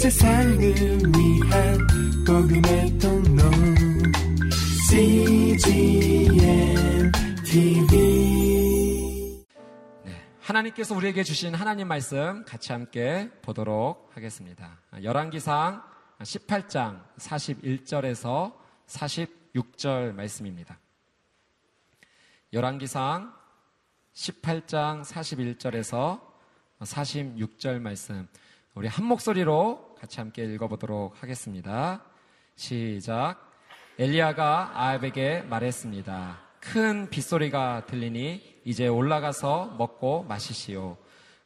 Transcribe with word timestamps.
세상을 0.00 0.58
위한 0.58 1.78
복음의 2.26 2.98
통로 2.98 3.42
CGM 4.88 6.32
TV 7.44 9.44
네, 10.02 10.26
하나님께서 10.40 10.94
우리에게 10.94 11.22
주신 11.22 11.54
하나님 11.54 11.86
말씀 11.86 12.46
같이 12.46 12.72
함께 12.72 13.30
보도록 13.42 14.10
하겠습니다. 14.14 14.78
열왕기상 15.02 15.82
18장 16.20 17.04
41절에서 17.18 18.54
46절 18.86 20.14
말씀입니다. 20.14 20.78
열왕기상 22.54 23.34
18장 24.14 25.04
41절에서 25.04 26.22
46절 26.80 27.80
말씀 27.80 28.26
우리 28.74 28.88
한 28.88 29.04
목소리로 29.04 29.89
같이 30.00 30.18
함께 30.18 30.44
읽어보도록 30.44 31.22
하겠습니다. 31.22 32.02
시작. 32.56 33.36
엘리야가 33.98 34.70
아합에게 34.74 35.42
말했습니다. 35.42 36.38
큰 36.58 37.10
빗소리가 37.10 37.84
들리니 37.84 38.62
이제 38.64 38.88
올라가서 38.88 39.74
먹고 39.76 40.22
마시시오. 40.22 40.96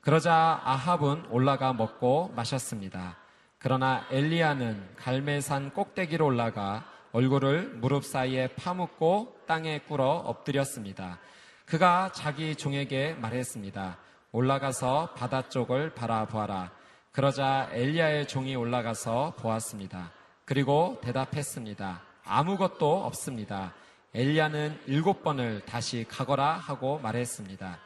그러자 0.00 0.60
아합은 0.62 1.26
올라가 1.30 1.72
먹고 1.72 2.32
마셨습니다. 2.36 3.16
그러나 3.58 4.06
엘리야는 4.12 4.94
갈멜산 4.98 5.72
꼭대기로 5.72 6.24
올라가 6.24 6.84
얼굴을 7.10 7.70
무릎 7.80 8.04
사이에 8.04 8.46
파묻고 8.54 9.36
땅에 9.48 9.80
꿇어 9.80 10.04
엎드렸습니다. 10.04 11.18
그가 11.66 12.12
자기 12.12 12.54
종에게 12.54 13.14
말했습니다. 13.14 13.98
올라가서 14.30 15.14
바다 15.16 15.48
쪽을 15.48 15.94
바라보아라. 15.94 16.83
그러자 17.14 17.68
엘리야의 17.70 18.26
종이 18.26 18.56
올라가서 18.56 19.34
보았습니다. 19.38 20.10
그리고 20.44 20.98
대답했습니다. 21.00 22.02
아무것도 22.24 23.04
없습니다. 23.04 23.72
엘리야는 24.14 24.80
일곱 24.86 25.22
번을 25.22 25.60
다시 25.64 26.04
가거라 26.08 26.54
하고 26.54 26.98
말했습니다. 26.98 27.78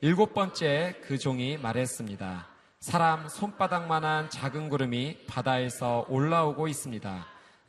일곱 0.00 0.34
번째 0.34 0.96
그 1.04 1.18
종이 1.18 1.56
말했습니다. 1.56 2.48
사람 2.80 3.28
손바닥만한 3.28 4.30
작은 4.30 4.68
구름이 4.70 5.18
바다에서 5.28 6.06
올라오고 6.08 6.66
있습니다. 6.66 7.26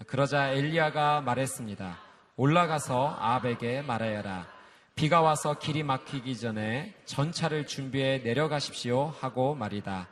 그러자 0.07 0.53
엘리야가 0.53 1.21
말했습니다. 1.21 1.99
올라가서 2.35 3.15
아합에게 3.19 3.83
말하여라. 3.83 4.47
비가 4.95 5.21
와서 5.21 5.59
길이 5.59 5.83
막히기 5.83 6.35
전에 6.35 6.95
전차를 7.05 7.67
준비해 7.67 8.21
내려가십시오 8.23 9.13
하고 9.19 9.53
말이다. 9.53 10.07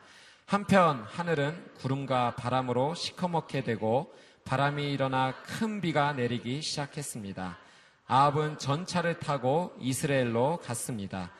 한편 0.46 1.04
하늘은 1.08 1.72
구름과 1.80 2.36
바람으로 2.36 2.96
시커멓게 2.96 3.64
되고 3.64 4.14
바람이 4.46 4.92
일어나 4.92 5.34
큰 5.44 5.82
비가 5.82 6.14
내리기 6.14 6.62
시작했습니다. 6.62 7.58
아합은 8.06 8.58
전차를 8.58 9.20
타고 9.20 9.74
이스라엘로 9.80 10.60
갔습니다. 10.64 11.32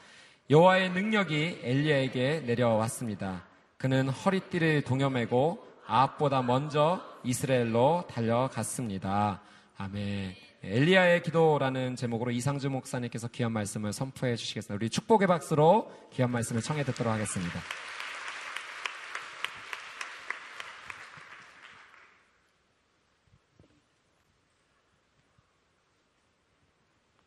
여호와의 0.50 0.92
능력이 0.92 1.60
엘리야에게 1.62 2.44
내려왔습니다. 2.46 3.44
그는 3.78 4.08
허리띠를 4.10 4.84
동여매고 4.84 5.68
아합보다 5.86 6.42
먼저 6.42 7.02
이스라엘로 7.24 8.06
달려갔습니다. 8.10 9.42
아멘. 9.78 10.36
엘리야의 10.64 11.24
기도라는 11.24 11.98
제목으로 11.98 12.32
이상주 12.32 12.70
목사님께서 12.70 13.28
귀한 13.28 13.52
말씀을 13.52 13.92
선포해 13.92 14.38
주시겠습니다. 14.38 14.76
우리 14.76 14.90
축복의 14.90 15.28
박수로 15.28 15.92
귀한 16.14 16.32
말씀을 16.32 16.62
청해 16.62 16.86
듣도록 16.86 17.12
하겠습니다. 17.12 17.60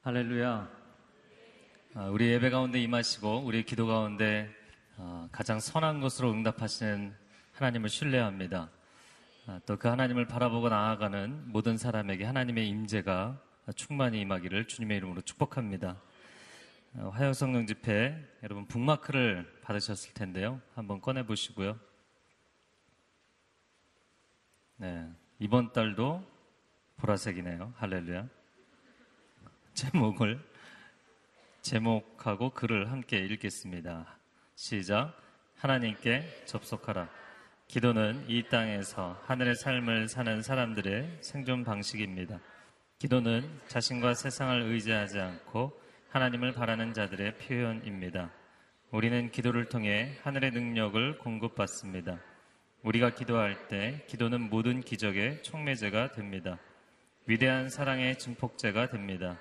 할렐루야. 0.07 0.71
아, 1.95 2.05
우리 2.05 2.29
예배 2.29 2.51
가운데 2.51 2.81
임하시고 2.81 3.41
우리 3.41 3.65
기도 3.65 3.89
가운데 3.89 4.49
아, 4.99 5.29
가장 5.33 5.59
선한 5.59 6.01
것으로 6.01 6.31
응답하시는 6.31 7.13
하나님을 7.55 7.89
신뢰합니다. 7.89 8.71
아, 9.49 9.61
또그 9.67 9.89
하나님을 9.89 10.29
바라보고 10.29 10.69
나아가는 10.69 11.51
모든 11.51 11.77
사람에게 11.77 12.25
하나님의 12.25 12.69
임재가 12.69 13.43
충만히 13.75 14.21
임하기를 14.21 14.69
주님의 14.69 14.99
이름으로 14.99 15.23
축복합니다. 15.23 16.01
어, 16.99 17.09
화요 17.13 17.33
성령 17.33 17.67
집회 17.67 18.17
여러분 18.45 18.65
북마크를 18.69 19.61
받으셨을 19.63 20.15
텐데요. 20.15 20.61
한번 20.77 21.01
꺼내 21.01 21.27
보시고요. 21.27 21.81
네, 24.77 25.11
이번 25.41 25.73
달도 25.73 26.25
보라색이네요. 26.99 27.75
할렐루야. 27.77 28.36
제목을 29.77 30.41
제목하고 31.61 32.49
글을 32.49 32.91
함께 32.91 33.19
읽겠습니다. 33.19 34.07
시작. 34.55 35.15
하나님께 35.57 36.45
접속하라. 36.47 37.11
기도는 37.69 38.25
이 38.27 38.43
땅에서 38.49 39.21
하늘의 39.27 39.55
삶을 39.55 40.09
사는 40.09 40.41
사람들의 40.41 41.19
생존 41.21 41.63
방식입니다. 41.63 42.41
기도는 42.99 43.47
자신과 43.69 44.15
세상을 44.15 44.63
의지하지 44.63 45.21
않고 45.21 45.79
하나님을 46.09 46.55
바라는 46.55 46.95
자들의 46.95 47.37
표현입니다. 47.37 48.31
우리는 48.93 49.31
기도를 49.31 49.69
통해 49.69 50.17
하늘의 50.23 50.53
능력을 50.53 51.19
공급받습니다. 51.19 52.19
우리가 52.83 53.11
기도할 53.15 53.69
때 53.69 54.07
기도는 54.09 54.49
모든 54.49 54.81
기적의 54.81 55.43
촉매제가 55.43 56.13
됩니다. 56.13 56.59
위대한 57.27 57.69
사랑의 57.69 58.17
증폭제가 58.17 58.89
됩니다. 58.89 59.39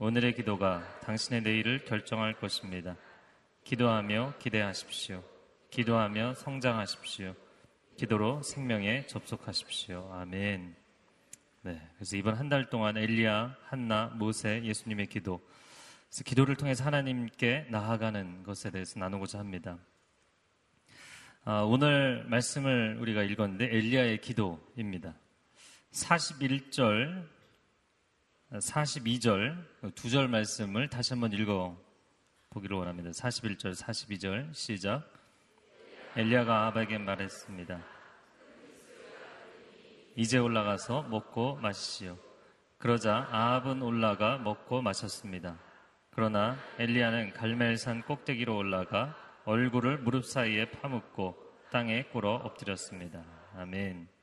오늘의 0.00 0.34
기도가 0.36 0.80
당신의 1.00 1.42
내일을 1.42 1.84
결정할 1.84 2.34
것입니다. 2.34 2.96
기도하며 3.64 4.34
기대하십시오. 4.38 5.24
기도하며 5.70 6.34
성장하십시오. 6.34 7.34
기도로 7.96 8.40
생명에 8.44 9.06
접속하십시오. 9.08 10.08
아멘. 10.12 10.76
네. 11.62 11.82
그래서 11.96 12.16
이번 12.16 12.36
한 12.36 12.48
달 12.48 12.70
동안 12.70 12.96
엘리야, 12.96 13.56
한나, 13.64 14.06
모세, 14.14 14.62
예수님의 14.62 15.08
기도. 15.08 15.40
그래서 16.08 16.22
기도를 16.22 16.54
통해서 16.54 16.84
하나님께 16.84 17.66
나아가는 17.70 18.44
것에 18.44 18.70
대해서 18.70 19.00
나누고자 19.00 19.40
합니다. 19.40 19.78
아, 21.44 21.62
오늘 21.62 22.24
말씀을 22.28 22.98
우리가 23.00 23.24
읽었는데 23.24 23.64
엘리야의 23.64 24.20
기도입니다. 24.20 25.14
41절, 25.90 27.37
42절, 28.52 29.94
두 29.94 30.08
절 30.08 30.28
말씀을 30.28 30.88
다시 30.88 31.12
한번 31.12 31.32
읽어 31.32 31.76
보기를 32.50 32.76
원합니다. 32.76 33.10
41절, 33.10 33.74
42절 33.74 34.54
시작. 34.54 35.06
엘리야가 36.16 36.62
아합에게 36.62 36.96
말했습니다. 36.98 37.78
이제 40.16 40.38
올라가서 40.38 41.02
먹고 41.04 41.56
마시시오. 41.56 42.16
그러자 42.78 43.28
아합은 43.30 43.82
올라가 43.82 44.38
먹고 44.38 44.80
마셨습니다. 44.82 45.58
그러나 46.10 46.56
엘리야는 46.78 47.34
갈멜산 47.34 48.02
꼭대기로 48.02 48.56
올라가 48.56 49.14
얼굴을 49.44 49.98
무릎 49.98 50.24
사이에 50.24 50.70
파묻고 50.70 51.36
땅에 51.70 52.04
꿇어 52.04 52.36
엎드렸습니다. 52.36 53.22
아멘. 53.56 54.17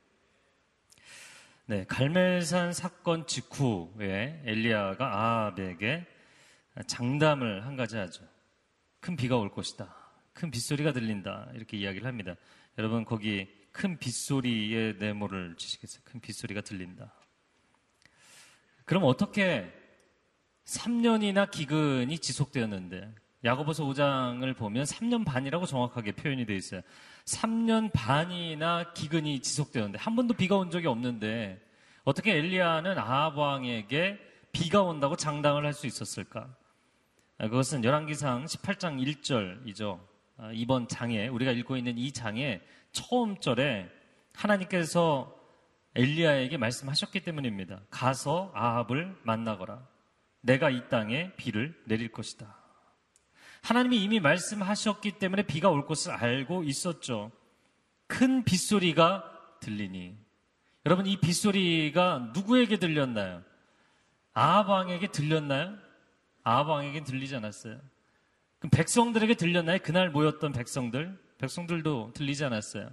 네, 1.68 1.84
갈멜산 1.88 2.72
사건 2.72 3.26
직후에 3.26 4.40
엘리야가 4.44 5.04
아합에게 5.04 6.06
장담을 6.86 7.66
한 7.66 7.74
가지 7.74 7.96
하죠. 7.96 8.22
큰 9.00 9.16
비가 9.16 9.36
올 9.36 9.50
것이다. 9.50 9.92
큰 10.32 10.52
빗소리가 10.52 10.92
들린다. 10.92 11.48
이렇게 11.54 11.76
이야기를 11.76 12.06
합니다. 12.06 12.36
여러분 12.78 13.04
거기 13.04 13.48
큰 13.72 13.98
빗소리의 13.98 14.98
네모를 14.98 15.56
치시겠어요? 15.56 16.02
큰 16.04 16.20
빗소리가 16.20 16.60
들린다. 16.60 17.12
그럼 18.84 19.02
어떻게 19.02 19.68
3년이나 20.66 21.50
기근이 21.50 22.16
지속되었는데 22.20 23.12
야고보서 23.44 23.84
5장을 23.84 24.56
보면 24.56 24.84
3년 24.84 25.24
반이라고 25.24 25.66
정확하게 25.66 26.12
표현이 26.12 26.46
되어 26.46 26.56
있어요. 26.56 26.80
3년 27.26 27.92
반이나 27.92 28.92
기근이 28.92 29.40
지속되었는데 29.40 29.98
한 29.98 30.16
번도 30.16 30.34
비가 30.34 30.56
온 30.56 30.70
적이 30.70 30.88
없는데 30.88 31.60
어떻게 32.06 32.36
엘리야는 32.36 32.98
아합 32.98 33.36
왕에게 33.36 34.20
비가 34.52 34.80
온다고 34.82 35.16
장담을 35.16 35.66
할 35.66 35.72
수 35.72 35.88
있었을까? 35.88 36.54
그것은 37.36 37.82
열왕기상 37.82 38.44
18장 38.44 39.04
1절이죠. 39.04 40.00
아, 40.36 40.50
이번 40.54 40.86
장에 40.86 41.26
우리가 41.26 41.50
읽고 41.50 41.76
있는 41.76 41.98
이 41.98 42.12
장에 42.12 42.60
처음 42.92 43.36
절에 43.40 43.90
하나님께서 44.34 45.36
엘리야에게 45.96 46.58
말씀하셨기 46.58 47.24
때문입니다. 47.24 47.80
가서 47.90 48.52
아합을 48.54 49.16
만나거라. 49.24 49.84
내가 50.42 50.70
이 50.70 50.88
땅에 50.88 51.32
비를 51.34 51.74
내릴 51.86 52.12
것이다. 52.12 52.56
하나님이 53.62 54.00
이미 54.00 54.20
말씀하셨기 54.20 55.18
때문에 55.18 55.42
비가 55.42 55.70
올 55.70 55.84
것을 55.84 56.12
알고 56.12 56.62
있었죠. 56.62 57.32
큰 58.06 58.44
빗소리가 58.44 59.58
들리니. 59.58 60.25
여러분 60.86 61.04
이 61.06 61.16
빗소리가 61.16 62.30
누구에게 62.32 62.78
들렸나요? 62.78 63.42
아합 64.32 64.68
왕에게 64.68 65.08
들렸나요? 65.08 65.76
아합 66.44 66.68
왕에게 66.68 67.02
들리지 67.02 67.34
않았어요. 67.34 67.80
그럼 68.60 68.70
백성들에게 68.70 69.34
들렸나요? 69.34 69.80
그날 69.82 70.10
모였던 70.10 70.52
백성들? 70.52 71.18
백성들도 71.38 72.12
들리지 72.14 72.44
않았어요. 72.44 72.88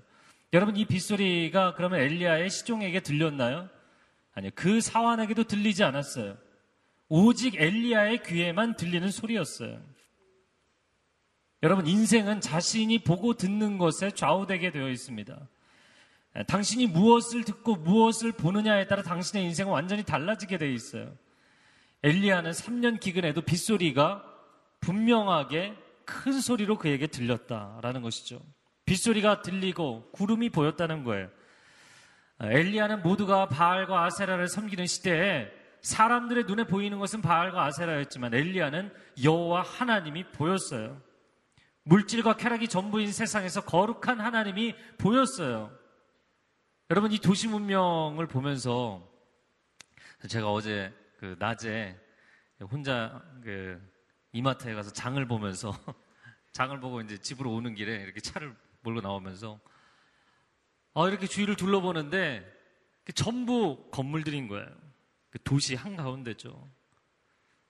여러분 0.53 0.75
이 0.75 0.85
빗소리가 0.85 1.75
그러면 1.75 1.99
엘리야의 1.99 2.49
시종에게 2.49 3.01
들렸나요? 3.01 3.69
아니요. 4.33 4.49
그 4.55 4.81
사환에게도 4.81 5.43
들리지 5.43 5.83
않았어요. 5.83 6.35
오직 7.09 7.61
엘리야의 7.61 8.23
귀에만 8.23 8.75
들리는 8.75 9.11
소리였어요. 9.11 9.79
여러분 11.61 11.85
인생은 11.85 12.41
자신이 12.41 13.03
보고 13.03 13.35
듣는 13.35 13.77
것에 13.77 14.09
좌우되게 14.09 14.71
되어 14.71 14.89
있습니다. 14.89 15.47
당신이 16.47 16.87
무엇을 16.87 17.43
듣고 17.43 17.75
무엇을 17.75 18.31
보느냐에 18.31 18.87
따라 18.87 19.03
당신의 19.03 19.45
인생은 19.45 19.71
완전히 19.71 20.03
달라지게 20.03 20.57
되어 20.57 20.69
있어요. 20.69 21.15
엘리야는 22.01 22.51
3년 22.51 22.99
기근에도 22.99 23.41
빗소리가 23.41 24.23
분명하게 24.79 25.75
큰 26.05 26.41
소리로 26.41 26.77
그에게 26.77 27.07
들렸다라는 27.07 28.01
것이죠. 28.01 28.41
빗소리가 28.85 29.41
들리고 29.41 30.09
구름이 30.11 30.49
보였다는 30.49 31.03
거예요. 31.03 31.29
엘리야는 32.41 33.03
모두가 33.03 33.47
바알과 33.47 34.03
아세라를 34.05 34.47
섬기는 34.47 34.85
시대에 34.87 35.49
사람들의 35.81 36.45
눈에 36.45 36.65
보이는 36.65 36.97
것은 36.97 37.21
바알과 37.21 37.63
아세라였지만 37.65 38.33
엘리야는 38.33 38.91
여호와 39.23 39.61
하나님이 39.61 40.31
보였어요. 40.31 41.01
물질과 41.83 42.37
쾌락이 42.37 42.67
전부인 42.67 43.11
세상에서 43.11 43.61
거룩한 43.65 44.19
하나님이 44.19 44.75
보였어요. 44.97 45.71
여러분 46.93 47.11
이 47.11 47.17
도시 47.17 47.47
문명을 47.47 48.27
보면서 48.27 49.01
제가 50.27 50.51
어제 50.51 50.93
그 51.17 51.35
낮에 51.39 51.99
혼자 52.69 53.19
그 53.41 53.81
이마트에 54.31 54.75
가서 54.75 54.93
장을 54.93 55.27
보면서 55.27 55.75
장을 56.53 56.79
보고 56.79 57.01
이제 57.01 57.17
집으로 57.17 57.51
오는 57.51 57.73
길에 57.73 57.95
이렇게 57.95 58.19
차를 58.19 58.55
몰고 58.81 59.01
나오면서 59.01 59.59
아 60.93 61.07
이렇게 61.07 61.25
주위를 61.25 61.55
둘러보는데 61.55 62.45
전부 63.15 63.89
건물들인 63.89 64.47
거예요. 64.47 64.67
그 65.31 65.41
도시 65.41 65.73
한가운데죠. 65.73 66.69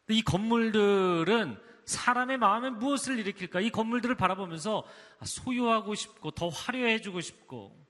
이 0.09 0.21
건물들은 0.21 1.57
사람의 1.85 2.39
마음에 2.39 2.71
무엇을 2.71 3.19
일으킬까? 3.19 3.61
이 3.61 3.69
건물들을 3.69 4.15
바라보면서 4.15 4.83
아, 5.21 5.23
소유하고 5.23 5.95
싶고 5.95 6.31
더 6.31 6.49
화려해지고 6.49 7.21
싶고 7.21 7.82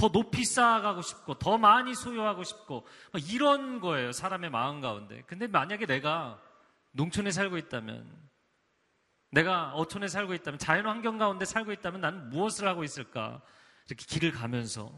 더 0.00 0.08
높이 0.08 0.46
쌓아가고 0.46 1.02
싶고 1.02 1.34
더 1.34 1.58
많이 1.58 1.94
소유하고 1.94 2.42
싶고 2.42 2.86
이런 3.30 3.80
거예요. 3.80 4.12
사람의 4.12 4.48
마음 4.48 4.80
가운데. 4.80 5.22
근데 5.26 5.46
만약에 5.46 5.84
내가 5.84 6.40
농촌에 6.92 7.30
살고 7.30 7.58
있다면 7.58 8.10
내가 9.30 9.74
어촌에 9.74 10.08
살고 10.08 10.32
있다면 10.32 10.58
자연 10.58 10.86
환경 10.86 11.18
가운데 11.18 11.44
살고 11.44 11.72
있다면 11.72 12.00
나는 12.00 12.30
무엇을 12.30 12.66
하고 12.66 12.82
있을까? 12.82 13.42
이렇게 13.88 14.06
길을 14.06 14.32
가면서 14.32 14.90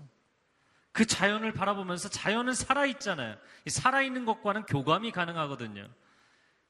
그 0.93 1.05
자연을 1.05 1.53
바라보면서 1.53 2.09
자연은 2.09 2.55
살아있잖아요. 2.55 3.37
살아있는 3.67 4.25
것과는 4.25 4.67
교감이 4.67 5.11
가능하거든요. 5.11 5.89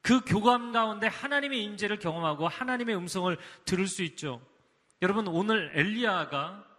그 0.00 0.23
교감 0.25 0.73
가운데 0.73 1.06
하나님의 1.06 1.62
임재를 1.64 1.99
경험하고 1.99 2.49
하나님의 2.49 2.96
음성을 2.96 3.37
들을 3.67 3.87
수 3.87 4.02
있죠. 4.02 4.40
여러분 5.02 5.29
오늘 5.29 5.70
엘리야가 5.75 6.71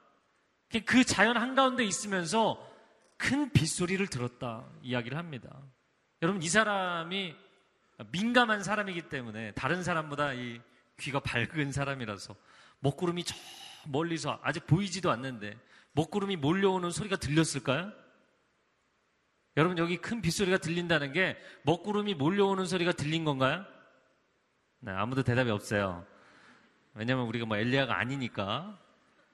그 0.81 1.03
자연 1.03 1.37
한가운데 1.37 1.83
있으면서 1.83 2.71
큰 3.17 3.51
빗소리를 3.51 4.05
들었다 4.07 4.65
이야기를 4.81 5.17
합니다. 5.17 5.49
여러분 6.21 6.41
이 6.41 6.49
사람이 6.49 7.35
민감한 8.11 8.63
사람이기 8.63 9.09
때문에 9.09 9.51
다른 9.51 9.83
사람보다 9.83 10.33
이 10.33 10.61
귀가 10.99 11.19
밝은 11.19 11.71
사람이라서 11.71 12.35
먹구름이 12.79 13.23
저 13.23 13.35
멀리서 13.87 14.39
아직 14.41 14.65
보이지도 14.67 15.11
않는데 15.11 15.57
먹구름이 15.93 16.37
몰려오는 16.37 16.91
소리가 16.91 17.17
들렸을까요? 17.17 17.91
여러분 19.55 19.77
여기 19.77 19.97
큰 19.97 20.21
빗소리가 20.21 20.57
들린다는 20.57 21.13
게 21.13 21.37
먹구름이 21.63 22.15
몰려오는 22.15 22.65
소리가 22.65 22.93
들린 22.93 23.23
건가요? 23.23 23.65
네, 24.79 24.91
아무도 24.91 25.23
대답이 25.23 25.49
없어요. 25.51 26.05
왜냐면 26.95 27.25
우리가 27.27 27.45
뭐 27.45 27.57
엘리야가 27.57 27.97
아니니까. 27.97 28.79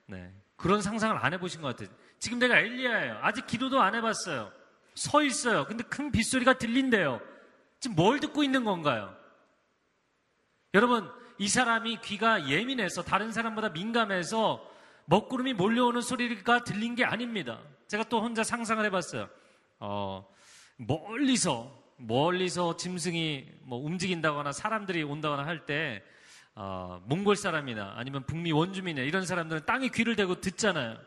네. 0.05 0.33
그런 0.59 0.81
상상을 0.81 1.17
안 1.17 1.33
해보신 1.33 1.61
것 1.61 1.69
같아요. 1.69 1.95
지금 2.19 2.37
내가 2.37 2.59
엘리야예요. 2.59 3.19
아직 3.21 3.47
기도도 3.47 3.81
안 3.81 3.95
해봤어요. 3.95 4.51
서 4.93 5.23
있어요. 5.23 5.65
근데 5.65 5.83
큰 5.85 6.11
빗소리가 6.11 6.57
들린대요. 6.57 7.21
지금 7.79 7.95
뭘 7.95 8.19
듣고 8.19 8.43
있는 8.43 8.65
건가요? 8.65 9.15
여러분, 10.73 11.09
이 11.37 11.47
사람이 11.47 12.01
귀가 12.01 12.49
예민해서 12.49 13.03
다른 13.03 13.31
사람보다 13.31 13.69
민감해서 13.69 14.61
먹구름이 15.05 15.53
몰려오는 15.53 16.01
소리가 16.01 16.65
들린 16.65 16.93
게 16.93 17.05
아닙니다. 17.05 17.61
제가 17.87 18.03
또 18.03 18.21
혼자 18.21 18.43
상상을 18.43 18.83
해봤어요. 18.85 19.29
어, 19.79 20.27
멀리서, 20.75 21.73
멀리서 21.95 22.75
짐승이 22.75 23.47
뭐 23.61 23.79
움직인다거나 23.79 24.51
사람들이 24.51 25.03
온다거나 25.03 25.45
할 25.45 25.65
때, 25.65 26.03
어, 26.61 27.01
몽골 27.05 27.37
사람이나 27.37 27.93
아니면 27.95 28.25
북미 28.25 28.51
원주민이나 28.51 29.07
이런 29.07 29.25
사람들은 29.25 29.65
땅에 29.65 29.87
귀를 29.87 30.17
대고 30.17 30.41
듣잖아요. 30.41 30.97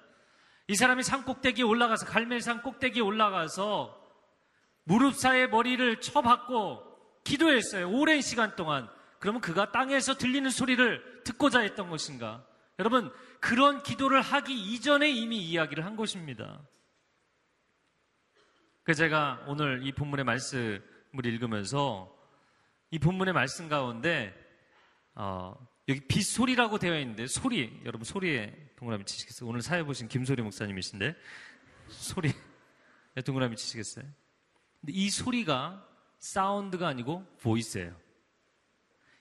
이 0.67 0.75
사람이 0.75 1.03
산 1.03 1.27
꼭대기에 1.27 1.63
올라가서, 1.63 2.07
갈멜산 2.07 2.63
꼭대기에 2.63 3.03
올라가서 3.03 3.95
무릎 4.85 5.15
사이에 5.15 5.49
머리를 5.49 6.01
쳐박고 6.01 7.21
기도했어요. 7.25 7.91
오랜 7.91 8.23
시간 8.23 8.57
동안. 8.57 8.89
그러면 9.19 9.43
그가 9.43 9.73
땅에서 9.73 10.15
들리는 10.15 10.49
소리를 10.49 11.23
듣고자 11.25 11.61
했던 11.61 11.91
것인가? 11.91 12.47
여러분, 12.79 13.13
그런 13.39 13.83
기도를 13.83 14.23
하기 14.23 14.55
이전에 14.55 15.11
이미 15.11 15.37
이야기를 15.37 15.85
한 15.85 15.97
것입니다. 15.97 16.63
그 18.85 18.95
제가 18.95 19.45
오늘 19.47 19.87
이 19.87 19.93
본문의 19.93 20.25
말씀을 20.25 21.27
읽으면서 21.27 22.11
이 22.91 22.99
본문의 22.99 23.35
말씀 23.35 23.69
가운데 23.69 24.42
어, 25.15 25.55
여기 25.89 26.01
빗소리라고 26.07 26.79
되어 26.79 26.99
있는데 27.01 27.27
소리 27.27 27.81
여러분 27.85 28.05
소리에 28.05 28.55
동그라미 28.77 29.05
치시겠어요? 29.05 29.49
오늘 29.49 29.63
사회 29.63 29.83
보신 29.83 30.09
김소리 30.09 30.43
목사님이신데 30.43 31.15
소리 31.89 32.33
동그라미 33.25 33.57
치시겠어요? 33.57 34.05
근데 34.81 34.93
이 34.93 35.11
소리가 35.11 35.87
사운드가 36.19 36.89
아니고 36.89 37.27
보이스예요. 37.41 37.97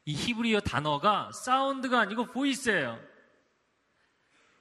이 0.05 0.13
히브리어 0.13 0.61
단어가 0.61 1.31
사운드가 1.31 1.99
아니고 1.99 2.27
보이스예요. 2.27 2.99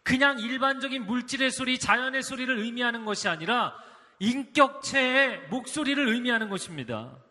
그냥 0.03 0.39
일반적인 0.39 1.07
물질의 1.07 1.51
소리, 1.51 1.79
자연의 1.79 2.23
소리를 2.23 2.59
의미하는 2.59 3.05
것이 3.05 3.29
아니라 3.29 3.75
인격체의 4.19 5.49
목소리를 5.49 6.09
의미하는 6.09 6.49
것입니다. 6.49 7.23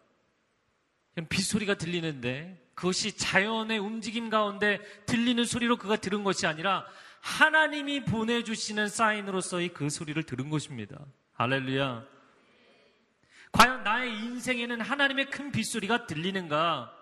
빗소리가 1.28 1.76
들리는데 1.76 2.69
그것이 2.80 3.18
자연의 3.18 3.78
움직임 3.78 4.30
가운데 4.30 4.80
들리는 5.06 5.44
소리로 5.44 5.76
그가 5.76 5.98
들은 5.98 6.24
것이 6.24 6.48
아니라 6.48 6.86
하나님이 7.20 8.06
보내주시는 8.06 8.88
사인으로서의 8.88 9.74
그 9.74 9.90
소리를 9.90 10.24
들은 10.24 10.50
것입니다. 10.50 10.98
할렐루야. 11.34 12.06
과연 13.52 13.84
나의 13.84 14.14
인생에는 14.24 14.80
하나님의 14.80 15.30
큰 15.30 15.52
빗소리가 15.52 16.08
들리는가? 16.08 16.96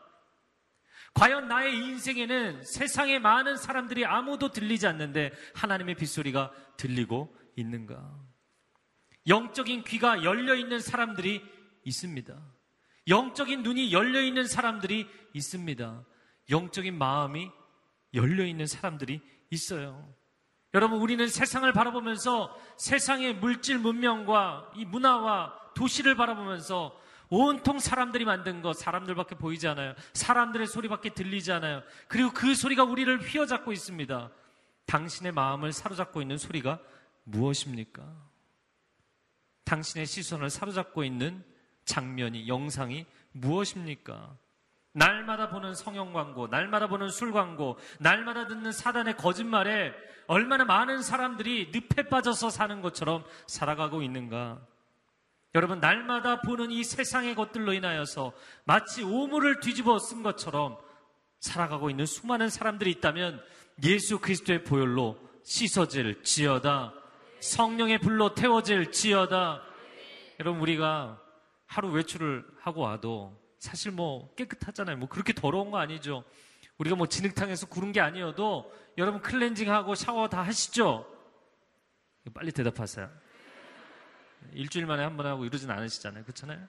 과연 1.13 1.47
나의 1.47 1.75
인생에는 1.75 2.63
세상의 2.63 3.19
많은 3.19 3.55
사람들이 3.55 4.03
아무도 4.03 4.51
들리지 4.51 4.87
않는데 4.87 5.31
하나님의 5.53 5.93
빗소리가 5.93 6.53
들리고 6.77 7.37
있는가? 7.55 8.17
영적인 9.27 9.83
귀가 9.83 10.23
열려 10.23 10.55
있는 10.55 10.79
사람들이 10.79 11.43
있습니다. 11.83 12.56
영적인 13.07 13.63
눈이 13.63 13.93
열려 13.93 14.21
있는 14.21 14.47
사람들이 14.47 15.07
있습니다. 15.33 16.05
영적인 16.49 16.97
마음이 16.97 17.49
열려 18.13 18.45
있는 18.45 18.65
사람들이 18.65 19.21
있어요. 19.49 20.13
여러분, 20.73 20.99
우리는 20.99 21.27
세상을 21.27 21.71
바라보면서 21.71 22.55
세상의 22.77 23.35
물질 23.35 23.77
문명과 23.77 24.71
이 24.75 24.85
문화와 24.85 25.53
도시를 25.75 26.15
바라보면서 26.15 26.99
온통 27.29 27.79
사람들이 27.79 28.25
만든 28.25 28.61
것, 28.61 28.73
사람들밖에 28.73 29.35
보이지 29.35 29.67
않아요. 29.67 29.93
사람들의 30.13 30.67
소리밖에 30.67 31.09
들리지 31.13 31.51
않아요. 31.51 31.83
그리고 32.07 32.31
그 32.31 32.55
소리가 32.55 32.83
우리를 32.83 33.19
휘어잡고 33.19 33.71
있습니다. 33.71 34.31
당신의 34.85 35.33
마음을 35.33 35.73
사로잡고 35.73 36.21
있는 36.21 36.37
소리가 36.37 36.79
무엇입니까? 37.23 38.03
당신의 39.65 40.05
시선을 40.05 40.49
사로잡고 40.49 41.03
있는 41.03 41.43
장면이, 41.87 42.47
영상이 42.47 43.07
무엇입니까? 43.31 44.37
날마다 44.93 45.49
보는 45.49 45.73
성형 45.73 46.13
광고, 46.13 46.47
날마다 46.47 46.87
보는 46.87 47.09
술 47.09 47.31
광고, 47.31 47.77
날마다 47.99 48.47
듣는 48.47 48.71
사단의 48.71 49.17
거짓말에 49.17 49.93
얼마나 50.27 50.65
많은 50.65 51.01
사람들이 51.01 51.71
늪에 51.73 52.09
빠져서 52.09 52.49
사는 52.49 52.81
것처럼 52.81 53.23
살아가고 53.47 54.01
있는가? 54.01 54.59
여러분, 55.55 55.79
날마다 55.79 56.41
보는 56.41 56.71
이 56.71 56.83
세상의 56.83 57.35
것들로 57.35 57.73
인하여서 57.73 58.33
마치 58.65 59.03
오물을 59.03 59.59
뒤집어 59.59 59.97
쓴 59.97 60.23
것처럼 60.23 60.77
살아가고 61.39 61.89
있는 61.89 62.05
수많은 62.05 62.49
사람들이 62.49 62.91
있다면 62.91 63.41
예수 63.83 64.19
그리스도의 64.19 64.63
보혈로 64.63 65.17
씻어질 65.43 66.23
지어다. 66.23 66.93
성령의 67.39 67.99
불로 67.99 68.33
태워질 68.33 68.91
지어다. 68.91 69.61
여러분, 70.39 70.59
우리가 70.61 71.21
하루 71.67 71.91
외출을 71.91 72.45
하고 72.61 72.81
와도 72.81 73.39
사실 73.59 73.91
뭐 73.91 74.33
깨끗하잖아요. 74.35 74.97
뭐 74.97 75.07
그렇게 75.07 75.33
더러운 75.33 75.69
거 75.71 75.77
아니죠. 75.77 76.23
우리가 76.77 76.95
뭐 76.95 77.07
진흙탕에서 77.07 77.67
구른 77.67 77.91
게 77.91 77.99
아니어도 78.01 78.71
여러분 78.97 79.21
클렌징하고 79.21 79.95
샤워 79.95 80.27
다 80.29 80.41
하시죠? 80.43 81.05
빨리 82.33 82.51
대답하세요. 82.51 83.09
일주일 84.53 84.85
만에 84.85 85.03
한 85.03 85.17
번 85.17 85.25
하고 85.25 85.45
이러진 85.45 85.69
않으시잖아요. 85.71 86.23
그렇잖아요? 86.23 86.67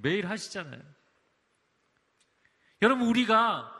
매일 0.00 0.28
하시잖아요. 0.28 0.80
여러분, 2.82 3.06
우리가 3.06 3.70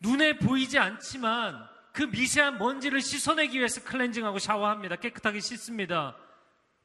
눈에 0.00 0.36
보이지 0.38 0.78
않지만 0.78 1.66
그 1.92 2.02
미세한 2.02 2.58
먼지를 2.58 3.00
씻어내기 3.00 3.56
위해서 3.58 3.82
클렌징하고 3.84 4.38
샤워합니다. 4.38 4.96
깨끗하게 4.96 5.40
씻습니다. 5.40 6.16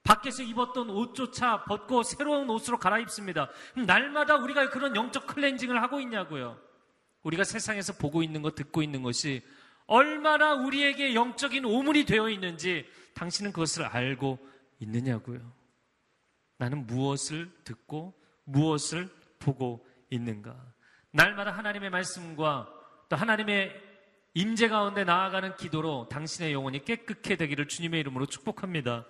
밖에서 0.10 0.42
입었던 0.42 0.90
옷조차 0.90 1.66
벗고 1.66 2.02
새로운 2.02 2.50
옷으로 2.50 2.80
갈아입습니다. 2.80 3.48
날마다 3.86 4.38
우리가 4.38 4.72
그런 4.72 4.96
영적 4.96 5.28
클렌징을 5.28 5.84
하고 5.84 6.00
있냐고요. 6.00 6.60
우리가 7.22 7.44
세상에서 7.44 7.94
보고 7.94 8.24
있는 8.24 8.42
것, 8.42 8.56
듣고 8.56 8.82
있는 8.82 9.04
것이 9.04 9.44
얼마나 9.86 10.56
우리에게 10.56 11.14
영적인 11.14 11.64
오물이 11.64 12.06
되어 12.06 12.30
있는지 12.30 12.88
당신은 13.14 13.52
그것을 13.52 13.86
알고 13.86 14.40
있느냐고요. 14.80 15.40
나는 16.58 16.88
무엇을 16.88 17.52
듣고 17.64 18.20
무엇을 18.46 19.10
보고 19.38 19.86
있는가? 20.10 20.56
날마다 21.12 21.52
하나님의 21.52 21.92
말씀과 21.92 22.68
또 23.10 23.16
하나님의 23.16 23.80
임재 24.34 24.70
가운데 24.70 25.04
나아가는 25.04 25.56
기도로 25.56 26.08
당신의 26.10 26.52
영혼이 26.52 26.84
깨끗해 26.84 27.36
되기를 27.36 27.68
주님의 27.68 28.00
이름으로 28.00 28.26
축복합니다. 28.26 29.06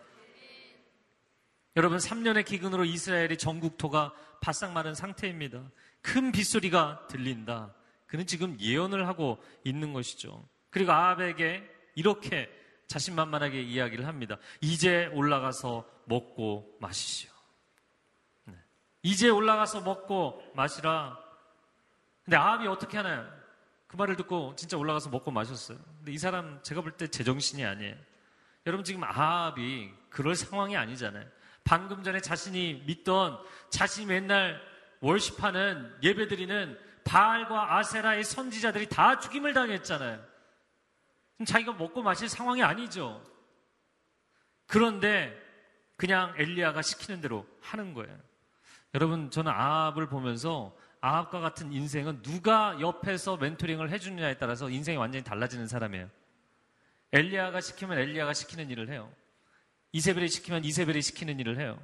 여러분 1.75 1.97
3년의 1.97 2.45
기근으로 2.45 2.85
이스라엘의 2.85 3.37
전국토가 3.37 4.13
바싹 4.41 4.71
마른 4.71 4.93
상태입니다. 4.95 5.69
큰 6.01 6.31
빗소리가 6.31 7.07
들린다. 7.07 7.73
그는 8.07 8.25
지금 8.25 8.57
예언을 8.59 9.07
하고 9.07 9.37
있는 9.63 9.93
것이죠. 9.93 10.47
그리고 10.71 10.91
아합에게 10.91 11.63
이렇게 11.95 12.49
자신만만하게 12.87 13.61
이야기를 13.61 14.07
합니다. 14.07 14.37
이제 14.61 15.05
올라가서 15.13 15.87
먹고 16.05 16.77
마시시오. 16.79 17.29
네. 18.45 18.55
이제 19.03 19.29
올라가서 19.29 19.81
먹고 19.81 20.41
마시라. 20.55 21.19
근데 22.23 22.37
아합이 22.37 22.67
어떻게 22.67 22.97
하나요? 22.97 23.29
그 23.87 23.95
말을 23.95 24.15
듣고 24.15 24.55
진짜 24.55 24.77
올라가서 24.77 25.09
먹고 25.09 25.29
마셨어요. 25.31 25.77
근데 25.97 26.11
이 26.11 26.17
사람 26.17 26.61
제가 26.63 26.81
볼 26.81 26.97
때 26.97 27.07
제정신이 27.07 27.63
아니에요. 27.63 27.95
여러분 28.65 28.83
지금 28.83 29.03
아합이 29.03 29.91
그럴 30.09 30.35
상황이 30.35 30.75
아니잖아요. 30.75 31.25
방금 31.69 32.01
전에 32.01 32.19
자신이 32.19 32.81
믿던 32.87 33.37
자신이 33.69 34.07
맨날 34.07 34.59
월십하는 35.01 35.97
예배드리는 36.01 36.79
바알과 37.03 37.77
아세라의 37.77 38.23
선지자들이 38.23 38.89
다 38.89 39.19
죽임을 39.19 39.53
당했잖아요. 39.53 40.19
자기가 41.45 41.73
먹고 41.73 42.01
마실 42.01 42.27
상황이 42.27 42.63
아니죠. 42.63 43.23
그런데 44.65 45.31
그냥 45.95 46.33
엘리야가 46.39 46.81
시키는 46.81 47.21
대로 47.21 47.45
하는 47.61 47.93
거예요. 47.93 48.17
여러분 48.95 49.29
저는 49.29 49.51
아합을 49.51 50.09
보면서 50.09 50.75
아합과 51.01 51.39
같은 51.39 51.71
인생은 51.71 52.23
누가 52.23 52.81
옆에서 52.81 53.37
멘토링을 53.37 53.91
해주느냐에 53.91 54.39
따라서 54.39 54.71
인생이 54.71 54.97
완전히 54.97 55.23
달라지는 55.23 55.67
사람이에요. 55.67 56.09
엘리야가 57.13 57.61
시키면 57.61 57.99
엘리야가 57.99 58.33
시키는 58.33 58.71
일을 58.71 58.89
해요. 58.89 59.13
이세벨이 59.91 60.27
시키면 60.29 60.63
이세벨이 60.63 61.01
시키는 61.01 61.39
일을 61.39 61.59
해요. 61.59 61.79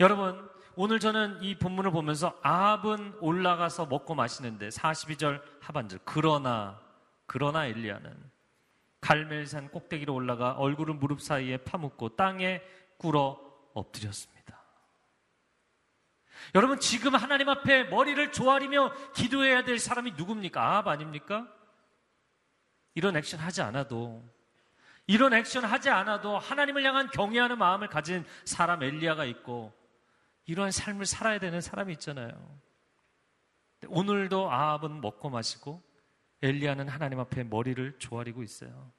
여러분, 0.00 0.48
오늘 0.76 1.00
저는 1.00 1.42
이 1.42 1.56
본문을 1.56 1.90
보면서 1.90 2.38
아합은 2.42 3.18
올라가서 3.20 3.86
먹고 3.86 4.14
마시는데 4.14 4.68
42절 4.68 5.42
하반절 5.60 5.98
그러나 6.04 6.80
그러나 7.26 7.66
엘리야는 7.66 8.16
갈멜산 9.00 9.70
꼭대기로 9.70 10.14
올라가 10.14 10.52
얼굴을 10.52 10.94
무릎 10.94 11.20
사이에 11.20 11.56
파묻고 11.58 12.16
땅에 12.16 12.62
꿇어 12.96 13.40
엎드렸습니다. 13.74 14.38
여러분 16.54 16.78
지금 16.80 17.14
하나님 17.14 17.48
앞에 17.48 17.84
머리를 17.84 18.32
조아리며 18.32 19.12
기도해야 19.14 19.64
될 19.64 19.78
사람이 19.78 20.12
누굽니까? 20.12 20.62
아합 20.62 20.86
아닙니까? 20.88 21.52
이런 22.94 23.16
액션 23.16 23.40
하지 23.40 23.62
않아도 23.62 24.24
이런 25.08 25.32
액션 25.32 25.64
하지 25.64 25.88
않아도 25.88 26.38
하나님을 26.38 26.84
향한 26.84 27.08
경외하는 27.10 27.58
마음을 27.58 27.88
가진 27.88 28.24
사람 28.44 28.82
엘리야가 28.82 29.24
있고 29.24 29.72
이러한 30.44 30.70
삶을 30.70 31.06
살아야 31.06 31.38
되는 31.38 31.60
사람이 31.60 31.94
있잖아요. 31.94 32.60
오늘도 33.88 34.52
아합은 34.52 35.00
먹고 35.00 35.30
마시고 35.30 35.82
엘리야는 36.42 36.88
하나님 36.88 37.20
앞에 37.20 37.44
머리를 37.44 37.98
조아리고 37.98 38.42
있어요. 38.42 38.92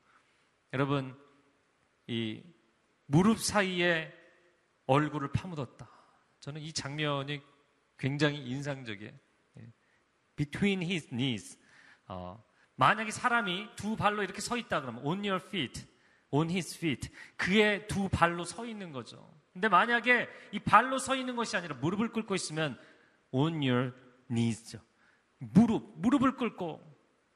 여러분 0.73 1.15
이 2.07 2.43
무릎 3.05 3.39
사이에 3.39 4.11
얼굴을 4.87 5.31
파묻었다. 5.31 5.87
저는 6.39 6.61
이 6.61 6.73
장면이 6.73 7.39
굉장히 7.99 8.37
인상적이에요. 8.49 9.13
예. 9.59 9.73
Between 10.35 10.81
his 10.81 11.09
knees. 11.09 11.59
어, 12.07 12.43
만약에 12.75 13.11
사람이 13.11 13.75
두 13.75 13.95
발로 13.95 14.23
이렇게 14.23 14.41
서 14.41 14.57
있다 14.57 14.81
그러면 14.81 15.03
on 15.05 15.19
your 15.19 15.43
feet, 15.45 15.85
on 16.31 16.49
his 16.49 16.77
feet. 16.77 17.09
그의 17.35 17.87
두 17.87 18.09
발로 18.09 18.43
서 18.43 18.65
있는 18.65 18.91
거죠. 18.91 19.29
근데 19.53 19.67
만약에 19.67 20.27
이 20.51 20.59
발로 20.59 20.97
서 20.97 21.15
있는 21.15 21.35
것이 21.35 21.57
아니라 21.57 21.75
무릎을 21.75 22.11
꿇고 22.11 22.35
있으면 22.35 22.79
on 23.31 23.55
your 23.55 23.93
knees죠. 24.27 24.79
무릎, 25.39 25.99
무릎을 25.99 26.35
꿇고 26.35 26.87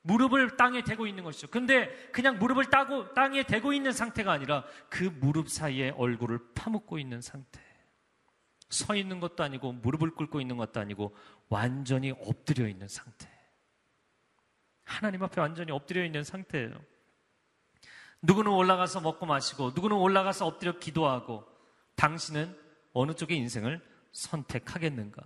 무릎을 0.04 0.58
땅에 0.58 0.84
대고 0.84 1.08
있는 1.08 1.24
것이죠. 1.24 1.48
근데 1.48 1.90
그냥 2.12 2.38
무릎을 2.38 2.66
따고 2.66 3.14
땅에 3.14 3.44
대고 3.44 3.72
있는 3.72 3.94
상태가 3.94 4.32
아니라 4.34 4.66
그 4.90 5.06
무릎 5.06 5.50
사이에 5.50 5.92
얼굴을 5.92 6.40
파묻고 6.54 7.00
있는 7.00 7.22
상태. 7.22 7.62
서 8.70 8.96
있는 8.96 9.20
것도 9.20 9.44
아니고 9.44 9.72
무릎을 9.72 10.12
꿇고 10.12 10.42
있는 10.42 10.58
것도 10.58 10.80
아니고 10.80 11.16
완전히 11.48 12.12
엎드려 12.12 12.68
있는 12.68 12.88
상태. 12.88 13.30
하나님 14.84 15.24
앞에 15.24 15.40
완전히 15.40 15.72
엎드려 15.72 16.04
있는 16.04 16.24
상태예요. 16.24 16.82
누구는 18.24 18.52
올라가서 18.52 19.02
먹고 19.02 19.26
마시고 19.26 19.72
누구는 19.76 19.98
올라가서 19.98 20.48
엎드려 20.48 20.80
기도하고 20.80 21.46
당신은 21.96 22.58
어느 22.94 23.14
쪽의 23.14 23.38
인생을 23.38 23.82
선택하겠는가? 24.12 25.22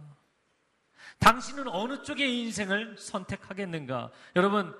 당신은 1.20 1.68
어느 1.68 2.02
쪽의 2.02 2.40
인생을 2.42 2.98
선택하겠는가? 2.98 4.12
여러분, 4.36 4.76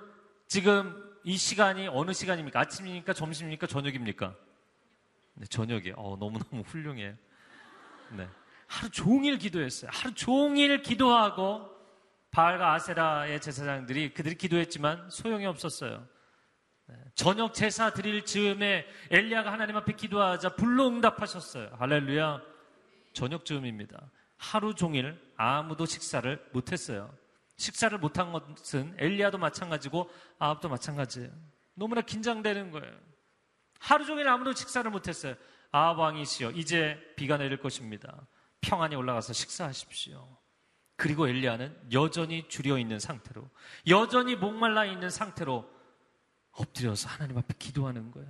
지금 0.46 0.94
이 1.24 1.36
시간이 1.36 1.88
어느 1.88 2.12
시간입니까? 2.12 2.60
아침입니까? 2.60 3.12
점심입니까? 3.12 3.66
저녁입니까? 3.66 4.34
네, 5.34 5.46
저녁이에요. 5.46 5.94
어, 5.96 6.16
너무너무 6.16 6.62
훌륭해요. 6.66 7.14
네. 8.16 8.28
하루 8.66 8.90
종일 8.90 9.38
기도했어요. 9.38 9.90
하루 9.92 10.14
종일 10.14 10.82
기도하고 10.82 11.70
바알과 12.30 12.74
아세라의 12.74 13.40
제사장들이 13.40 14.12
그들이 14.12 14.34
기도했지만 14.34 15.08
소용이 15.10 15.46
없었어요. 15.46 16.06
네, 16.88 16.94
저녁 17.14 17.52
제사 17.52 17.90
드릴 17.90 18.24
즈음에 18.24 18.86
엘리야가 19.10 19.52
하나님 19.52 19.76
앞에 19.76 19.92
기도하자 19.92 20.56
불로 20.56 20.88
응답하셨어요. 20.88 21.76
할렐루야. 21.78 22.40
저녁 23.12 23.44
즈음입니다. 23.44 24.10
하루 24.38 24.74
종일 24.74 25.20
아무도 25.36 25.84
식사를 25.84 26.48
못했어요. 26.52 27.14
식사를 27.58 27.96
못한 27.98 28.32
것은 28.32 28.94
엘리야도 28.98 29.36
마찬가지고 29.36 30.08
아합도 30.38 30.68
마찬가지예요. 30.68 31.30
너무나 31.74 32.00
긴장되는 32.00 32.70
거예요. 32.70 32.96
하루 33.80 34.06
종일 34.06 34.26
아무도 34.28 34.54
식사를 34.54 34.90
못했어요. 34.90 35.34
아합 35.70 35.98
왕이시여 35.98 36.52
이제 36.52 36.98
비가 37.16 37.36
내릴 37.36 37.58
것입니다. 37.58 38.26
평안히 38.60 38.96
올라가서 38.96 39.34
식사하십시오. 39.34 40.38
그리고 40.96 41.28
엘리야는 41.28 41.90
여전히 41.92 42.48
줄여 42.48 42.78
있는 42.78 42.98
상태로, 42.98 43.48
여전히 43.88 44.34
목말라 44.34 44.86
있는 44.86 45.10
상태로 45.10 45.77
엎드려서 46.58 47.08
하나님 47.08 47.38
앞에 47.38 47.54
기도하는 47.58 48.10
거야. 48.10 48.26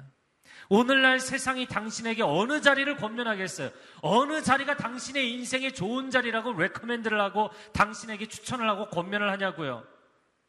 오늘날 0.68 1.18
세상이 1.20 1.66
당신에게 1.66 2.22
어느 2.22 2.60
자리를 2.60 2.94
권면하겠어요? 2.96 3.70
어느 4.02 4.42
자리가 4.42 4.76
당신의 4.76 5.32
인생의 5.32 5.74
좋은 5.74 6.10
자리라고 6.10 6.52
레커멘드를 6.52 7.20
하고 7.20 7.50
당신에게 7.72 8.26
추천을 8.28 8.68
하고 8.68 8.88
권면을 8.88 9.30
하냐고요? 9.30 9.86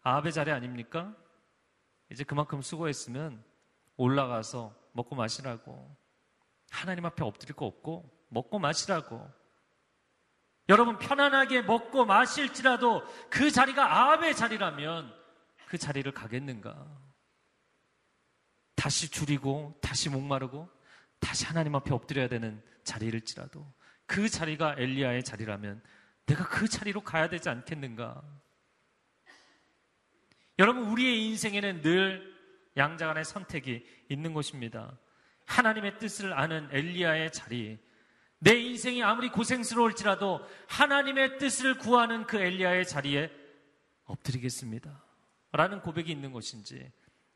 아합의 0.04 0.34
자리 0.34 0.52
아닙니까? 0.52 1.14
이제 2.12 2.24
그만큼 2.24 2.62
수고했으면 2.62 3.44
올라가서 3.98 4.74
먹고 4.94 5.16
마시라고. 5.16 5.96
하나님 6.72 7.06
앞에 7.06 7.24
엎드릴 7.24 7.56
거 7.56 7.66
없고 7.66 8.10
먹고 8.30 8.60
마시라고. 8.60 9.30
여러분 10.68 11.00
편안하게 11.00 11.64
먹고 11.64 12.06
마실지라도 12.06 13.04
그 13.30 13.52
자리가 13.52 13.92
아합의 13.92 14.36
자리라면 14.36 15.14
그 15.68 15.78
자리를 15.78 16.12
가겠는가? 16.12 17.09
다시 18.80 19.12
줄이고 19.12 19.78
다시 19.82 20.10
목마르고 20.10 20.70
다시 21.20 21.44
하나님 21.44 21.76
앞에 21.76 21.94
엎드려야 21.94 22.30
되는 22.30 22.64
자리일지라도 22.86 23.70
그 24.06 24.30
자리가 24.30 24.76
엘리야의 24.78 25.26
자리라면 25.26 25.84
내가 26.26 26.48
그 26.48 26.70
자리로 26.70 27.02
가야 27.02 27.28
되지 27.28 27.50
않겠는가? 27.50 28.24
여러분 30.60 30.86
우리의 30.86 31.26
인생에는 31.26 31.82
늘 31.82 32.34
양자간의 32.78 33.26
선택이 33.26 33.86
있는 34.08 34.34
것입니다. 34.34 34.98
하나님의 35.46 36.00
뜻을 36.00 36.32
아는 36.32 36.70
엘리야의 36.72 37.34
자리, 37.34 37.78
내 38.38 38.54
인생이 38.56 39.04
아무리 39.04 39.30
고생스러울지라도 39.30 40.40
하나님의 40.70 41.38
뜻을 41.38 41.78
구하는 41.80 42.26
그 42.26 42.38
엘리야의 42.38 42.88
자리에 42.88 43.30
엎드리겠습니다. 44.06 45.04
라는 45.52 45.82
고백이 45.82 46.10
있는 46.10 46.32
것인지 46.32 46.90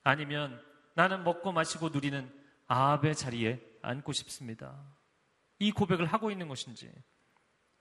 아니면 0.03 0.72
나는 0.93 1.23
먹고 1.23 1.51
마시고 1.51 1.89
누리는 1.89 2.31
아합의 2.67 3.15
자리에 3.15 3.61
앉고 3.81 4.13
싶습니다. 4.13 4.79
이 5.59 5.71
고백을 5.71 6.05
하고 6.05 6.31
있는 6.31 6.47
것인지 6.47 6.91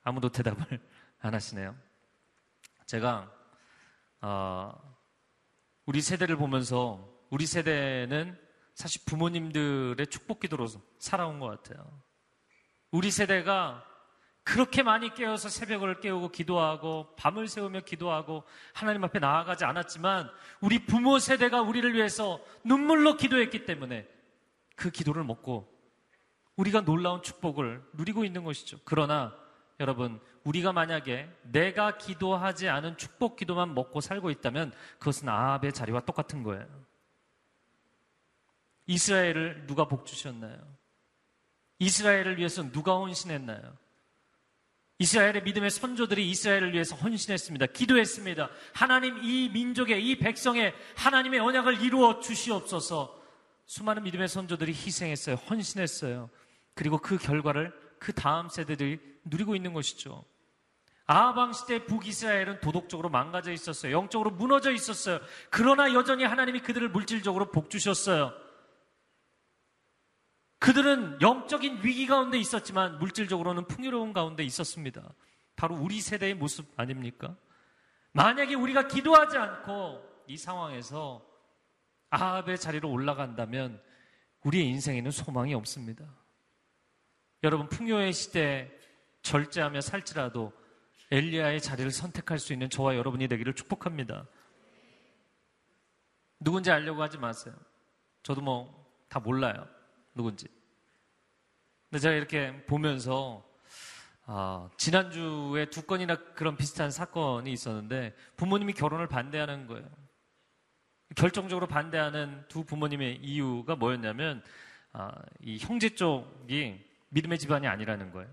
아무도 0.02 0.30
대답을 0.30 0.80
안 1.20 1.34
하시네요. 1.34 1.76
제가 2.86 3.32
어, 4.20 4.98
우리 5.86 6.00
세대를 6.00 6.36
보면서 6.36 7.08
우리 7.30 7.46
세대는 7.46 8.38
사실 8.74 9.02
부모님들의 9.04 10.06
축복 10.08 10.40
기도로 10.40 10.66
살아온 10.98 11.38
것 11.40 11.46
같아요. 11.46 12.02
우리 12.90 13.10
세대가 13.10 13.84
그렇게 14.44 14.82
많이 14.82 15.14
깨어서 15.14 15.48
새벽을 15.48 16.00
깨우고 16.00 16.30
기도하고 16.30 17.14
밤을 17.16 17.46
새우며 17.46 17.80
기도하고 17.80 18.44
하나님 18.72 19.04
앞에 19.04 19.18
나아가지 19.18 19.64
않았지만 19.64 20.30
우리 20.60 20.84
부모 20.84 21.18
세대가 21.18 21.62
우리를 21.62 21.94
위해서 21.94 22.40
눈물로 22.64 23.16
기도했기 23.16 23.64
때문에 23.66 24.08
그 24.74 24.90
기도를 24.90 25.22
먹고 25.24 25.72
우리가 26.56 26.80
놀라운 26.82 27.22
축복을 27.22 27.82
누리고 27.94 28.24
있는 28.24 28.44
것이죠. 28.44 28.78
그러나 28.84 29.34
여러분, 29.80 30.20
우리가 30.44 30.72
만약에 30.72 31.28
내가 31.42 31.96
기도하지 31.96 32.68
않은 32.68 32.96
축복 32.98 33.36
기도만 33.36 33.74
먹고 33.74 34.00
살고 34.00 34.30
있다면 34.30 34.72
그것은 34.98 35.28
아합의 35.28 35.72
자리와 35.72 36.00
똑같은 36.00 36.42
거예요. 36.42 36.66
이스라엘을 38.86 39.66
누가 39.66 39.86
복 39.86 40.04
주셨나요? 40.04 40.56
이스라엘을 41.78 42.38
위해서 42.38 42.70
누가 42.70 42.92
헌신했나요? 42.92 43.76
이스라엘의 44.98 45.42
믿음의 45.42 45.70
선조들이 45.70 46.28
이스라엘을 46.30 46.72
위해서 46.72 46.94
헌신했습니다. 46.96 47.66
기도했습니다. 47.66 48.50
하나님 48.72 49.18
이 49.22 49.48
민족의 49.48 50.06
이 50.06 50.18
백성의 50.18 50.74
하나님의 50.96 51.40
언약을 51.40 51.82
이루어 51.82 52.20
주시옵소서. 52.20 53.20
수많은 53.66 54.04
믿음의 54.04 54.28
선조들이 54.28 54.72
희생했어요. 54.72 55.36
헌신했어요. 55.36 56.30
그리고 56.74 56.98
그 56.98 57.18
결과를 57.18 57.72
그 57.98 58.12
다음 58.12 58.48
세대들이 58.48 58.98
누리고 59.24 59.56
있는 59.56 59.72
것이죠. 59.72 60.24
아방 61.06 61.52
시대 61.52 61.84
북이스라엘은 61.84 62.60
도덕적으로 62.60 63.08
망가져 63.08 63.52
있었어요. 63.52 63.92
영적으로 63.92 64.30
무너져 64.30 64.72
있었어요. 64.72 65.20
그러나 65.50 65.92
여전히 65.94 66.24
하나님이 66.24 66.60
그들을 66.60 66.88
물질적으로 66.88 67.50
복 67.50 67.70
주셨어요. 67.70 68.32
그들은 70.62 71.20
영적인 71.20 71.80
위기 71.82 72.06
가운데 72.06 72.38
있었지만 72.38 72.98
물질적으로는 72.98 73.66
풍요로운 73.66 74.12
가운데 74.12 74.44
있었습니다. 74.44 75.12
바로 75.56 75.74
우리 75.74 76.00
세대의 76.00 76.34
모습 76.34 76.72
아닙니까? 76.78 77.36
만약에 78.12 78.54
우리가 78.54 78.86
기도하지 78.86 79.38
않고 79.38 80.24
이 80.28 80.36
상황에서 80.36 81.26
아합의 82.10 82.58
자리로 82.58 82.90
올라간다면 82.90 83.82
우리의 84.44 84.68
인생에는 84.68 85.10
소망이 85.10 85.52
없습니다. 85.54 86.04
여러분 87.42 87.68
풍요의 87.68 88.12
시대에 88.12 88.70
절제하며 89.22 89.80
살지라도 89.80 90.52
엘리야의 91.10 91.60
자리를 91.60 91.90
선택할 91.90 92.38
수 92.38 92.52
있는 92.52 92.70
저와 92.70 92.94
여러분이 92.96 93.26
되기를 93.26 93.54
축복합니다. 93.54 94.28
누군지 96.38 96.70
알려고 96.70 97.02
하지 97.02 97.18
마세요. 97.18 97.54
저도 98.22 98.40
뭐 98.42 98.82
다 99.12 99.20
몰라요. 99.20 99.68
누군지. 100.14 100.46
근데 101.90 102.00
제가 102.00 102.14
이렇게 102.14 102.64
보면서 102.66 103.44
아, 104.24 104.70
지난주에 104.76 105.66
두 105.66 105.82
건이나 105.82 106.16
그런 106.34 106.56
비슷한 106.56 106.90
사건이 106.90 107.52
있었는데 107.52 108.14
부모님이 108.36 108.72
결혼을 108.72 109.08
반대하는 109.08 109.66
거예요. 109.66 109.88
결정적으로 111.16 111.66
반대하는 111.66 112.44
두 112.48 112.64
부모님의 112.64 113.16
이유가 113.16 113.76
뭐였냐면 113.76 114.42
아, 114.92 115.12
이 115.40 115.58
형제 115.58 115.90
쪽이 115.90 116.82
믿음의 117.10 117.38
집안이 117.38 117.66
아니라는 117.66 118.10
거예요. 118.12 118.30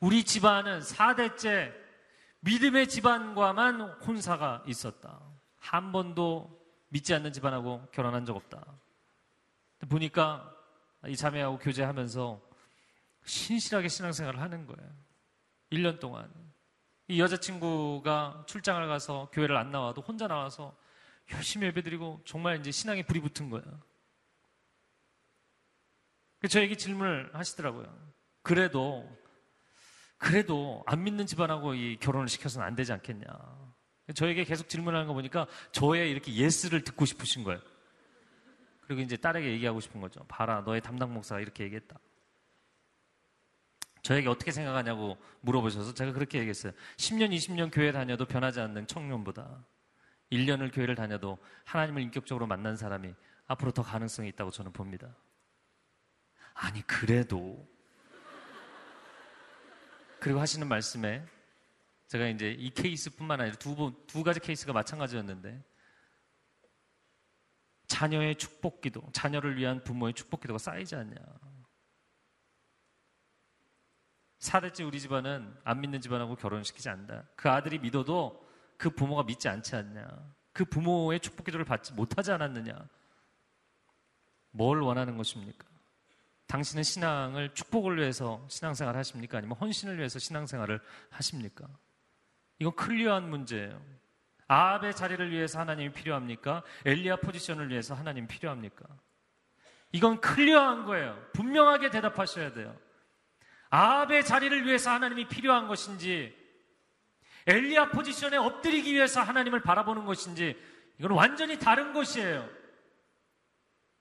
우리 0.00 0.24
집안은 0.24 0.80
4대째 0.80 1.72
믿음의 2.40 2.88
집안과만 2.88 3.80
혼사가 3.80 4.64
있었다. 4.66 5.20
한 5.56 5.92
번도 5.92 6.60
믿지 6.88 7.14
않는 7.14 7.32
집안하고 7.32 7.88
결혼한 7.92 8.24
적 8.24 8.36
없다. 8.36 8.64
보니까 9.88 10.50
이 11.06 11.16
자매하고 11.16 11.58
교제하면서 11.58 12.40
신실하게 13.24 13.88
신앙생활을 13.88 14.40
하는 14.40 14.66
거예요. 14.66 14.90
1년 15.72 16.00
동안. 16.00 16.32
이 17.08 17.20
여자친구가 17.20 18.44
출장을 18.46 18.86
가서 18.86 19.28
교회를 19.32 19.56
안 19.56 19.70
나와도 19.70 20.00
혼자 20.00 20.26
나와서 20.26 20.76
열심히 21.32 21.66
예배드리고 21.68 22.22
정말 22.24 22.58
이제 22.58 22.70
신앙에 22.70 23.02
불이 23.02 23.20
붙은 23.20 23.50
거예요. 23.50 23.64
저에게 26.48 26.76
질문을 26.76 27.30
하시더라고요. 27.34 27.86
그래도, 28.42 29.08
그래도 30.18 30.82
안 30.86 31.02
믿는 31.02 31.26
집안하고 31.26 31.74
이 31.74 31.96
결혼을 31.98 32.28
시켜서는 32.28 32.66
안 32.66 32.74
되지 32.74 32.92
않겠냐. 32.92 33.26
저에게 34.14 34.44
계속 34.44 34.68
질문하는 34.68 35.06
거 35.06 35.14
보니까 35.14 35.46
저의 35.72 36.10
이렇게 36.10 36.34
예스를 36.34 36.84
듣고 36.84 37.06
싶으신 37.06 37.44
거예요. 37.44 37.60
그리고 38.86 39.00
이제 39.02 39.16
딸에게 39.16 39.50
얘기하고 39.52 39.80
싶은 39.80 40.00
거죠. 40.00 40.24
봐라, 40.28 40.60
너의 40.60 40.80
담당 40.80 41.12
목사가 41.12 41.40
이렇게 41.40 41.64
얘기했다. 41.64 41.98
저에게 44.02 44.28
어떻게 44.28 44.52
생각하냐고 44.52 45.16
물어보셔서 45.40 45.94
제가 45.94 46.12
그렇게 46.12 46.38
얘기했어요. 46.38 46.72
10년, 46.98 47.34
20년 47.34 47.70
교회 47.72 47.90
다녀도 47.90 48.26
변하지 48.26 48.60
않는 48.60 48.86
청년보다 48.86 49.64
1년을 50.30 50.74
교회를 50.74 50.94
다녀도 50.94 51.38
하나님을 51.64 52.02
인격적으로 52.02 52.46
만난 52.46 52.76
사람이 52.76 53.14
앞으로 53.46 53.72
더 53.72 53.82
가능성이 53.82 54.28
있다고 54.28 54.50
저는 54.50 54.72
봅니다. 54.72 55.16
아니, 56.52 56.86
그래도. 56.86 57.66
그리고 60.20 60.40
하시는 60.40 60.66
말씀에 60.66 61.24
제가 62.08 62.28
이제 62.28 62.50
이 62.58 62.70
케이스뿐만 62.70 63.40
아니라 63.40 63.56
두, 63.56 63.92
두 64.06 64.22
가지 64.22 64.38
케이스가 64.40 64.72
마찬가지였는데 64.72 65.62
자녀의 67.86 68.36
축복 68.36 68.80
기도, 68.80 69.02
자녀를 69.12 69.56
위한 69.56 69.82
부모의 69.84 70.14
축복 70.14 70.40
기도가 70.40 70.58
쌓이지 70.58 70.96
않냐. 70.96 71.14
4대째 74.38 74.86
우리 74.86 75.00
집안은 75.00 75.56
안 75.64 75.80
믿는 75.80 76.00
집안하고 76.00 76.36
결혼시키지 76.36 76.88
않는다. 76.88 77.24
그 77.34 77.48
아들이 77.48 77.78
믿어도 77.78 78.46
그 78.76 78.90
부모가 78.90 79.22
믿지 79.22 79.48
않지 79.48 79.74
않냐. 79.76 80.06
그 80.52 80.64
부모의 80.64 81.20
축복 81.20 81.46
기도를 81.46 81.64
받지 81.64 81.92
못하지 81.94 82.30
않았느냐. 82.32 82.88
뭘 84.50 84.80
원하는 84.80 85.16
것입니까? 85.16 85.66
당신은 86.46 86.82
신앙을 86.82 87.54
축복을 87.54 87.96
위해서 87.98 88.46
신앙생활을 88.48 88.98
하십니까? 88.98 89.38
아니면 89.38 89.56
헌신을 89.56 89.98
위해서 89.98 90.18
신앙생활을 90.18 90.80
하십니까? 91.10 91.66
이건 92.58 92.76
clear한 92.76 93.28
문제예요. 93.28 93.80
아합의 94.48 94.94
자리를 94.94 95.30
위해서 95.30 95.58
하나님이 95.60 95.92
필요합니까? 95.92 96.62
엘리야 96.84 97.16
포지션을 97.16 97.70
위해서 97.70 97.94
하나님이 97.94 98.26
필요합니까? 98.26 98.84
이건 99.92 100.20
clear한 100.20 100.84
거예요. 100.84 101.22
분명하게 101.32 101.90
대답하셔야 101.90 102.52
돼요. 102.52 102.76
아합의 103.70 104.24
자리를 104.24 104.66
위해서 104.66 104.90
하나님이 104.90 105.28
필요한 105.28 105.68
것인지, 105.68 106.36
엘리야 107.46 107.90
포지션에 107.90 108.36
엎드리기 108.36 108.92
위해서 108.92 109.22
하나님을 109.22 109.62
바라보는 109.62 110.04
것인지, 110.04 110.56
이건 110.98 111.12
완전히 111.12 111.58
다른 111.58 111.92
것이에요. 111.92 112.48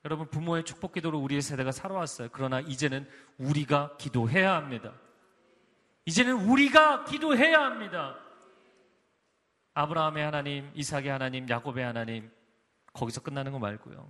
여러분 0.05 0.27
부모의 0.29 0.65
축복 0.65 0.93
기도로 0.93 1.19
우리의 1.19 1.41
세대가 1.41 1.71
살아왔어요. 1.71 2.29
그러나 2.31 2.59
이제는 2.59 3.09
우리가 3.37 3.95
기도해야 3.97 4.55
합니다. 4.55 4.93
이제는 6.05 6.33
우리가 6.33 7.05
기도해야 7.05 7.63
합니다. 7.63 8.17
아브라함의 9.73 10.23
하나님, 10.23 10.71
이삭의 10.75 11.07
하나님, 11.07 11.49
야곱의 11.49 11.83
하나님 11.83 12.31
거기서 12.93 13.21
끝나는 13.21 13.51
거 13.51 13.59
말고요. 13.59 14.07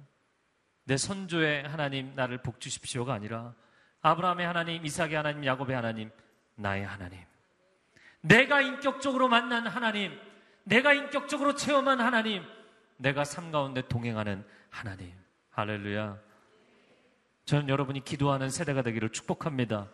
내 0.85 0.97
선조의 0.97 1.67
하나님 1.67 2.13
나를 2.15 2.39
복 2.39 2.59
주십시오가 2.59 3.13
아니라 3.13 3.53
아브라함의 4.01 4.45
하나님, 4.45 4.85
이삭의 4.85 5.15
하나님, 5.15 5.45
야곱의 5.45 5.75
하나님, 5.75 6.11
나의 6.55 6.85
하나님. 6.85 7.19
내가 8.21 8.61
인격적으로 8.61 9.29
만난 9.29 9.65
하나님, 9.67 10.17
내가 10.63 10.93
인격적으로 10.93 11.55
체험한 11.55 12.01
하나님, 12.01 12.43
내가 12.97 13.23
삶 13.23 13.51
가운데 13.51 13.81
동행하는 13.87 14.45
하나님. 14.69 15.11
할렐루야. 15.51 16.17
저는 17.45 17.69
여러분이 17.69 18.03
기도하는 18.03 18.49
세대가 18.49 18.81
되기를 18.81 19.09
축복합니다. 19.09 19.89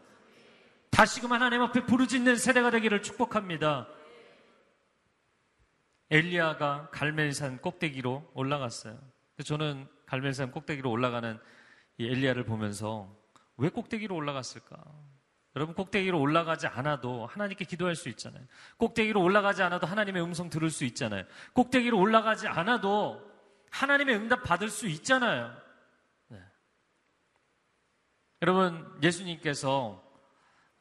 다시금 0.92 1.32
하나님 1.32 1.62
앞에 1.62 1.86
부르짖는 1.86 2.36
세대가 2.36 2.72
되기를 2.72 3.02
축복합니다. 3.02 3.88
엘리야가 6.12 6.90
갈멜산 6.92 7.60
꼭대기로 7.60 8.32
올라갔어요. 8.34 9.00
저는 9.44 9.88
갈멜산 10.06 10.52
꼭대기로 10.52 10.90
올라가는 10.90 11.40
이 11.98 12.08
엘리야를 12.08 12.46
보면서 12.46 13.16
왜 13.58 13.70
꼭대기로 13.70 14.16
올라갔을까? 14.16 14.84
여러분 15.56 15.76
꼭대기로 15.76 16.20
올라가지 16.20 16.68
않아도 16.68 17.26
하나님께 17.26 17.66
기도할 17.66 17.96
수 17.96 18.10
있잖아요. 18.10 18.44
꼭대기로 18.78 19.22
올라가지 19.22 19.62
않아도 19.64 19.88
하나님의 19.88 20.24
음성 20.24 20.50
들을 20.50 20.70
수 20.70 20.86
있잖아요. 20.86 21.26
꼭대기로 21.54 22.00
올라가지 22.00 22.48
않아도 22.48 23.22
하나님의 23.72 24.16
응답 24.16 24.44
받을 24.44 24.70
수 24.70 24.88
있잖아요. 24.88 25.56
네. 26.28 26.40
여러분 28.42 29.00
예수님께서 29.04 30.04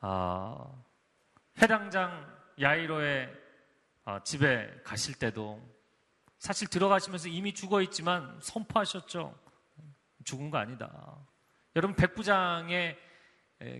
아, 0.00 0.72
해당장 1.60 2.26
야이로의 2.60 3.37
아, 4.10 4.22
집에 4.22 4.74
가실 4.84 5.18
때도 5.18 5.62
사실 6.38 6.66
들어가시면서 6.66 7.28
이미 7.28 7.52
죽어 7.52 7.82
있지만 7.82 8.38
선포하셨죠. 8.40 9.38
죽은 10.24 10.48
거 10.48 10.56
아니다. 10.56 11.18
여러분 11.76 11.94
백부장의 11.94 12.96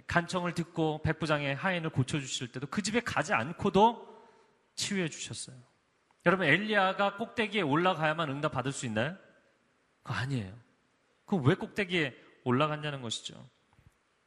간청을 0.07 0.53
듣고 0.53 1.01
백부장의 1.01 1.55
하인을 1.55 1.88
고쳐 1.88 2.21
주실 2.21 2.53
때도 2.53 2.67
그 2.67 2.83
집에 2.83 3.01
가지 3.01 3.33
않고도 3.33 4.07
치유해 4.75 5.09
주셨어요. 5.09 5.57
여러분 6.27 6.47
엘리야가 6.47 7.17
꼭대기에 7.17 7.62
올라가야만 7.62 8.29
응답 8.29 8.53
받을 8.53 8.71
수 8.71 8.85
있나요? 8.85 9.17
그거 10.03 10.12
아니에요. 10.12 10.55
그럼 11.25 11.47
왜 11.47 11.55
꼭대기에 11.55 12.14
올라갔냐는 12.45 13.01
것이죠. 13.01 13.49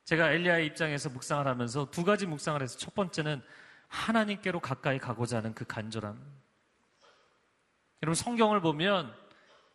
제가 0.05 0.31
엘리야의 0.31 0.65
입장에서 0.65 1.09
묵상을 1.09 1.45
하면서 1.45 1.91
두 1.91 2.03
가지 2.03 2.25
묵상을 2.25 2.59
해서 2.59 2.79
첫 2.79 2.95
번째는 2.95 3.43
하나님께로 3.91 4.61
가까이 4.61 4.97
가고자 4.97 5.37
하는 5.37 5.53
그 5.53 5.65
간절함. 5.65 6.17
여러분 8.01 8.15
성경을 8.15 8.61
보면 8.61 9.13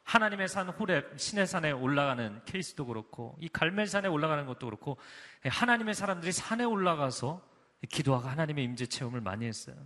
하나님의 0.05 0.49
산 0.49 0.69
호렙 0.69 1.19
신의 1.19 1.47
산에 1.47 1.71
올라가는 1.71 2.41
케이스도 2.45 2.87
그렇고 2.87 3.37
이 3.41 3.49
갈멜산에 3.49 4.09
올라가는 4.09 4.47
것도 4.47 4.67
그렇고 4.67 4.97
하나님의 5.45 5.95
사람들이 5.95 6.33
산에 6.33 6.65
올라가서 6.65 7.47
기도하고 7.91 8.27
하나님의 8.29 8.65
임재 8.65 8.87
체험을 8.87 9.21
많이 9.21 9.47
했어요. 9.47 9.77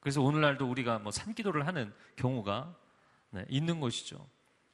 그래서 0.00 0.22
오늘날도 0.22 0.70
우리가 0.70 1.00
뭐 1.00 1.10
산기도를 1.10 1.66
하는 1.66 1.92
경우가 2.16 2.76
네, 3.30 3.44
있는 3.48 3.80
것이죠. 3.80 4.26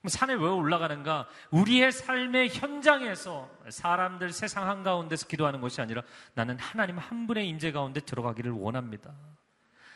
산에 0.09 0.35
왜 0.35 0.47
올라가는가? 0.47 1.27
우리의 1.51 1.93
삶의 1.93 2.51
현장에서 2.51 3.51
사람들 3.69 4.33
세상 4.33 4.69
한가운데서 4.69 5.27
기도하는 5.27 5.61
것이 5.61 5.81
아니라 5.81 6.03
나는 6.35 6.59
하나님 6.59 6.99
한 6.99 7.27
분의 7.27 7.49
임재 7.49 7.73
가운데 7.73 8.01
들어가기를 8.01 8.53
원합니다. 8.53 9.15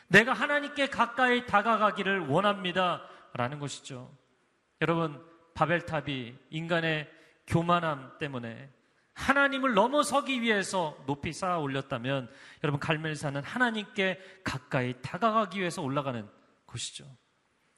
내가 0.07 0.33
하나님께 0.33 0.87
가까이 0.87 1.45
다가가기를 1.45 2.27
원합니다. 2.27 3.03
라는 3.33 3.59
것이죠. 3.59 4.11
여러분, 4.81 5.23
바벨탑이 5.53 6.35
인간의 6.49 7.07
교만함 7.45 8.17
때문에 8.17 8.71
하나님을 9.13 9.73
넘어서기 9.73 10.41
위해서 10.41 10.97
높이 11.05 11.33
쌓아 11.33 11.59
올렸다면 11.59 12.29
여러분 12.63 12.79
갈멜산은 12.79 13.43
하나님께 13.43 14.19
가까이 14.43 14.93
다가가기 15.01 15.59
위해서 15.59 15.81
올라가는 15.81 16.27
곳이죠. 16.65 17.05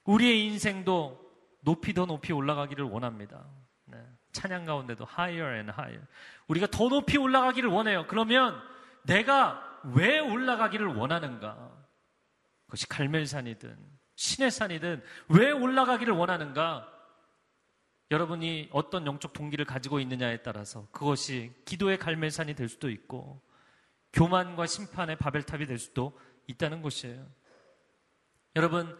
우리의 0.04 0.46
인생도 0.46 1.31
높이 1.62 1.94
더 1.94 2.06
높이 2.06 2.32
올라가기를 2.32 2.84
원합니다. 2.84 3.44
네. 3.86 3.98
찬양 4.32 4.66
가운데도 4.66 5.06
higher 5.08 5.54
and 5.54 5.72
higher. 5.72 6.04
우리가 6.48 6.66
더 6.66 6.88
높이 6.88 7.18
올라가기를 7.18 7.68
원해요. 7.70 8.06
그러면 8.06 8.60
내가 9.02 9.80
왜 9.94 10.18
올라가기를 10.18 10.86
원하는가? 10.86 11.72
그것이 12.66 12.88
갈멜산이든 12.88 13.76
신의 14.14 14.50
산이든 14.50 15.02
왜 15.28 15.50
올라가기를 15.50 16.14
원하는가? 16.14 16.88
여러분이 18.10 18.68
어떤 18.72 19.06
영적 19.06 19.32
동기를 19.32 19.64
가지고 19.64 19.98
있느냐에 20.00 20.42
따라서 20.42 20.86
그것이 20.92 21.52
기도의 21.64 21.98
갈멜산이 21.98 22.54
될 22.54 22.68
수도 22.68 22.90
있고 22.90 23.40
교만과 24.12 24.66
심판의 24.66 25.16
바벨탑이 25.16 25.66
될 25.66 25.78
수도 25.78 26.18
있다는 26.46 26.82
것이에요. 26.82 27.26
여러분 28.54 28.98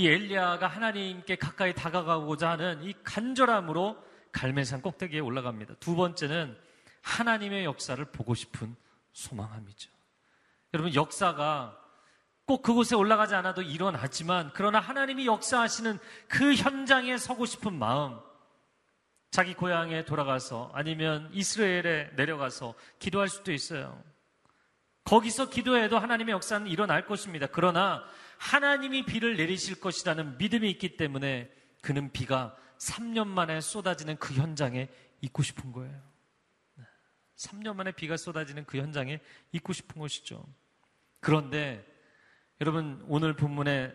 이 0.00 0.08
엘리야가 0.08 0.66
하나님께 0.66 1.36
가까이 1.36 1.74
다가가고자 1.74 2.52
하는 2.52 2.82
이 2.82 2.94
간절함으로 3.04 4.02
갈멜산 4.32 4.80
꼭대기에 4.80 5.20
올라갑니다. 5.20 5.74
두 5.74 5.94
번째는 5.94 6.56
하나님의 7.02 7.66
역사를 7.66 8.02
보고 8.06 8.34
싶은 8.34 8.74
소망함이죠. 9.12 9.90
여러분 10.72 10.94
역사가 10.94 11.78
꼭 12.46 12.62
그곳에 12.62 12.96
올라가지 12.96 13.34
않아도 13.34 13.60
일어났지만 13.60 14.52
그러나 14.54 14.80
하나님이 14.80 15.26
역사하시는 15.26 15.98
그 16.28 16.54
현장에 16.54 17.18
서고 17.18 17.44
싶은 17.44 17.74
마음 17.74 18.18
자기 19.30 19.52
고향에 19.52 20.06
돌아가서 20.06 20.70
아니면 20.72 21.28
이스라엘에 21.30 22.12
내려가서 22.16 22.72
기도할 22.98 23.28
수도 23.28 23.52
있어요. 23.52 24.02
거기서 25.04 25.50
기도해도 25.50 25.98
하나님의 25.98 26.32
역사는 26.32 26.68
일어날 26.68 27.04
것입니다. 27.04 27.46
그러나 27.52 28.02
하나님이 28.40 29.04
비를 29.04 29.36
내리실 29.36 29.80
것이라는 29.80 30.38
믿음이 30.38 30.70
있기 30.70 30.96
때문에 30.96 31.52
그는 31.82 32.10
비가 32.10 32.56
3년 32.78 33.26
만에 33.26 33.60
쏟아지는 33.60 34.16
그 34.16 34.32
현장에 34.32 34.88
있고 35.20 35.42
싶은 35.42 35.72
거예요. 35.72 36.00
3년 37.36 37.76
만에 37.76 37.92
비가 37.92 38.16
쏟아지는 38.16 38.64
그 38.64 38.78
현장에 38.78 39.20
있고 39.52 39.74
싶은 39.74 40.00
것이죠. 40.00 40.42
그런데 41.20 41.86
여러분 42.62 43.04
오늘 43.08 43.36
본문의 43.36 43.94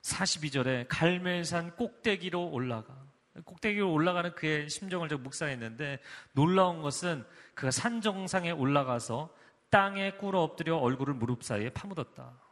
42절에 0.00 0.86
갈멜산 0.88 1.76
꼭대기로 1.76 2.50
올라가 2.50 3.04
꼭대기로 3.44 3.92
올라가는 3.92 4.34
그의 4.34 4.70
심정을 4.70 5.10
제가 5.10 5.20
묵상했는데 5.20 5.98
놀라운 6.32 6.80
것은 6.80 7.26
그가 7.54 7.70
산 7.70 8.00
정상에 8.00 8.50
올라가서 8.50 9.34
땅에 9.68 10.12
꿇어 10.12 10.40
엎드려 10.40 10.78
얼굴을 10.78 11.12
무릎 11.12 11.44
사이에 11.44 11.68
파묻었다. 11.68 12.45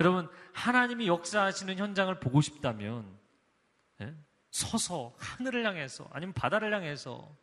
여러분 0.00 0.28
하나님이 0.52 1.06
역사하시는 1.06 1.78
현장을 1.78 2.14
보고 2.20 2.40
싶다면 2.40 3.06
예? 4.00 4.14
서서 4.50 5.14
하늘을 5.18 5.66
향해서 5.66 6.08
아니면 6.12 6.32
바다를 6.32 6.72
향해서 6.74 7.34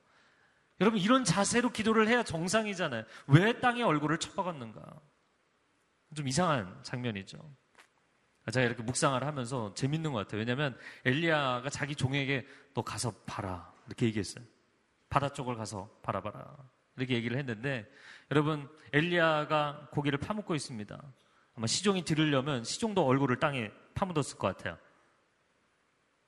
여러분 0.81 0.99
이런 0.99 1.23
자세로 1.23 1.71
기도를 1.71 2.07
해야 2.07 2.23
정상이잖아요. 2.23 3.05
왜 3.27 3.59
땅에 3.59 3.83
얼굴을 3.83 4.17
쳐박았는가? 4.19 4.99
좀 6.15 6.27
이상한 6.27 6.79
장면이죠. 6.83 7.37
제가 8.51 8.65
이렇게 8.65 8.83
묵상을 8.83 9.23
하면서 9.23 9.73
재밌는 9.73 10.11
것 10.11 10.19
같아요. 10.19 10.39
왜냐하면 10.39 10.77
엘리야가 11.05 11.69
자기 11.69 11.95
종에게 11.95 12.45
너 12.73 12.81
가서 12.81 13.11
봐라 13.25 13.71
이렇게 13.87 14.05
얘기했어요. 14.07 14.43
바다 15.09 15.29
쪽을 15.29 15.55
가서 15.55 15.89
바라봐라 16.01 16.57
이렇게 16.97 17.15
얘기를 17.15 17.37
했는데 17.37 17.89
여러분 18.31 18.67
엘리야가 18.91 19.89
고기를 19.91 20.19
파묻고 20.19 20.55
있습니다. 20.55 21.01
아마 21.55 21.67
시종이 21.67 22.03
들으려면 22.03 22.63
시종도 22.63 23.05
얼굴을 23.05 23.39
땅에 23.39 23.71
파묻었을 23.95 24.37
것 24.37 24.55
같아요. 24.55 24.77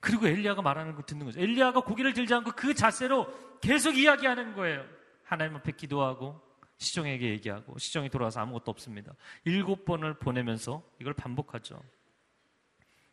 그리고 0.00 0.28
엘리야가 0.28 0.62
말하는 0.62 0.94
거 0.94 1.02
듣는 1.02 1.26
거죠. 1.26 1.40
엘리야가 1.40 1.80
고기를 1.80 2.12
들지 2.12 2.32
않고 2.34 2.52
그 2.52 2.74
자세로 2.74 3.60
계속 3.60 3.96
이야기하는 3.96 4.54
거예요. 4.54 4.84
하나님 5.24 5.56
앞에 5.56 5.72
기도하고 5.72 6.40
시종에게 6.78 7.30
얘기하고 7.30 7.78
시종이 7.78 8.08
돌아와서 8.08 8.40
아무것도 8.40 8.70
없습니다. 8.70 9.14
일곱 9.44 9.84
번을 9.84 10.14
보내면서 10.18 10.82
이걸 11.00 11.14
반복하죠. 11.14 11.82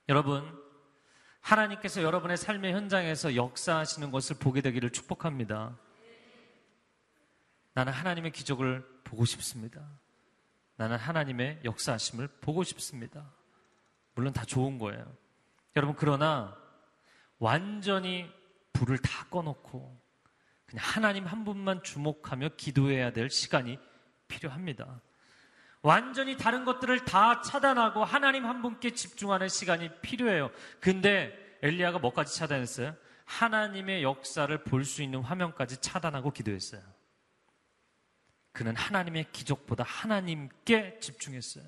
여러분, 0.10 0.44
하나님께서 1.40 2.04
여러분의 2.04 2.38
삶의 2.38 2.74
현장에서 2.74 3.36
역사하시는 3.36 4.12
것을 4.12 4.38
보게 4.38 4.62
되기를 4.62 4.92
축복합니다. 4.92 5.78
나는 7.74 7.92
하나님의 7.92 8.32
기적을 8.32 8.86
보고 9.04 9.26
싶습니다. 9.26 9.82
나는 10.76 10.98
하나님의 10.98 11.62
역사하심을 11.64 12.28
보고 12.42 12.64
싶습니다. 12.64 13.32
물론 14.16 14.34
다 14.34 14.44
좋은 14.46 14.78
거예요. 14.78 15.06
여러분, 15.76 15.96
그러나 15.98 16.56
완전히 17.40 18.30
불을 18.74 18.98
다 19.00 19.26
꺼놓고 19.30 20.00
그냥 20.66 20.86
하나님 20.86 21.26
한 21.26 21.44
분만 21.46 21.84
주목하며 21.84 22.50
기도해야 22.58 23.12
될 23.12 23.30
시간이 23.30 23.80
필요합니다. 24.28 25.02
완전히 25.82 26.38
다른 26.38 26.64
것들을 26.64 27.04
다 27.06 27.42
차단하고 27.42 28.04
하나님 28.04 28.46
한 28.46 28.62
분께 28.62 28.92
집중하는 28.92 29.50
시간이 29.50 29.90
필요해요. 30.02 30.50
근데 30.80 31.38
엘리야가 31.62 32.00
뭐까지 32.00 32.36
차단했어요? 32.36 32.96
하나님의 33.26 34.04
역사를 34.04 34.56
볼 34.64 34.86
수 34.86 35.02
있는 35.02 35.22
화면까지 35.22 35.78
차단하고 35.82 36.32
기도했어요. 36.32 36.82
그는 38.54 38.76
하나님의 38.76 39.32
기적보다 39.32 39.84
하나님께 39.84 41.00
집중했어요. 41.00 41.66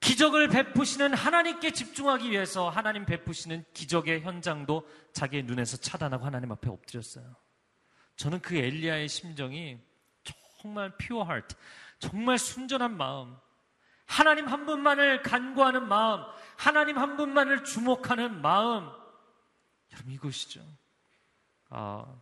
기적을 0.00 0.48
베푸시는 0.48 1.14
하나님께 1.14 1.70
집중하기 1.70 2.28
위해서 2.28 2.68
하나님 2.68 3.06
베푸시는 3.06 3.64
기적의 3.72 4.22
현장도 4.22 4.88
자기의 5.12 5.44
눈에서 5.44 5.76
차단하고 5.76 6.26
하나님 6.26 6.50
앞에 6.50 6.68
엎드렸어요. 6.68 7.36
저는 8.16 8.40
그 8.40 8.56
엘리야의 8.56 9.08
심정이 9.08 9.78
정말 10.60 10.96
퓨어 10.98 11.22
하트, 11.22 11.54
정말 12.00 12.36
순전한 12.38 12.96
마음, 12.96 13.36
하나님 14.04 14.48
한 14.48 14.66
분만을 14.66 15.22
간구하는 15.22 15.86
마음, 15.86 16.22
하나님 16.56 16.98
한 16.98 17.16
분만을 17.16 17.62
주목하는 17.62 18.42
마음, 18.42 18.90
여러분 19.92 20.12
이것이죠. 20.12 20.60
아, 21.70 22.20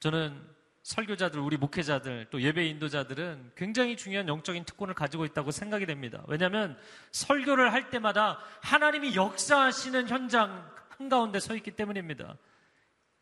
저는 0.00 0.59
설교자들, 0.82 1.38
우리 1.40 1.56
목회자들, 1.56 2.28
또 2.30 2.40
예배 2.40 2.66
인도자들은 2.66 3.52
굉장히 3.54 3.96
중요한 3.96 4.28
영적인 4.28 4.64
특권을 4.64 4.94
가지고 4.94 5.24
있다고 5.24 5.50
생각이 5.50 5.86
됩니다. 5.86 6.22
왜냐하면 6.26 6.78
설교를 7.12 7.72
할 7.72 7.90
때마다 7.90 8.38
하나님이 8.62 9.14
역사하시는 9.14 10.08
현장 10.08 10.70
한가운데 10.88 11.38
서 11.38 11.54
있기 11.54 11.72
때문입니다. 11.72 12.36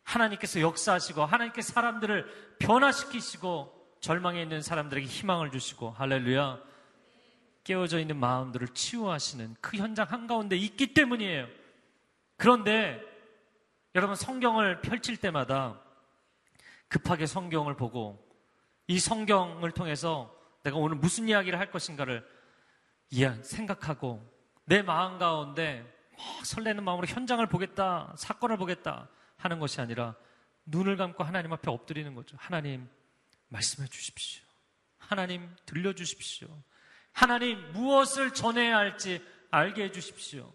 하나님께서 0.03 0.61
역사하시고 0.61 1.25
하나님께서 1.25 1.73
사람들을 1.73 2.57
변화시키시고 2.59 3.97
절망에 4.01 4.41
있는 4.41 4.63
사람들에게 4.63 5.07
희망을 5.07 5.51
주시고 5.51 5.91
할렐루야 5.91 6.61
깨어져 7.65 7.99
있는 7.99 8.17
마음들을 8.17 8.69
치유하시는 8.69 9.57
그 9.61 9.77
현장 9.77 10.07
한가운데 10.09 10.57
있기 10.57 10.95
때문이에요. 10.95 11.47
그런데 12.37 13.03
여러분 13.95 14.17
성경을 14.17 14.81
펼칠 14.81 15.17
때마다 15.17 15.79
급하게 16.89 17.27
성경을 17.27 17.77
보고 17.77 18.27
이 18.87 18.99
성경을 18.99 19.73
통해서 19.73 20.35
내가 20.63 20.77
오늘 20.77 20.97
무슨 20.97 21.29
이야기를 21.29 21.59
할 21.59 21.71
것인가를 21.71 22.27
생각하고 23.43 24.27
내 24.65 24.83
마음 24.83 25.19
가운데 25.19 25.83
막 26.17 26.45
설레는 26.47 26.85
마음으로 26.85 27.07
현장을 27.07 27.47
보겠다, 27.47 28.15
사건을 28.19 28.57
보겠다 28.57 29.09
하는 29.37 29.59
것이 29.61 29.81
아니라 29.81 30.17
눈을 30.67 30.97
감고 30.97 31.25
하나님 31.25 31.53
앞에 31.53 31.71
엎드리는 31.71 32.15
거죠. 32.15 32.37
하나님 32.39 32.89
말씀해 33.49 33.89
주십시오. 33.89 34.45
하나님 34.99 35.55
들려 35.65 35.95
주십시오. 35.95 36.49
하나님 37.13 37.73
무엇을 37.73 38.35
전해야 38.35 38.77
할지 38.77 39.25
알게 39.51 39.85
해 39.85 39.93
주십시오. 39.93 40.53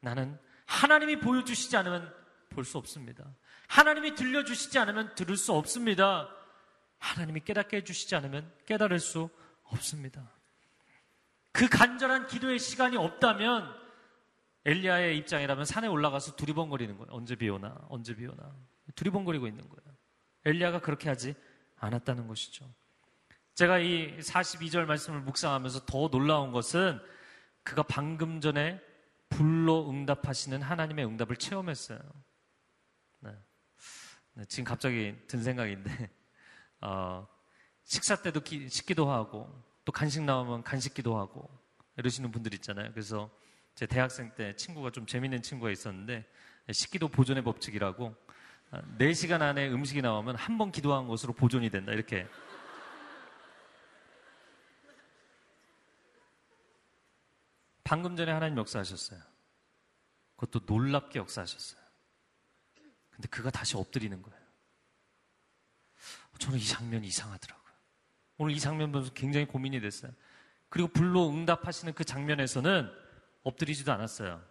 나는 0.00 0.38
하나님이 0.66 1.20
보여주시지 1.20 1.76
않으면 1.76 2.14
볼 2.48 2.64
수 2.64 2.78
없습니다. 2.78 3.24
하나님이 3.72 4.14
들려주시지 4.14 4.78
않으면 4.78 5.14
들을 5.14 5.34
수 5.34 5.54
없습니다. 5.54 6.28
하나님이 6.98 7.40
깨닫게 7.40 7.78
해주시지 7.78 8.14
않으면 8.14 8.52
깨달을 8.66 9.00
수 9.00 9.30
없습니다. 9.64 10.30
그 11.52 11.68
간절한 11.70 12.26
기도의 12.26 12.58
시간이 12.58 12.98
없다면 12.98 13.74
엘리야의 14.66 15.16
입장이라면 15.18 15.64
산에 15.64 15.88
올라가서 15.88 16.36
두리번거리는 16.36 16.98
거예요. 16.98 17.08
언제 17.12 17.34
비 17.34 17.48
오나, 17.48 17.74
언제 17.88 18.14
비 18.14 18.26
오나. 18.26 18.54
두리번거리고 18.94 19.46
있는 19.46 19.66
거예요. 19.66 19.96
엘리야가 20.44 20.82
그렇게 20.82 21.08
하지 21.08 21.34
않았다는 21.78 22.28
것이죠. 22.28 22.70
제가 23.54 23.78
이 23.78 24.18
42절 24.18 24.84
말씀을 24.84 25.20
묵상하면서 25.20 25.86
더 25.86 26.08
놀라운 26.08 26.52
것은 26.52 27.00
그가 27.62 27.84
방금 27.84 28.42
전에 28.42 28.82
불로 29.30 29.88
응답하시는 29.88 30.60
하나님의 30.60 31.06
응답을 31.06 31.36
체험했어요. 31.36 32.00
네. 34.34 34.42
네, 34.42 34.44
지금 34.48 34.64
갑자기 34.64 35.14
든 35.26 35.42
생각인데, 35.42 36.10
어, 36.80 37.26
식사 37.84 38.16
때도 38.16 38.40
기, 38.40 38.68
식기도 38.68 39.10
하고, 39.10 39.48
또 39.84 39.92
간식 39.92 40.22
나오면 40.22 40.62
간식기도 40.62 41.18
하고, 41.18 41.50
이러시는 41.96 42.30
분들 42.30 42.54
있잖아요. 42.54 42.90
그래서 42.92 43.30
제 43.74 43.86
대학생 43.86 44.34
때 44.34 44.54
친구가 44.56 44.90
좀 44.90 45.06
재밌는 45.06 45.42
친구가 45.42 45.70
있었는데, 45.70 46.24
식기도 46.70 47.08
보존의 47.08 47.42
법칙이라고, 47.44 48.14
4시간 48.98 49.42
안에 49.42 49.68
음식이 49.68 50.00
나오면 50.00 50.36
한 50.36 50.56
번 50.56 50.72
기도한 50.72 51.06
것으로 51.06 51.34
보존이 51.34 51.68
된다. 51.70 51.92
이렇게. 51.92 52.26
방금 57.84 58.16
전에 58.16 58.32
하나님 58.32 58.56
역사하셨어요. 58.56 59.20
그것도 60.36 60.64
놀랍게 60.66 61.18
역사하셨어요. 61.18 61.81
근데 63.12 63.28
그가 63.28 63.50
다시 63.50 63.76
엎드리는 63.76 64.20
거예요. 64.22 64.42
저는 66.38 66.58
이 66.58 66.64
장면이 66.64 67.06
이상하더라고요. 67.06 67.72
오늘 68.38 68.54
이 68.54 68.58
장면 68.58 68.90
보면서 68.90 69.12
굉장히 69.12 69.46
고민이 69.46 69.80
됐어요. 69.80 70.10
그리고 70.68 70.88
불로 70.88 71.30
응답하시는 71.30 71.92
그 71.94 72.02
장면에서는 72.04 72.90
엎드리지도 73.44 73.92
않았어요. 73.92 74.42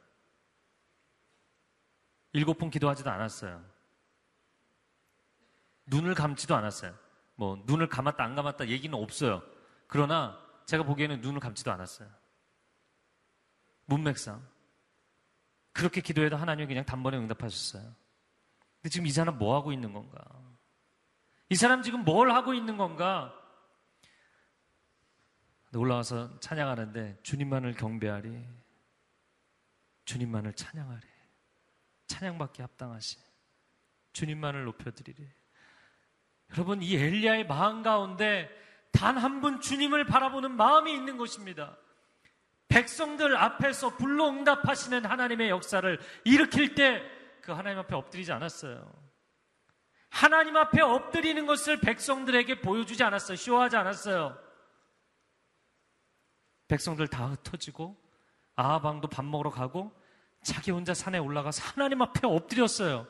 일곱 2.34 2.58
번 2.58 2.70
기도하지도 2.70 3.10
않았어요. 3.10 3.66
눈을 5.88 6.14
감지도 6.16 6.56
않았어요. 6.56 6.98
뭐, 7.36 7.62
눈을 7.66 7.90
감았다, 7.90 8.24
안 8.24 8.36
감았다 8.36 8.70
얘기는 8.70 8.98
없어요. 8.98 9.42
그러나 9.88 10.40
제가 10.66 10.84
보기에는 10.84 11.20
눈을 11.20 11.42
감지도 11.42 11.72
않았어요. 11.72 12.10
문맥상. 13.86 14.48
그렇게 15.74 16.00
기도해도 16.00 16.38
하나님이 16.38 16.68
그냥 16.68 16.86
단번에 16.86 17.18
응답하셨어요. 17.18 17.94
근데 18.82 18.90
지금 18.90 19.06
이 19.06 19.12
사람 19.12 19.38
뭐 19.38 19.56
하고 19.56 19.72
있는 19.72 19.94
건가? 19.94 20.20
이 21.50 21.56
사람 21.56 21.84
지금 21.84 22.04
뭘 22.04 22.32
하고 22.32 22.54
있는 22.54 22.78
건가? 22.78 23.34
올라와서 25.76 26.40
찬양하는데 26.40 27.20
주님만을 27.24 27.74
경배하리. 27.76 28.46
주님만을 30.06 30.54
찬양하리. 30.54 31.02
찬양받기 32.08 32.62
합당하시. 32.62 33.18
주님만을 34.14 34.66
높여드리리. 34.66 35.30
여러분, 36.54 36.82
이 36.82 36.96
엘리야의 36.96 37.48
마음 37.48 37.82
가운데 37.84 38.50
단 38.92 39.18
한 39.18 39.40
분 39.40 39.62
주님을 39.62 40.06
바라보는 40.06 40.52
마음이 40.58 40.94
있는 40.94 41.18
것입니다. 41.18 41.78
백성들 42.68 43.38
앞에서 43.38 43.96
불로 43.96 44.28
응답하시는 44.30 45.06
하나님의 45.06 45.50
역사를 45.50 46.00
일으킬 46.26 46.76
때 46.76 47.02
그 47.42 47.52
하나님 47.52 47.80
앞에 47.80 47.96
엎드리지 47.96 48.32
않았어요. 48.32 48.92
하나님 50.10 50.58
앞에 50.58 50.82
엎드리는 50.82 51.46
것을 51.46 51.80
백성들에게 51.80 52.62
보여주지 52.62 53.04
않았어요. 53.04 53.38
쇼하지 53.38 53.78
않았어요. 53.78 54.38
백성들 56.68 57.08
다 57.08 57.28
흩어지고 57.28 57.98
아하방도 58.56 59.08
밥 59.08 59.26
먹으러 59.26 59.50
가고 59.50 59.92
자기 60.44 60.72
혼자 60.72 60.94
산에 60.94 61.18
올라가서 61.18 61.64
하나님 61.64 62.02
앞에 62.02 62.28
엎드렸어요. 62.28 63.08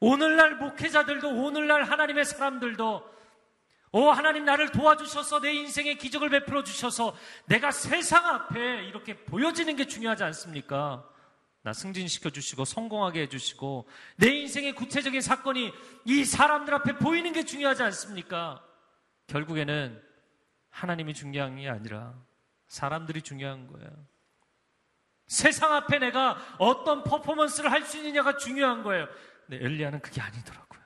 오늘날 0.00 0.56
목회자들도 0.56 1.28
오늘날 1.28 1.84
하나님의 1.84 2.24
사람들도 2.24 3.12
오 3.92 4.10
하나님 4.10 4.44
나를 4.44 4.70
도와주셔서 4.70 5.40
내 5.40 5.52
인생의 5.52 5.98
기적을 5.98 6.30
베풀어 6.30 6.64
주셔서 6.64 7.14
내가 7.46 7.70
세상 7.70 8.26
앞에 8.26 8.84
이렇게 8.84 9.24
보여지는 9.24 9.76
게 9.76 9.86
중요하지 9.86 10.24
않습니까? 10.24 11.08
나 11.62 11.72
승진시켜 11.72 12.30
주시고 12.30 12.64
성공하게 12.64 13.22
해주시고 13.22 13.88
내 14.16 14.28
인생의 14.28 14.74
구체적인 14.74 15.20
사건이 15.20 15.72
이 16.04 16.24
사람들 16.24 16.74
앞에 16.74 16.98
보이는 16.98 17.32
게 17.32 17.44
중요하지 17.44 17.82
않습니까? 17.84 18.64
결국에는 19.28 20.02
하나님이 20.70 21.14
중요한 21.14 21.56
게 21.56 21.68
아니라 21.68 22.20
사람들이 22.66 23.22
중요한 23.22 23.68
거예요. 23.68 23.90
세상 25.26 25.72
앞에 25.72 25.98
내가 25.98 26.36
어떤 26.58 27.04
퍼포먼스를 27.04 27.70
할 27.70 27.84
수 27.84 27.98
있느냐가 27.98 28.36
중요한 28.36 28.82
거예요. 28.82 29.06
근데 29.46 29.64
엘리야는 29.64 30.00
그게 30.00 30.20
아니더라고요. 30.20 30.82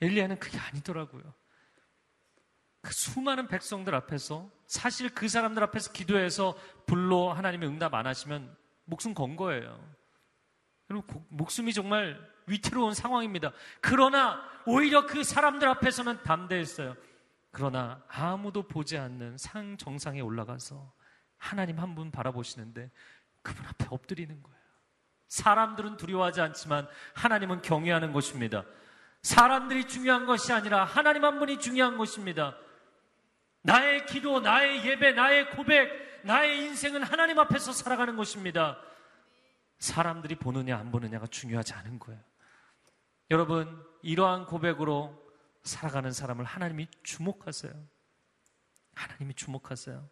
엘리야는 0.00 0.38
그게 0.38 0.58
아니더라고요. 0.58 1.34
그 2.82 2.92
수많은 2.92 3.48
백성들 3.48 3.94
앞에서 3.94 4.50
사실 4.66 5.10
그 5.14 5.28
사람들 5.28 5.62
앞에서 5.64 5.92
기도해서 5.92 6.56
불로 6.86 7.32
하나님의 7.32 7.68
응답 7.68 7.94
안 7.94 8.06
하시면 8.06 8.56
목숨 8.90 9.14
건 9.14 9.36
거예요. 9.36 9.78
여러분, 10.90 11.24
목숨이 11.28 11.72
정말 11.72 12.20
위태로운 12.46 12.94
상황입니다. 12.94 13.52
그러나 13.80 14.42
오히려 14.66 15.06
그 15.06 15.22
사람들 15.22 15.68
앞에서는 15.68 16.22
담대했어요. 16.24 16.96
그러나 17.52 18.02
아무도 18.08 18.66
보지 18.66 18.98
않는 18.98 19.38
상 19.38 19.76
정상에 19.76 20.20
올라가서 20.20 20.92
하나님 21.38 21.78
한 21.78 21.94
분 21.94 22.10
바라보시는데 22.10 22.90
그분 23.42 23.64
앞에 23.66 23.86
엎드리는 23.90 24.42
거예요. 24.42 24.60
사람들은 25.28 25.96
두려워하지 25.96 26.40
않지만 26.40 26.88
하나님은 27.14 27.62
경외하는 27.62 28.12
것입니다. 28.12 28.64
사람들이 29.22 29.86
중요한 29.86 30.26
것이 30.26 30.52
아니라 30.52 30.84
하나님 30.84 31.24
한 31.24 31.38
분이 31.38 31.60
중요한 31.60 31.96
것입니다. 31.96 32.56
나의 33.62 34.06
기도, 34.06 34.40
나의 34.40 34.84
예배, 34.84 35.12
나의 35.12 35.50
고백, 35.50 36.09
나의 36.24 36.64
인생은 36.66 37.02
하나님 37.02 37.38
앞에서 37.38 37.72
살아가는 37.72 38.16
것입니다. 38.16 38.78
사람들이 39.78 40.36
보느냐 40.36 40.78
안 40.78 40.90
보느냐가 40.90 41.26
중요하지 41.26 41.72
않은 41.74 41.98
거예요. 41.98 42.20
여러분, 43.30 43.84
이러한 44.02 44.46
고백으로 44.46 45.18
살아가는 45.62 46.12
사람을 46.12 46.44
하나님이 46.44 46.88
주목하세요. 47.02 47.72
하나님이 48.94 49.34
주목하세요. 49.34 50.08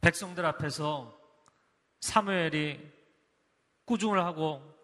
백성들 0.00 0.44
앞에서 0.46 1.18
사무엘이 2.00 2.92
꾸중을 3.84 4.22
하고 4.24 4.74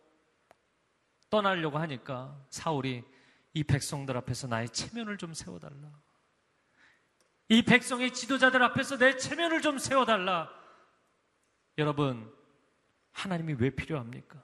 떠나려고 1.29 1.79
하니까 1.79 2.39
사울이 2.51 3.05
이 3.53 3.65
백성들 3.65 4.17
앞에서 4.17 4.47
나의 4.47 4.69
체면을 4.71 5.19
좀 5.19 5.35
세워달라. 5.35 5.91
이 7.51 7.63
백성의 7.63 8.13
지도자들 8.15 8.63
앞에서 8.63 8.97
내 8.97 9.17
체면을 9.17 9.61
좀 9.61 9.77
세워달라. 9.77 10.49
여러분, 11.79 12.33
하나님이 13.11 13.57
왜 13.59 13.71
필요합니까? 13.71 14.41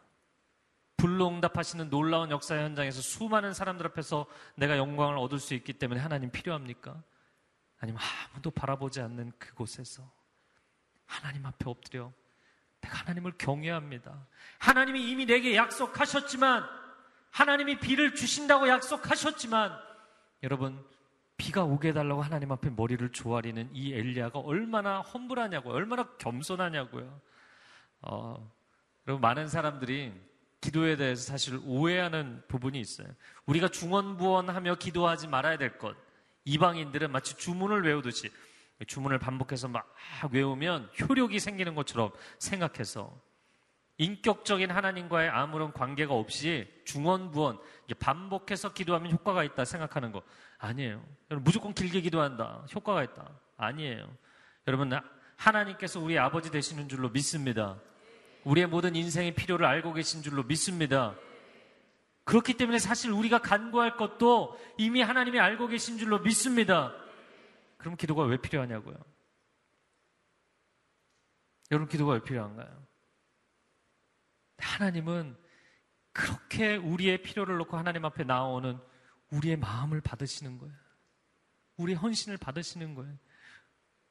불로 0.96 1.28
응답하시는 1.28 1.88
놀라운 1.88 2.32
역사 2.32 2.56
현장에서 2.56 3.00
수많은 3.00 3.54
사람들 3.54 3.86
앞에서 3.86 4.26
내가 4.56 4.76
영광을 4.76 5.18
얻을 5.18 5.38
수 5.38 5.54
있기 5.54 5.74
때문에 5.74 6.00
하나님 6.00 6.32
필요합니까? 6.32 7.00
아니면 7.78 8.00
아무도 8.32 8.50
바라보지 8.50 9.00
않는 9.00 9.32
그곳에서 9.38 10.02
하나님 11.04 11.46
앞에 11.46 11.70
엎드려 11.70 12.12
내가 12.80 12.96
하나님을 12.98 13.34
경외합니다. 13.38 14.26
하나님이 14.58 15.08
이미 15.08 15.26
내게 15.26 15.54
약속하셨지만 15.54 16.64
하나님이 17.30 17.78
비를 17.78 18.16
주신다고 18.16 18.68
약속하셨지만 18.68 19.78
여러분 20.42 20.84
비가 21.36 21.64
오게 21.64 21.88
해달라고 21.88 22.22
하나님 22.22 22.52
앞에 22.52 22.70
머리를 22.70 23.12
조아리는 23.12 23.70
이 23.72 23.92
엘리야가 23.92 24.38
얼마나 24.38 25.00
험불하냐고요. 25.00 25.74
얼마나 25.74 26.04
겸손하냐고요. 26.18 27.20
어, 28.02 28.52
여러분 29.06 29.20
많은 29.20 29.48
사람들이 29.48 30.12
기도에 30.60 30.96
대해서 30.96 31.22
사실 31.22 31.60
오해하는 31.64 32.42
부분이 32.48 32.80
있어요. 32.80 33.08
우리가 33.46 33.68
중언부언하며 33.68 34.76
기도하지 34.76 35.28
말아야 35.28 35.58
될 35.58 35.78
것. 35.78 35.96
이방인들은 36.44 37.10
마치 37.10 37.36
주문을 37.36 37.84
외우듯이 37.84 38.30
주문을 38.86 39.18
반복해서 39.18 39.68
막 39.68 39.94
외우면 40.30 40.90
효력이 41.00 41.38
생기는 41.40 41.74
것처럼 41.74 42.10
생각해서 42.38 43.18
인격적인 43.98 44.70
하나님과의 44.70 45.30
아무런 45.30 45.72
관계가 45.72 46.12
없이 46.14 46.68
중언부언 46.84 47.58
반복해서 47.98 48.72
기도하면 48.72 49.12
효과가 49.12 49.44
있다 49.44 49.64
생각하는 49.64 50.12
거 50.12 50.22
아니에요. 50.58 51.04
여러분 51.30 51.44
무조건 51.44 51.74
길게 51.74 52.00
기도한다 52.00 52.66
효과가 52.74 53.02
있다 53.04 53.28
아니에요. 53.56 54.10
여러분 54.66 54.90
하나님께서 55.36 56.00
우리 56.00 56.18
아버지 56.18 56.50
되시는 56.50 56.88
줄로 56.88 57.10
믿습니다. 57.10 57.80
우리의 58.44 58.66
모든 58.68 58.94
인생의 58.94 59.34
필요를 59.34 59.66
알고 59.66 59.92
계신 59.92 60.22
줄로 60.22 60.42
믿습니다. 60.44 61.14
그렇기 62.24 62.54
때문에 62.54 62.78
사실 62.78 63.12
우리가 63.12 63.38
간구할 63.38 63.96
것도 63.96 64.58
이미 64.78 65.00
하나님이 65.00 65.38
알고 65.38 65.68
계신 65.68 65.98
줄로 65.98 66.18
믿습니다. 66.20 66.92
그럼 67.76 67.96
기도가 67.96 68.24
왜 68.24 68.36
필요하냐고요? 68.36 68.96
여러분 71.70 71.88
기도가 71.88 72.14
왜 72.14 72.22
필요한가요? 72.22 72.86
하나님은 74.58 75.36
그렇게 76.12 76.76
우리의 76.76 77.22
필요를 77.22 77.58
놓고 77.58 77.76
하나님 77.76 78.04
앞에 78.04 78.24
나오는 78.24 78.78
우리의 79.30 79.56
마음을 79.56 80.00
받으시는 80.00 80.58
거예요. 80.58 80.74
우리의 81.76 81.96
헌신을 81.98 82.36
받으시는 82.38 82.94
거예요. 82.94 83.16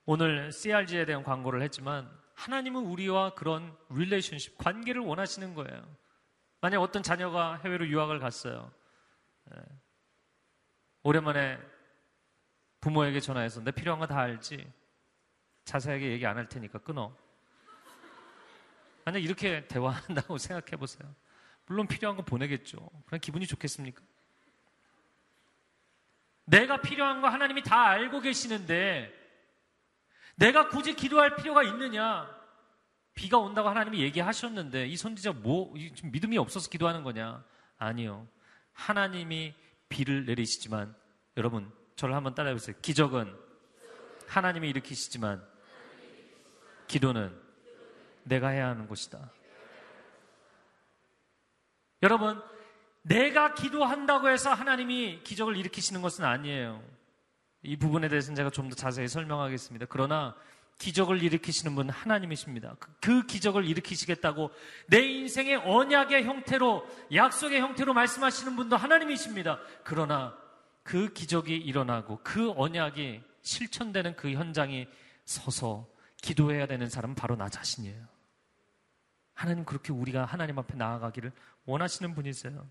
오늘 0.05 0.51
CRG에 0.51 1.05
대한 1.05 1.23
광고를 1.23 1.61
했지만 1.63 2.09
하나님은 2.35 2.83
우리와 2.85 3.33
그런 3.33 3.75
릴레이션십, 3.89 4.57
관계를 4.57 5.01
원하시는 5.01 5.55
거예요. 5.55 5.95
만약 6.61 6.81
어떤 6.81 7.01
자녀가 7.01 7.59
해외로 7.63 7.87
유학을 7.87 8.19
갔어요. 8.19 8.71
예. 9.55 9.61
오랜만에 11.03 11.59
부모에게 12.81 13.19
전화해서 13.19 13.63
내 13.63 13.71
필요한 13.71 13.99
거 13.99 14.05
다 14.07 14.19
알지? 14.19 14.71
자세하게 15.65 16.11
얘기 16.11 16.25
안 16.27 16.37
할 16.37 16.47
테니까 16.47 16.79
끊어. 16.79 17.15
만약 19.05 19.19
이렇게 19.19 19.67
대화한다고 19.67 20.37
생각해 20.37 20.77
보세요. 20.77 21.13
물론 21.67 21.87
필요한 21.87 22.15
거 22.15 22.23
보내겠죠. 22.23 22.77
그럼 23.07 23.19
기분이 23.21 23.47
좋겠습니까? 23.47 24.01
내가 26.45 26.81
필요한 26.81 27.21
거 27.21 27.27
하나님이 27.27 27.63
다 27.63 27.87
알고 27.87 28.21
계시는데 28.21 29.13
내가 30.35 30.69
굳이 30.69 30.95
기도할 30.95 31.35
필요가 31.35 31.63
있느냐? 31.63 32.29
비가 33.15 33.37
온다고 33.37 33.69
하나님이 33.69 34.01
얘기하셨는데 34.01 34.87
이 34.87 34.97
선지자 34.97 35.31
뭐 35.33 35.73
믿음이 36.03 36.37
없어서 36.37 36.69
기도하는 36.69 37.03
거냐? 37.03 37.43
아니요. 37.77 38.27
하나님이 38.73 39.53
비를 39.89 40.25
내리시지만 40.25 40.95
여러분 41.37 41.71
저를 41.95 42.13
한번 42.13 42.35
따라해 42.35 42.53
보세요. 42.53 42.75
기적은 42.81 43.33
하나님이 44.27 44.69
일으키시지만 44.69 45.45
기도는 46.87 47.35
내가 48.23 48.49
해야 48.49 48.67
하는 48.67 48.87
것이다. 48.87 49.31
여러분 52.03 52.41
내가 53.07 53.53
기도한다고 53.53 54.29
해서 54.29 54.51
하나님이 54.51 55.21
기적을 55.23 55.57
일으키시는 55.57 56.01
것은 56.01 56.25
아니에요. 56.25 56.83
이 57.61 57.77
부분에 57.77 58.07
대해서는 58.07 58.35
제가 58.35 58.49
좀 58.49 58.69
더 58.69 58.75
자세히 58.75 59.07
설명하겠습니다. 59.07 59.85
그러나 59.89 60.35
기적을 60.79 61.21
일으키시는 61.21 61.75
분 61.75 61.89
하나님이십니다. 61.89 62.75
그, 62.79 62.91
그 62.99 63.25
기적을 63.27 63.65
일으키시겠다고 63.65 64.51
내 64.87 65.01
인생의 65.01 65.57
언약의 65.57 66.25
형태로 66.25 66.85
약속의 67.13 67.61
형태로 67.61 67.93
말씀하시는 67.93 68.55
분도 68.55 68.75
하나님이십니다. 68.75 69.59
그러나 69.83 70.35
그 70.83 71.13
기적이 71.13 71.57
일어나고 71.57 72.21
그 72.23 72.51
언약이 72.55 73.21
실천되는 73.41 74.15
그 74.15 74.31
현장이 74.31 74.87
서서 75.25 75.87
기도해야 76.21 76.65
되는 76.65 76.89
사람은 76.89 77.15
바로 77.15 77.35
나 77.35 77.49
자신이에요. 77.49 78.03
하나님 79.33 79.63
그렇게 79.63 79.93
우리가 79.93 80.25
하나님 80.25 80.57
앞에 80.57 80.75
나아가기를 80.75 81.31
원하시는 81.65 82.15
분이세요. 82.15 82.67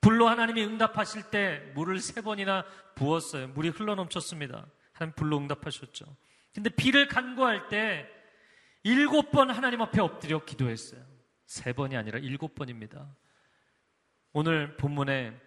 불로 0.00 0.28
하나님이 0.28 0.64
응답하실 0.64 1.30
때 1.30 1.70
물을 1.74 1.98
세 1.98 2.20
번이나 2.20 2.64
부었어요. 2.94 3.48
물이 3.48 3.70
흘러 3.70 3.94
넘쳤습니다. 3.94 4.66
하나님 4.92 5.14
불로 5.14 5.38
응답하셨죠. 5.38 6.16
근데 6.54 6.70
비를 6.70 7.08
간구할 7.08 7.68
때 7.68 8.08
일곱 8.82 9.30
번 9.30 9.50
하나님 9.50 9.82
앞에 9.82 10.00
엎드려 10.00 10.44
기도했어요. 10.44 11.04
세 11.46 11.72
번이 11.72 11.96
아니라 11.96 12.18
일곱 12.18 12.54
번입니다. 12.54 13.14
오늘 14.32 14.76
본문에 14.76 15.38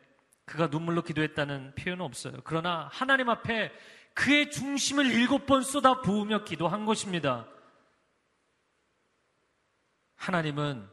그가 0.46 0.68
눈물로 0.68 1.04
기도했다는 1.04 1.76
표현은 1.76 2.04
없어요. 2.04 2.42
그러나 2.44 2.90
하나님 2.92 3.30
앞에 3.30 3.72
그의 4.14 4.52
중심을 4.52 5.06
일곱 5.06 5.46
번 5.46 5.62
쏟아 5.62 6.02
부으며 6.02 6.44
기도한 6.44 6.86
것입니다. 6.86 7.48
하나님은 10.16 10.88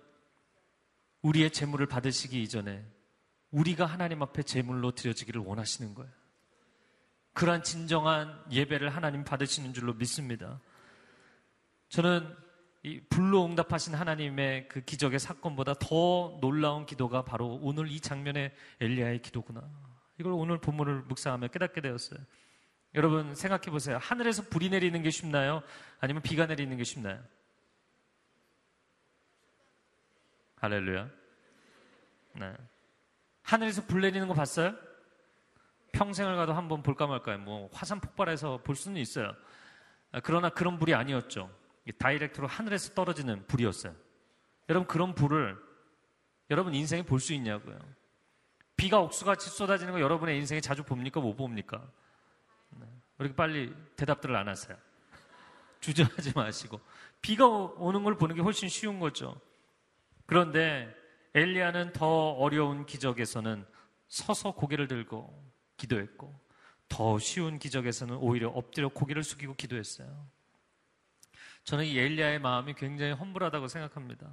우리의 1.22 1.50
재물을 1.50 1.86
받으시기 1.86 2.40
이전에 2.42 2.84
우리가 3.50 3.86
하나님 3.86 4.22
앞에 4.22 4.42
제물로 4.42 4.92
드려지기를 4.92 5.40
원하시는 5.40 5.94
거예요. 5.94 6.10
그러한 7.32 7.62
진정한 7.62 8.42
예배를 8.50 8.94
하나님 8.94 9.24
받으시는 9.24 9.72
줄로 9.72 9.94
믿습니다. 9.94 10.60
저는 11.88 12.34
이 12.82 13.00
불로 13.08 13.44
응답하신 13.44 13.94
하나님의 13.94 14.68
그 14.68 14.80
기적의 14.82 15.18
사건보다 15.18 15.74
더 15.74 16.38
놀라운 16.40 16.86
기도가 16.86 17.24
바로 17.24 17.58
오늘 17.62 17.88
이 17.90 18.00
장면의 18.00 18.52
엘리야의 18.80 19.22
기도구나. 19.22 19.68
이걸 20.18 20.32
오늘 20.32 20.58
본문을 20.58 21.02
묵상하며 21.02 21.48
깨닫게 21.48 21.80
되었어요. 21.80 22.18
여러분 22.94 23.34
생각해 23.34 23.70
보세요. 23.70 23.98
하늘에서 24.00 24.42
불이 24.44 24.70
내리는 24.70 25.00
게 25.02 25.10
쉽나요? 25.10 25.62
아니면 26.00 26.22
비가 26.22 26.46
내리는 26.46 26.76
게 26.76 26.84
쉽나요? 26.84 27.22
할렐루야. 30.56 31.08
네. 32.34 32.52
하늘에서 33.48 33.82
불 33.86 34.02
내리는 34.02 34.28
거 34.28 34.34
봤어요? 34.34 34.74
평생을 35.92 36.36
가도 36.36 36.52
한 36.52 36.68
번 36.68 36.82
볼까 36.82 37.06
말까요? 37.06 37.38
뭐 37.38 37.70
화산 37.72 37.98
폭발해서 37.98 38.58
볼 38.58 38.76
수는 38.76 39.00
있어요. 39.00 39.32
아, 40.12 40.20
그러나 40.20 40.50
그런 40.50 40.78
불이 40.78 40.92
아니었죠. 40.94 41.50
다이렉트로 41.98 42.46
하늘에서 42.46 42.92
떨어지는 42.92 43.46
불이었어요. 43.46 43.94
여러분 44.68 44.86
그런 44.86 45.14
불을 45.14 45.56
여러분 46.50 46.74
인생에 46.74 47.02
볼 47.02 47.20
수 47.20 47.32
있냐고요. 47.32 47.78
비가 48.76 49.00
옥수같이 49.00 49.48
쏟아지는 49.48 49.94
거 49.94 50.00
여러분의 50.00 50.36
인생에 50.36 50.60
자주 50.60 50.82
봅니까? 50.84 51.18
못 51.20 51.34
봅니까? 51.34 51.90
네. 52.76 52.86
왜 53.16 53.24
이렇게 53.24 53.34
빨리 53.34 53.74
대답들을 53.96 54.36
안 54.36 54.46
하세요? 54.46 54.76
주저하지 55.80 56.32
마시고 56.34 56.82
비가 57.22 57.46
오는 57.46 58.04
걸 58.04 58.18
보는 58.18 58.36
게 58.36 58.42
훨씬 58.42 58.68
쉬운 58.68 59.00
거죠. 59.00 59.40
그런데 60.26 60.94
엘리야는 61.34 61.92
더 61.92 62.30
어려운 62.30 62.86
기적에서는 62.86 63.66
서서 64.08 64.52
고개를 64.52 64.88
들고 64.88 65.52
기도했고 65.76 66.38
더 66.88 67.18
쉬운 67.18 67.58
기적에서는 67.58 68.16
오히려 68.16 68.48
엎드려 68.48 68.88
고개를 68.88 69.22
숙이고 69.22 69.54
기도했어요. 69.54 70.26
저는 71.64 71.84
이 71.84 71.98
엘리야의 71.98 72.38
마음이 72.38 72.74
굉장히 72.74 73.12
험불하다고 73.12 73.68
생각합니다. 73.68 74.30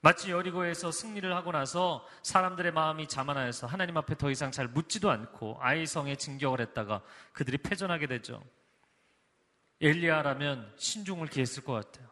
마치 0.00 0.30
여리고에서 0.30 0.92
승리를 0.92 1.34
하고 1.34 1.50
나서 1.50 2.06
사람들의 2.22 2.72
마음이 2.72 3.08
자만하여서 3.08 3.66
하나님 3.66 3.96
앞에 3.96 4.16
더 4.16 4.30
이상 4.30 4.52
잘 4.52 4.68
묻지도 4.68 5.10
않고 5.10 5.56
아이성에 5.60 6.14
진격을 6.14 6.60
했다가 6.60 7.02
그들이 7.32 7.58
패전하게 7.58 8.06
되죠. 8.06 8.44
엘리야라면 9.80 10.74
신중을 10.76 11.28
기했을 11.28 11.64
것 11.64 11.72
같아요. 11.72 12.08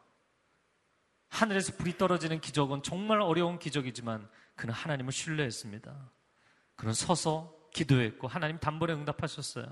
하늘에서 1.28 1.76
불이 1.76 1.98
떨어지는 1.98 2.40
기적은 2.40 2.82
정말 2.82 3.20
어려운 3.20 3.58
기적이지만 3.58 4.28
그는 4.54 4.74
하나님을 4.74 5.12
신뢰했습니다. 5.12 6.10
그는 6.76 6.92
서서 6.92 7.54
기도했고 7.72 8.28
하나님 8.28 8.58
단번에 8.58 8.92
응답하셨어요. 8.94 9.66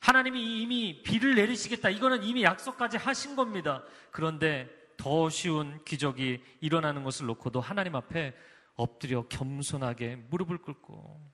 하나님이 0.00 0.62
이미 0.62 1.02
비를 1.02 1.34
내리시겠다. 1.34 1.90
이거는 1.90 2.22
이미 2.22 2.42
약속까지 2.42 2.96
하신 2.96 3.36
겁니다. 3.36 3.84
그런데 4.10 4.68
더 4.96 5.28
쉬운 5.30 5.82
기적이 5.84 6.42
일어나는 6.60 7.04
것을 7.04 7.26
놓고도 7.26 7.60
하나님 7.60 7.94
앞에 7.94 8.34
엎드려 8.74 9.26
겸손하게 9.28 10.16
무릎을 10.30 10.58
꿇고 10.58 11.30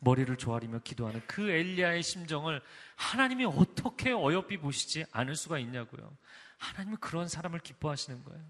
머리를 0.00 0.36
조아리며 0.36 0.80
기도하는 0.80 1.20
그 1.26 1.50
엘리야의 1.50 2.02
심정을 2.02 2.62
하나님이 2.96 3.46
어떻게 3.46 4.12
어여삐 4.12 4.58
보시지 4.58 5.04
않을 5.10 5.34
수가 5.34 5.58
있냐고요. 5.58 6.16
하나님은 6.58 6.98
그런 6.98 7.28
사람을 7.28 7.60
기뻐하시는 7.60 8.24
거예요. 8.24 8.44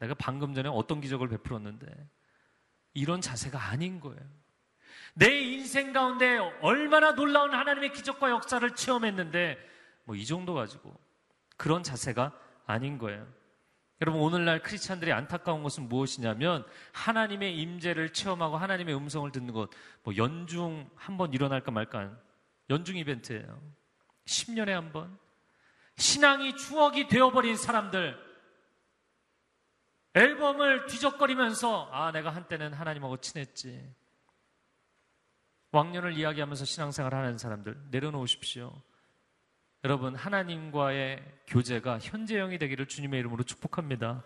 내가 0.00 0.14
방금 0.14 0.54
전에 0.54 0.68
어떤 0.68 1.00
기적을 1.00 1.28
베풀었는데 1.28 1.86
이런 2.94 3.20
자세가 3.20 3.70
아닌 3.70 4.00
거예요. 4.00 4.20
내 5.14 5.30
인생 5.40 5.92
가운데 5.92 6.38
얼마나 6.60 7.14
놀라운 7.14 7.52
하나님의 7.54 7.92
기적과 7.92 8.30
역사를 8.30 8.68
체험했는데 8.74 9.58
뭐 10.04 10.16
이 10.16 10.24
정도 10.24 10.54
가지고 10.54 10.98
그런 11.56 11.82
자세가 11.82 12.32
아닌 12.66 12.98
거예요. 12.98 13.26
여러분 14.00 14.20
오늘날 14.22 14.62
크리스찬들이 14.62 15.12
안타까운 15.12 15.62
것은 15.64 15.88
무엇이냐면 15.88 16.64
하나님의 16.92 17.58
임재를 17.58 18.12
체험하고 18.12 18.56
하나님의 18.56 18.94
음성을 18.96 19.30
듣는 19.32 19.52
것, 19.52 19.70
뭐 20.04 20.16
연중 20.16 20.88
한 20.94 21.16
번 21.16 21.32
일어날까 21.34 21.72
말까 21.72 22.16
연중 22.70 22.96
이벤트예요. 22.96 23.60
10년에 24.26 24.68
한 24.68 24.92
번. 24.92 25.18
신앙이 25.98 26.56
추억이 26.56 27.08
되어버린 27.08 27.56
사람들, 27.56 28.16
앨범을 30.14 30.86
뒤적거리면서 30.86 31.90
아 31.92 32.12
내가 32.12 32.30
한때는 32.30 32.72
하나님하고 32.72 33.18
친했지. 33.18 33.94
왕년을 35.70 36.16
이야기하면서 36.16 36.64
신앙생활 36.64 37.14
하는 37.14 37.36
사람들 37.36 37.88
내려놓으십시오. 37.90 38.80
여러분 39.84 40.14
하나님과의 40.14 41.22
교제가 41.46 41.98
현재형이 41.98 42.58
되기를 42.58 42.86
주님의 42.86 43.20
이름으로 43.20 43.42
축복합니다. 43.42 44.24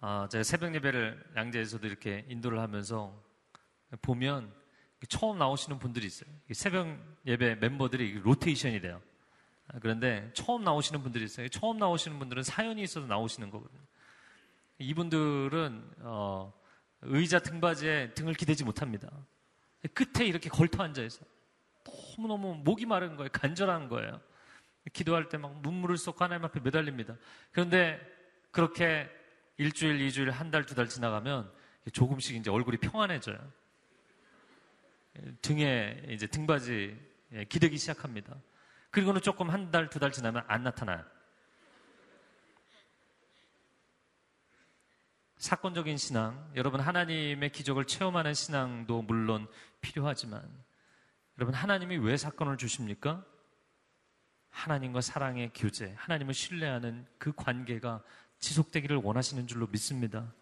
아, 0.00 0.28
제가 0.30 0.42
새벽 0.42 0.74
예배를 0.74 1.32
양재에서도 1.36 1.86
이렇게 1.86 2.26
인도를 2.28 2.58
하면서 2.58 3.16
보면 4.02 4.52
처음 5.08 5.38
나오시는 5.38 5.78
분들이 5.78 6.06
있어요. 6.06 6.30
새벽 6.52 6.98
예배 7.26 7.56
멤버들이 7.56 8.20
로테이션이 8.20 8.80
돼요. 8.80 9.00
아, 9.72 9.78
그런데 9.80 10.30
처음 10.34 10.64
나오시는 10.64 11.02
분들이 11.02 11.24
있어요. 11.24 11.48
처음 11.48 11.78
나오시는 11.78 12.18
분들은 12.18 12.42
사연이 12.42 12.82
있어서 12.82 13.06
나오시는 13.06 13.50
거거든요. 13.50 13.80
이분들은 14.78 15.90
어, 16.00 16.52
의자 17.02 17.38
등받이에 17.40 18.14
등을 18.14 18.34
기대지 18.34 18.64
못합니다. 18.64 19.10
끝에 19.94 20.26
이렇게 20.26 20.48
걸터 20.48 20.82
앉아 20.82 21.02
있어. 21.02 21.24
너무너무 22.16 22.54
목이 22.62 22.86
마른 22.86 23.16
거예요. 23.16 23.30
간절한 23.32 23.88
거예요. 23.88 24.20
기도할 24.92 25.28
때 25.28 25.36
막 25.38 25.60
눈물을 25.62 25.96
쏟고 25.96 26.24
하나님 26.24 26.44
앞에 26.44 26.60
매달립니다. 26.60 27.16
그런데 27.52 28.00
그렇게 28.50 29.08
일주일, 29.56 30.00
이주일, 30.00 30.30
한 30.30 30.50
달, 30.50 30.64
두 30.66 30.74
달 30.74 30.88
지나가면 30.88 31.50
조금씩 31.92 32.36
이제 32.36 32.50
얼굴이 32.50 32.76
평안해져요. 32.78 33.38
등에 35.42 36.02
이제 36.08 36.26
등받이 36.26 36.96
기대기 37.48 37.76
시작합니다. 37.78 38.36
그리고는 38.92 39.20
조금 39.22 39.50
한 39.50 39.70
달, 39.70 39.88
두 39.88 39.98
달 39.98 40.12
지나면 40.12 40.44
안 40.46 40.62
나타나요. 40.62 41.02
사건적인 45.38 45.96
신앙, 45.96 46.52
여러분 46.54 46.78
하나님의 46.78 47.50
기적을 47.50 47.86
체험하는 47.86 48.32
신앙도 48.32 49.02
물론 49.02 49.48
필요하지만 49.80 50.48
여러분 51.38 51.54
하나님이 51.54 51.96
왜 51.96 52.16
사건을 52.16 52.56
주십니까? 52.58 53.24
하나님과 54.50 55.00
사랑의 55.00 55.50
교제, 55.54 55.94
하나님을 55.96 56.34
신뢰하는 56.34 57.06
그 57.18 57.32
관계가 57.32 58.04
지속되기를 58.38 58.98
원하시는 58.98 59.46
줄로 59.48 59.66
믿습니다. 59.66 60.32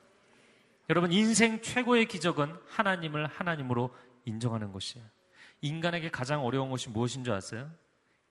여러분 0.91 1.13
인생 1.13 1.63
최고의 1.63 2.07
기적은 2.07 2.55
하나님을 2.67 3.27
하나님으로 3.27 3.95
인정하는 4.25 4.73
것이에요. 4.73 5.07
인간에게 5.63 6.11
가장 6.11 6.45
어려운 6.45 6.69
것이 6.69 6.91
무엇인 6.91 7.25
줄 7.25 7.33
아세요? 7.33 7.71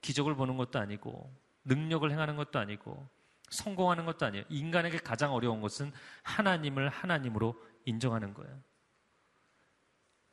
기적을 0.00 0.34
보는 0.34 0.56
것도 0.56 0.78
아니고 0.78 1.34
능력을 1.64 2.10
행하는 2.10 2.36
것도 2.36 2.58
아니고 2.58 3.08
성공하는 3.50 4.06
것도 4.06 4.26
아니에요. 4.26 4.44
인간에게 4.48 4.98
가장 4.98 5.34
어려운 5.34 5.60
것은 5.60 5.92
하나님을 6.22 6.88
하나님으로 6.88 7.60
인정하는 7.84 8.32
거예요. 8.34 8.62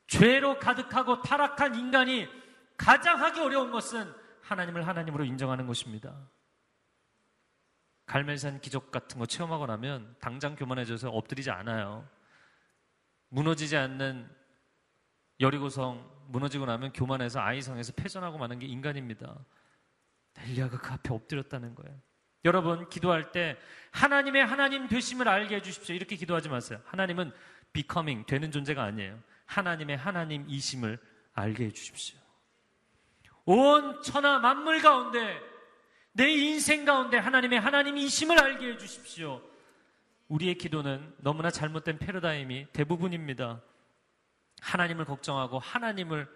죄로 0.07 0.57
가득하고 0.59 1.21
타락한 1.21 1.75
인간이 1.75 2.27
가장 2.77 3.21
하기 3.21 3.39
어려운 3.39 3.71
것은 3.71 4.13
하나님을 4.41 4.87
하나님으로 4.87 5.25
인정하는 5.25 5.67
것입니다. 5.67 6.15
갈멜산 8.05 8.61
기적 8.61 8.91
같은 8.91 9.19
거 9.19 9.25
체험하고 9.25 9.65
나면 9.65 10.15
당장 10.21 10.55
교만해져서 10.55 11.09
엎드리지 11.09 11.51
않아요. 11.51 12.07
무너지지 13.29 13.75
않는 13.75 14.29
여리고성 15.41 16.17
무너지고 16.29 16.65
나면 16.65 16.93
교만해서 16.93 17.41
아이성에서 17.41 17.93
패전하고 17.93 18.37
마는 18.37 18.59
게 18.59 18.65
인간입니다. 18.65 19.37
엘리야가 20.37 20.77
그 20.79 20.91
앞에 20.93 21.13
엎드렸다는 21.13 21.75
거예요. 21.75 21.97
여러분 22.45 22.87
기도할 22.89 23.31
때 23.31 23.57
하나님의 23.91 24.45
하나님 24.45 24.87
되심을 24.87 25.27
알게 25.27 25.55
해주십시오. 25.55 25.95
이렇게 25.95 26.15
기도하지 26.15 26.49
마세요. 26.49 26.79
하나님은 26.85 27.31
becoming 27.73 28.25
되는 28.25 28.51
존재가 28.51 28.83
아니에요. 28.83 29.19
하나님의 29.45 29.97
하나님이심을 29.97 30.99
알게 31.33 31.65
해주십시오. 31.65 32.19
온 33.45 34.01
천하 34.01 34.39
만물 34.39 34.81
가운데 34.81 35.39
내 36.11 36.29
인생 36.31 36.85
가운데 36.85 37.17
하나님의 37.17 37.59
하나님이심을 37.59 38.41
알게 38.41 38.73
해주십시오. 38.73 39.41
우리의 40.27 40.55
기도는 40.57 41.15
너무나 41.19 41.49
잘못된 41.49 41.99
패러다임이 41.99 42.67
대부분입니다. 42.73 43.61
하나님을 44.61 45.05
걱정하고 45.05 45.59
하나님을 45.59 46.27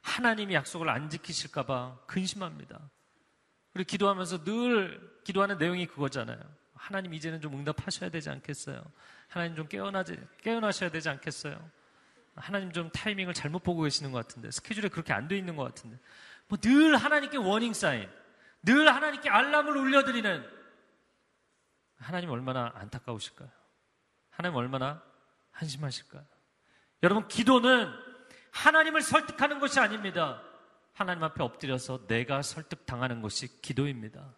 하나님이 0.00 0.54
약속을 0.54 0.88
안 0.88 1.10
지키실까봐 1.10 1.98
근심합니다. 2.06 2.90
그리고 3.74 3.86
기도하면서 3.88 4.44
늘 4.44 5.20
기도하는 5.24 5.58
내용이 5.58 5.86
그거잖아요. 5.86 6.38
하나님 6.74 7.12
이제는 7.12 7.40
좀 7.40 7.54
응답하셔야 7.54 8.08
되지 8.10 8.30
않겠어요? 8.30 8.82
하나님 9.28 9.56
좀 9.56 9.68
깨어나지, 9.68 10.18
깨어나셔야 10.42 10.90
되지 10.90 11.08
않겠어요? 11.08 11.70
하나님 12.36 12.72
좀 12.72 12.90
타이밍을 12.90 13.34
잘못 13.34 13.62
보고 13.62 13.82
계시는 13.82 14.12
것 14.12 14.26
같은데, 14.26 14.50
스케줄에 14.50 14.88
그렇게 14.88 15.12
안 15.12 15.28
돼 15.28 15.36
있는 15.36 15.56
것 15.56 15.64
같은데. 15.64 15.98
뭐 16.48 16.58
늘 16.60 16.96
하나님께 16.96 17.36
워닝 17.38 17.74
사인, 17.74 18.08
늘 18.62 18.92
하나님께 18.94 19.28
알람을 19.28 19.76
울려드리는 19.76 20.48
하나님 21.98 22.30
얼마나 22.30 22.70
안타까우실까요? 22.74 23.48
하나님 24.30 24.56
얼마나 24.56 25.02
한심하실까요? 25.52 26.24
여러분, 27.02 27.26
기도는 27.28 27.90
하나님을 28.52 29.00
설득하는 29.02 29.58
것이 29.58 29.80
아닙니다. 29.80 30.42
하나님 30.94 31.24
앞에 31.24 31.42
엎드려서 31.42 32.06
내가 32.06 32.40
설득당하는 32.42 33.20
것이 33.20 33.60
기도입니다. 33.60 34.34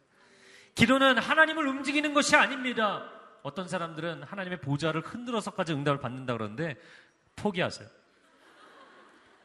기도는 0.74 1.18
하나님을 1.18 1.66
움직이는 1.66 2.14
것이 2.14 2.34
아닙니다. 2.34 3.10
어떤 3.42 3.68
사람들은 3.68 4.24
하나님의 4.24 4.60
보좌를 4.60 5.02
흔들어서까지 5.02 5.72
응답을 5.72 6.00
받는다 6.00 6.32
그러는데 6.32 6.76
포기하세요. 7.36 7.88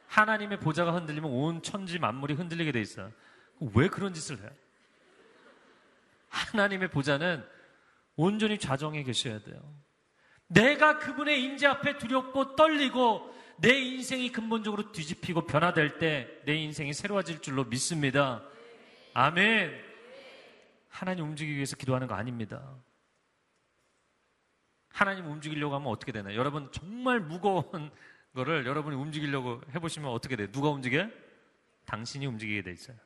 하나님의 0.08 0.58
보좌가 0.60 0.92
흔들리면 0.92 1.30
온 1.30 1.62
천지 1.62 1.98
만물이 1.98 2.34
흔들리게 2.34 2.72
돼 2.72 2.80
있어요. 2.80 3.12
왜 3.74 3.88
그런 3.88 4.12
짓을 4.12 4.38
해요? 4.38 4.50
하나님의 6.28 6.90
보좌는 6.90 7.46
온전히 8.16 8.58
좌정에 8.58 9.02
계셔야 9.04 9.40
돼요. 9.40 9.60
내가 10.48 10.98
그분의 10.98 11.42
임재 11.42 11.66
앞에 11.66 11.98
두렵고 11.98 12.56
떨리고 12.56 13.32
내 13.62 13.78
인생이 13.78 14.32
근본적으로 14.32 14.90
뒤집히고 14.90 15.46
변화될 15.46 15.98
때 15.98 16.42
내 16.44 16.56
인생이 16.56 16.92
새로워질 16.92 17.40
줄로 17.40 17.64
믿습니다. 17.64 18.42
아멘. 19.14 19.72
하나님 20.88 21.24
움직이기 21.26 21.54
위해서 21.56 21.76
기도하는 21.76 22.08
거 22.08 22.14
아닙니다. 22.14 22.74
하나님 24.90 25.26
움직이려고 25.26 25.74
하면 25.76 25.88
어떻게 25.88 26.10
되나요? 26.12 26.36
여러분 26.36 26.70
정말 26.72 27.20
무거운 27.20 27.90
거를 28.34 28.66
여러분이 28.66 28.96
움직이려고 28.96 29.60
해보시면 29.74 30.10
어떻게 30.10 30.34
돼요? 30.36 30.50
누가 30.50 30.68
움직여? 30.70 31.08
당신이 31.86 32.26
움직이게 32.26 32.62
돼 32.62 32.72
있어요. 32.72 32.96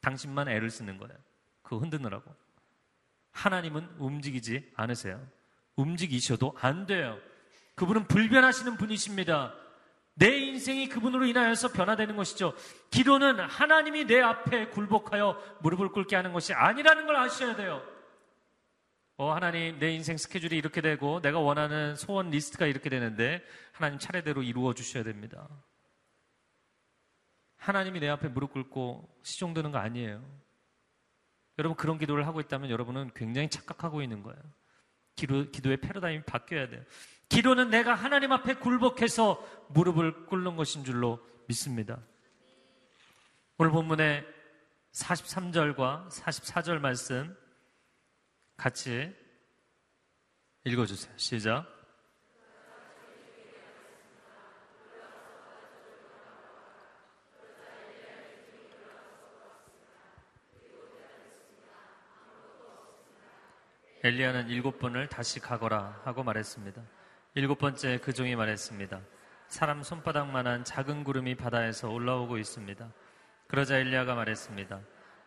당신만 0.00 0.48
애를 0.48 0.70
쓰는 0.70 0.98
거예요. 0.98 1.16
그거 1.62 1.78
흔드느라고. 1.78 2.32
하나님은 3.32 3.96
움직이지 3.98 4.70
않으세요. 4.76 5.26
움직이셔도 5.76 6.56
안 6.60 6.86
돼요. 6.86 7.18
그분은 7.74 8.06
불변하시는 8.06 8.76
분이십니다. 8.76 9.54
내 10.20 10.36
인생이 10.36 10.90
그분으로 10.90 11.24
인하여서 11.24 11.72
변화되는 11.72 12.14
것이죠. 12.14 12.52
기도는 12.90 13.40
하나님이 13.40 14.04
내 14.04 14.20
앞에 14.20 14.68
굴복하여 14.68 15.58
무릎을 15.62 15.92
꿇게 15.92 16.14
하는 16.14 16.34
것이 16.34 16.52
아니라는 16.52 17.06
걸 17.06 17.16
아셔야 17.16 17.56
돼요. 17.56 17.82
어, 19.16 19.32
하나님, 19.32 19.78
내 19.78 19.92
인생 19.92 20.18
스케줄이 20.18 20.58
이렇게 20.58 20.82
되고, 20.82 21.22
내가 21.22 21.40
원하는 21.40 21.96
소원 21.96 22.28
리스트가 22.28 22.66
이렇게 22.66 22.90
되는데, 22.90 23.42
하나님 23.72 23.98
차례대로 23.98 24.42
이루어 24.42 24.74
주셔야 24.74 25.04
됩니다. 25.04 25.48
하나님이 27.56 28.00
내 28.00 28.08
앞에 28.08 28.28
무릎 28.28 28.52
꿇고 28.52 29.22
시종드는 29.22 29.72
거 29.72 29.78
아니에요. 29.78 30.22
여러분, 31.58 31.76
그런 31.78 31.96
기도를 31.96 32.26
하고 32.26 32.40
있다면 32.40 32.68
여러분은 32.68 33.12
굉장히 33.14 33.48
착각하고 33.48 34.02
있는 34.02 34.22
거예요. 34.22 34.38
기도, 35.16 35.50
기도의 35.50 35.78
패러다임이 35.78 36.24
바뀌어야 36.24 36.68
돼요. 36.68 36.82
기도는 37.30 37.70
내가 37.70 37.94
하나님 37.94 38.32
앞에 38.32 38.54
굴복해서 38.54 39.42
무릎을 39.68 40.26
꿇는 40.26 40.56
것인 40.56 40.84
줄로 40.84 41.24
믿습니다. 41.46 41.98
오늘 43.56 43.70
본문의 43.70 44.26
43절과 44.92 46.10
44절 46.10 46.80
말씀 46.80 47.36
같이 48.56 49.14
읽어주세요. 50.64 51.14
시작. 51.16 51.66
엘리야는 64.02 64.48
일곱 64.48 64.78
번을 64.78 65.08
다시 65.08 65.40
가거라 65.40 66.00
하고 66.04 66.22
말했습니다. 66.24 66.82
일곱 67.34 67.58
번째 67.58 67.98
그 67.98 68.12
종이 68.12 68.34
말했습니다. 68.34 69.00
사람 69.46 69.84
손바닥만한 69.84 70.64
작은 70.64 71.04
구름이 71.04 71.36
바다에서 71.36 71.88
올라오고 71.88 72.38
있습니다. 72.38 72.92
그러자 73.46 73.78
엘리야가 73.78 74.16
말했습니다. 74.16 74.80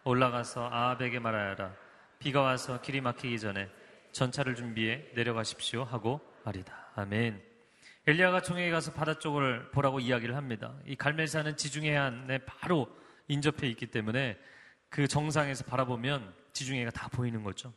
올라가서 0.04 0.68
아합에게 0.70 1.20
말하여라. 1.20 1.74
비가 2.20 2.42
와서 2.42 2.82
길이 2.82 3.00
막히기 3.00 3.40
전에 3.40 3.70
전차를 4.12 4.56
준비해 4.56 5.06
내려가십시오 5.16 5.86
하고 5.86 6.20
말이다. 6.44 6.92
아멘. 6.96 7.42
엘리야가 8.06 8.42
종에게 8.42 8.70
가서 8.70 8.92
바다 8.92 9.18
쪽을 9.18 9.72
보라고 9.72 10.02
이야기를 10.02 10.36
합니다. 10.36 10.76
이 10.86 10.98
갈멜산은 10.98 11.56
지중해안에 11.56 12.40
바로 12.40 12.94
인접해 13.30 13.68
있기 13.70 13.88
때문에 13.88 14.38
그 14.90 15.08
정상에서 15.08 15.64
바라보면 15.64 16.34
지중해가 16.52 16.92
다 16.92 17.08
보이는 17.08 17.44
거죠. 17.44 17.72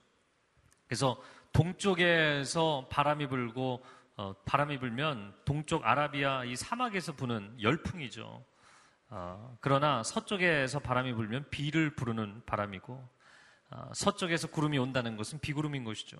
그래서 0.88 1.22
동쪽에서 1.52 2.88
바람이 2.90 3.28
불고 3.28 3.82
어, 4.16 4.34
바람이 4.44 4.78
불면 4.78 5.34
동쪽 5.44 5.84
아라비아 5.86 6.44
이 6.44 6.56
사막에서 6.56 7.12
부는 7.12 7.60
열풍이죠. 7.60 8.44
어, 9.08 9.56
그러나 9.60 10.02
서쪽에서 10.02 10.80
바람이 10.80 11.12
불면 11.12 11.44
비를 11.50 11.94
부르는 11.94 12.42
바람이고 12.46 13.08
어, 13.70 13.90
서쪽에서 13.94 14.48
구름이 14.48 14.78
온다는 14.78 15.16
것은 15.16 15.38
비구름인 15.40 15.84
것이죠. 15.84 16.16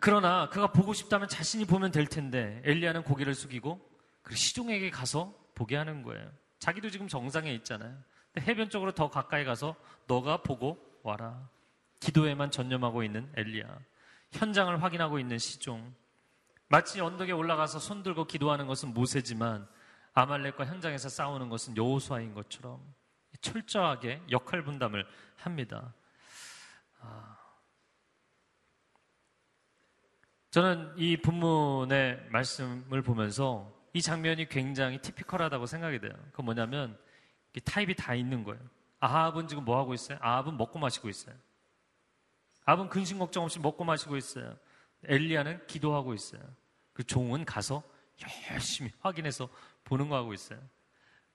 그러나 0.00 0.48
그가 0.48 0.72
보고 0.72 0.92
싶다면 0.92 1.28
자신이 1.28 1.66
보면 1.66 1.92
될 1.92 2.06
텐데 2.06 2.60
엘리야는 2.64 3.04
고개를 3.04 3.34
숙이고 3.34 3.80
그 4.22 4.34
시종에게 4.34 4.90
가서 4.90 5.32
보게 5.54 5.76
하는 5.76 6.02
거예요. 6.02 6.32
자기도 6.58 6.90
지금 6.90 7.06
정상에 7.06 7.52
있잖아요. 7.54 7.96
해변 8.38 8.70
쪽으로 8.70 8.92
더 8.92 9.08
가까이 9.08 9.44
가서 9.44 9.76
너가 10.06 10.38
보고 10.38 10.78
와라. 11.02 11.48
기도에만 12.00 12.50
전념하고 12.50 13.04
있는 13.04 13.30
엘리야. 13.36 13.78
현장을 14.32 14.82
확인하고 14.82 15.18
있는 15.18 15.38
시종. 15.38 15.94
마치 16.68 17.00
언덕에 17.00 17.32
올라가서 17.32 17.78
손 17.78 18.02
들고 18.02 18.26
기도하는 18.26 18.66
것은 18.66 18.94
모세지만 18.94 19.68
아말렉과 20.14 20.66
현장에서 20.66 21.08
싸우는 21.08 21.48
것은 21.48 21.76
여호수아인 21.76 22.34
것처럼 22.34 22.80
철저하게 23.40 24.22
역할 24.30 24.62
분담을 24.62 25.06
합니다. 25.36 25.92
아. 27.00 27.36
저는 30.50 30.94
이 30.96 31.16
본문의 31.16 32.28
말씀을 32.30 33.02
보면서 33.02 33.72
이 33.92 34.00
장면이 34.00 34.48
굉장히 34.48 34.98
티피컬하다고 34.98 35.66
생각이 35.66 36.00
돼요. 36.00 36.12
그 36.32 36.42
뭐냐면 36.42 36.96
타입이 37.64 37.96
다 37.96 38.14
있는 38.14 38.44
거예요. 38.44 38.60
아합은 39.00 39.48
지금 39.48 39.64
뭐 39.64 39.78
하고 39.78 39.94
있어요? 39.94 40.18
아합은 40.20 40.56
먹고 40.56 40.78
마시고 40.78 41.08
있어요. 41.08 41.34
아합은 42.64 42.88
근심 42.88 43.18
걱정 43.18 43.44
없이 43.44 43.58
먹고 43.58 43.84
마시고 43.84 44.16
있어요. 44.16 44.56
엘리야는 45.08 45.66
기도하고 45.66 46.14
있어요. 46.14 46.42
그 46.92 47.04
종은 47.04 47.44
가서 47.44 47.82
열심히 48.50 48.90
확인해서 49.00 49.48
보는 49.84 50.08
거 50.08 50.16
하고 50.16 50.32
있어요. 50.32 50.58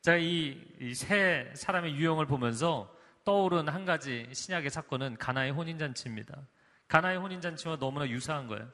자, 0.01 0.15
이 0.17 0.93
세 0.95 1.51
사람의 1.55 1.95
유형을 1.95 2.26
보면서 2.26 2.95
떠오른 3.26 3.67
한 3.67 3.86
가지 3.86 4.28
신약의 4.34 4.70
사건은 4.70 5.17
가나의 5.17 5.51
혼인잔치입니다. 5.51 6.47
가나의 6.88 7.17
혼인잔치와 7.17 7.78
너무나 7.78 8.07
유사한 8.07 8.47
거예요. 8.47 8.67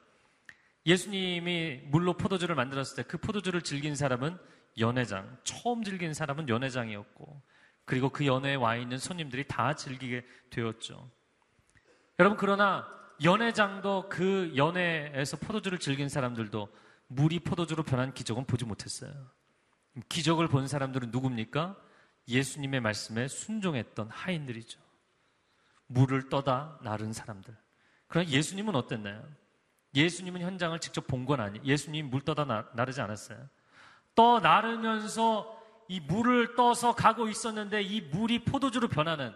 예수님이 0.86 1.80
물로 1.86 2.16
포도주를 2.16 2.54
만들었을 2.54 2.96
때 2.96 3.02
그 3.02 3.18
포도주를 3.18 3.62
즐긴 3.62 3.96
사람은 3.96 4.38
연회장, 4.78 5.36
처음 5.42 5.82
즐긴 5.82 6.14
사람은 6.14 6.48
연회장이었고, 6.48 7.42
그리고 7.84 8.08
그 8.10 8.24
연회에 8.26 8.54
와 8.54 8.76
있는 8.76 8.98
손님들이 8.98 9.46
다 9.48 9.74
즐기게 9.74 10.24
되었죠. 10.50 11.10
여러분, 12.18 12.38
그러나 12.38 12.86
연회장도 13.22 14.08
그 14.08 14.52
연회에서 14.56 15.36
포도주를 15.38 15.78
즐긴 15.78 16.08
사람들도 16.08 16.68
물이 17.08 17.40
포도주로 17.40 17.82
변한 17.82 18.12
기적은 18.12 18.44
보지 18.44 18.64
못했어요. 18.64 19.12
기적을 20.08 20.48
본 20.48 20.68
사람들은 20.68 21.10
누굽니까? 21.10 21.76
예수님의 22.28 22.80
말씀에 22.80 23.28
순종했던 23.28 24.10
하인들이죠. 24.10 24.80
물을 25.86 26.28
떠다 26.28 26.78
나른 26.82 27.12
사람들. 27.12 27.56
그러나 28.08 28.28
예수님은 28.28 28.74
어땠나요? 28.74 29.22
예수님은 29.94 30.40
현장을 30.42 30.78
직접 30.80 31.06
본 31.06 31.24
건 31.24 31.40
아니. 31.40 31.60
예수님이 31.64 32.08
물 32.08 32.22
떠다 32.22 32.44
나, 32.44 32.68
나르지 32.74 33.00
않았어요. 33.00 33.48
떠 34.14 34.40
나르면서 34.40 35.56
이 35.88 36.00
물을 36.00 36.56
떠서 36.56 36.94
가고 36.94 37.28
있었는데 37.28 37.82
이 37.82 38.00
물이 38.00 38.44
포도주로 38.44 38.88
변하는 38.88 39.32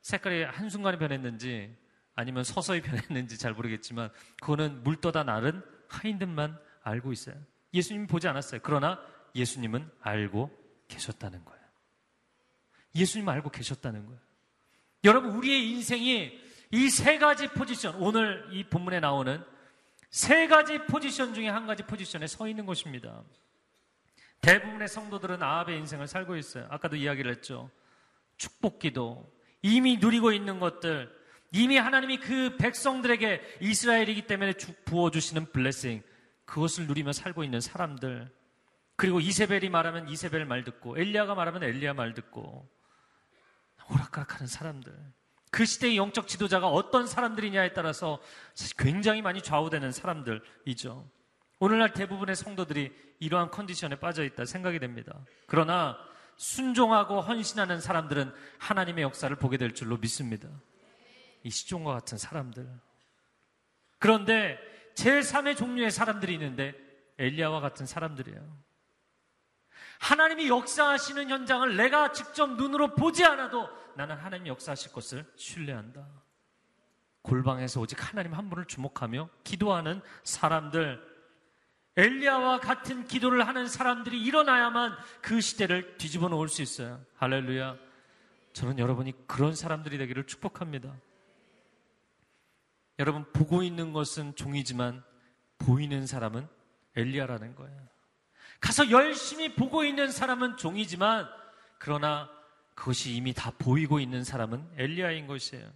색깔이 0.00 0.44
한순간에 0.44 0.96
변했는지 0.98 1.76
아니면 2.14 2.44
서서히 2.44 2.82
변했는지 2.82 3.38
잘 3.38 3.52
모르겠지만 3.52 4.10
그거는 4.40 4.82
물 4.82 5.00
떠다 5.00 5.24
나른 5.24 5.62
하인들만 5.88 6.58
알고 6.82 7.12
있어요. 7.12 7.36
예수님이 7.72 8.06
보지 8.06 8.28
않았어요. 8.28 8.60
그러나 8.62 9.00
예수님은 9.34 9.88
알고 10.00 10.50
계셨다는 10.88 11.44
거예요. 11.44 11.60
예수님 12.94 13.28
알고 13.28 13.50
계셨다는 13.50 14.06
거예요. 14.06 14.20
여러분, 15.04 15.30
우리의 15.32 15.70
인생이 15.70 16.38
이 16.72 16.88
세 16.88 17.18
가지 17.18 17.48
포지션, 17.48 17.96
오늘 17.96 18.46
이 18.52 18.64
본문에 18.64 19.00
나오는 19.00 19.42
세 20.10 20.46
가지 20.46 20.78
포지션 20.78 21.34
중에 21.34 21.48
한 21.48 21.66
가지 21.66 21.82
포지션에 21.84 22.26
서 22.26 22.48
있는 22.48 22.66
것입니다. 22.66 23.22
대부분의 24.40 24.88
성도들은 24.88 25.42
아합의 25.42 25.78
인생을 25.78 26.06
살고 26.06 26.36
있어요. 26.36 26.66
아까도 26.70 26.96
이야기를 26.96 27.30
했죠. 27.30 27.70
축복 28.36 28.78
기도, 28.78 29.32
이미 29.62 29.96
누리고 29.98 30.32
있는 30.32 30.60
것들, 30.60 31.10
이미 31.52 31.76
하나님이 31.76 32.18
그 32.18 32.56
백성들에게 32.56 33.58
이스라엘이기 33.60 34.26
때문에 34.26 34.54
부어주시는 34.84 35.52
블레싱, 35.52 36.02
그것을 36.44 36.86
누리며 36.86 37.12
살고 37.12 37.44
있는 37.44 37.60
사람들, 37.60 38.32
그리고 38.96 39.20
이세벨이 39.20 39.70
말하면 39.70 40.08
이세벨 40.08 40.44
말 40.44 40.64
듣고, 40.64 40.98
엘리야가 40.98 41.34
말하면 41.34 41.64
엘리야 41.64 41.94
말 41.94 42.14
듣고, 42.14 42.68
오락가락하는 43.90 44.46
사람들. 44.46 44.94
그 45.50 45.64
시대의 45.64 45.96
영적 45.96 46.28
지도자가 46.28 46.68
어떤 46.68 47.06
사람들이냐에 47.06 47.72
따라서 47.72 48.20
사실 48.54 48.76
굉장히 48.76 49.20
많이 49.20 49.42
좌우되는 49.42 49.90
사람들이죠. 49.90 51.10
오늘날 51.58 51.92
대부분의 51.92 52.36
성도들이 52.36 52.92
이러한 53.18 53.50
컨디션에 53.50 53.96
빠져 53.96 54.24
있다 54.24 54.44
생각이 54.44 54.78
됩니다. 54.78 55.18
그러나 55.46 55.98
순종하고 56.36 57.20
헌신하는 57.20 57.80
사람들은 57.80 58.32
하나님의 58.58 59.02
역사를 59.02 59.34
보게 59.36 59.58
될 59.58 59.74
줄로 59.74 59.98
믿습니다. 59.98 60.48
이 61.42 61.50
시종과 61.50 61.92
같은 61.92 62.18
사람들. 62.18 62.68
그런데 63.98 64.58
제3의 64.94 65.56
종류의 65.56 65.90
사람들이 65.90 66.34
있는데 66.34 66.74
엘리야와 67.18 67.60
같은 67.60 67.86
사람들이에요. 67.86 68.70
하나님이 70.00 70.48
역사하시는 70.48 71.28
현장을 71.28 71.76
내가 71.76 72.12
직접 72.12 72.56
눈으로 72.56 72.94
보지 72.94 73.24
않아도 73.24 73.68
나는 73.96 74.16
하나님 74.16 74.46
역사하실 74.46 74.92
것을 74.92 75.30
신뢰한다. 75.36 76.06
골방에서 77.22 77.80
오직 77.80 78.10
하나님 78.10 78.32
한 78.32 78.48
분을 78.48 78.64
주목하며 78.64 79.28
기도하는 79.44 80.00
사람들, 80.24 81.06
엘리야와 81.96 82.60
같은 82.60 83.04
기도를 83.04 83.46
하는 83.46 83.68
사람들이 83.68 84.22
일어나야만 84.22 84.96
그 85.20 85.40
시대를 85.40 85.98
뒤집어 85.98 86.28
놓을 86.28 86.48
수 86.48 86.62
있어요. 86.62 87.04
할렐루야. 87.16 87.76
저는 88.54 88.78
여러분이 88.78 89.26
그런 89.26 89.54
사람들이 89.54 89.98
되기를 89.98 90.26
축복합니다. 90.26 90.96
여러분, 93.00 93.24
보고 93.32 93.62
있는 93.62 93.92
것은 93.92 94.36
종이지만 94.36 95.02
보이는 95.58 96.06
사람은 96.06 96.46
엘리야라는 96.94 97.56
거예요. 97.56 97.88
가서 98.60 98.90
열심히 98.90 99.54
보고 99.54 99.84
있는 99.84 100.10
사람은 100.10 100.58
종이지만 100.58 101.26
그러나 101.78 102.30
그것이 102.74 103.14
이미 103.14 103.32
다 103.32 103.52
보이고 103.58 104.00
있는 104.00 104.22
사람은 104.22 104.64
엘리야인 104.76 105.26
것이에요. 105.26 105.66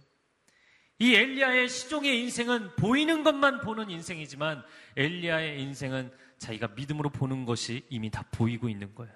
이 0.99 1.15
엘리야의 1.15 1.67
시종의 1.67 2.21
인생은 2.21 2.75
보이는 2.75 3.23
것만 3.23 3.61
보는 3.61 3.89
인생이지만 3.89 4.63
엘리야의 4.95 5.61
인생은 5.61 6.11
자기가 6.37 6.69
믿음으로 6.75 7.09
보는 7.09 7.45
것이 7.45 7.85
이미 7.89 8.09
다 8.11 8.23
보이고 8.31 8.69
있는 8.69 8.93
거예요. 8.93 9.13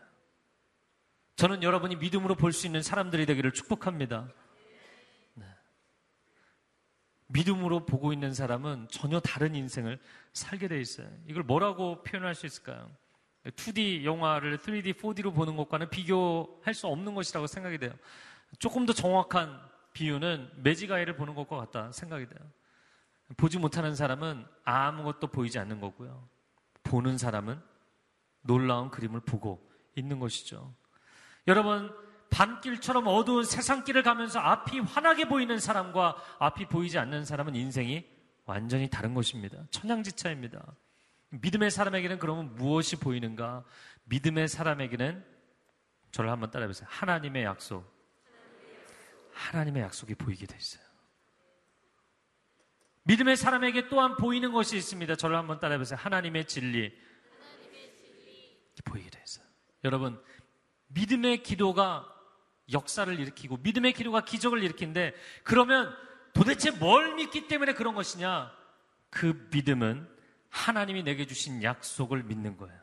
저는 1.35 1.61
여러분이 1.63 1.97
믿음으로 1.97 2.35
볼 2.35 2.51
수 2.51 2.65
있는 2.65 2.81
사람들이 2.81 3.25
되기를 3.27 3.53
축복합니다. 3.53 4.29
네. 7.29 7.39
믿음으로 7.39 7.85
보고 7.85 8.11
있는 8.11 8.33
사람은 8.33 8.87
전혀 8.89 9.19
다른 9.19 9.55
인생을 9.55 9.99
살게 10.33 10.67
돼 10.67 10.81
있어요. 10.81 11.07
이걸 11.27 11.43
뭐라고 11.43 12.03
표현할 12.03 12.35
수 12.35 12.45
있을까요? 12.45 12.89
2D 13.45 14.03
영화를 14.03 14.57
3D, 14.57 14.95
4D로 14.95 15.33
보는 15.33 15.55
것과는 15.55 15.89
비교할 15.89 16.73
수 16.73 16.87
없는 16.87 17.13
것이라고 17.13 17.47
생각이 17.47 17.77
돼요. 17.77 17.93
조금 18.57 18.85
더 18.85 18.93
정확한 18.93 19.59
비유는 19.93 20.49
매지가이를 20.57 21.15
보는 21.15 21.35
것과 21.35 21.57
같다 21.57 21.91
생각이 21.91 22.27
돼요. 22.27 22.39
보지 23.37 23.59
못하는 23.59 23.95
사람은 23.95 24.45
아무것도 24.63 25.27
보이지 25.27 25.59
않는 25.59 25.79
거고요. 25.79 26.27
보는 26.83 27.17
사람은 27.17 27.61
놀라운 28.41 28.89
그림을 28.89 29.19
보고 29.21 29.69
있는 29.95 30.19
것이죠. 30.19 30.73
여러분, 31.47 31.93
밤길처럼 32.29 33.07
어두운 33.07 33.43
세상길을 33.43 34.03
가면서 34.03 34.39
앞이 34.39 34.79
환하게 34.79 35.25
보이는 35.25 35.57
사람과 35.59 36.15
앞이 36.39 36.67
보이지 36.67 36.97
않는 36.99 37.25
사람은 37.25 37.55
인생이 37.55 38.05
완전히 38.45 38.89
다른 38.89 39.13
것입니다. 39.13 39.63
천양지차입니다. 39.71 40.65
믿음의 41.29 41.71
사람에게는 41.71 42.19
그러면 42.19 42.55
무엇이 42.55 42.95
보이는가? 42.95 43.63
믿음의 44.05 44.47
사람에게는 44.47 45.23
저를 46.11 46.31
한번 46.31 46.49
따라해보세요. 46.49 46.87
하나님의 46.89 47.43
약속. 47.43 47.85
하나님의 49.33 49.83
약속이 49.83 50.15
보이게 50.15 50.45
돼 50.45 50.57
있어요. 50.57 50.83
믿음의 53.03 53.37
사람에게 53.37 53.89
또한 53.89 54.15
보이는 54.17 54.51
것이 54.51 54.77
있습니다. 54.77 55.15
저를 55.15 55.35
한번 55.37 55.59
따라해보세요. 55.59 55.99
하나님의 55.99 56.45
진리. 56.45 56.95
보이게 58.85 59.09
돼 59.09 59.21
있어요. 59.23 59.45
여러분, 59.83 60.21
믿음의 60.87 61.43
기도가 61.43 62.07
역사를 62.71 63.19
일으키고 63.19 63.57
믿음의 63.57 63.93
기도가 63.93 64.21
기적을 64.21 64.63
일으키는데 64.63 65.13
그러면 65.43 65.95
도대체 66.33 66.71
뭘 66.71 67.15
믿기 67.15 67.47
때문에 67.47 67.73
그런 67.73 67.95
것이냐? 67.95 68.51
그 69.09 69.47
믿음은 69.51 70.07
하나님이 70.49 71.03
내게 71.03 71.25
주신 71.25 71.63
약속을 71.63 72.23
믿는 72.23 72.57
거예요. 72.57 72.79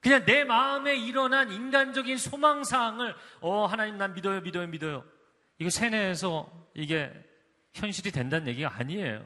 그냥 0.00 0.24
내 0.24 0.44
마음에 0.44 0.96
일어난 0.96 1.50
인간적인 1.50 2.16
소망사항을, 2.16 3.14
어, 3.40 3.66
하나님 3.66 3.98
난 3.98 4.14
믿어요, 4.14 4.40
믿어요, 4.40 4.66
믿어요. 4.66 5.04
이거 5.58 5.68
세뇌해서 5.68 6.70
이게 6.74 7.12
현실이 7.74 8.10
된다는 8.10 8.48
얘기가 8.48 8.74
아니에요. 8.76 9.24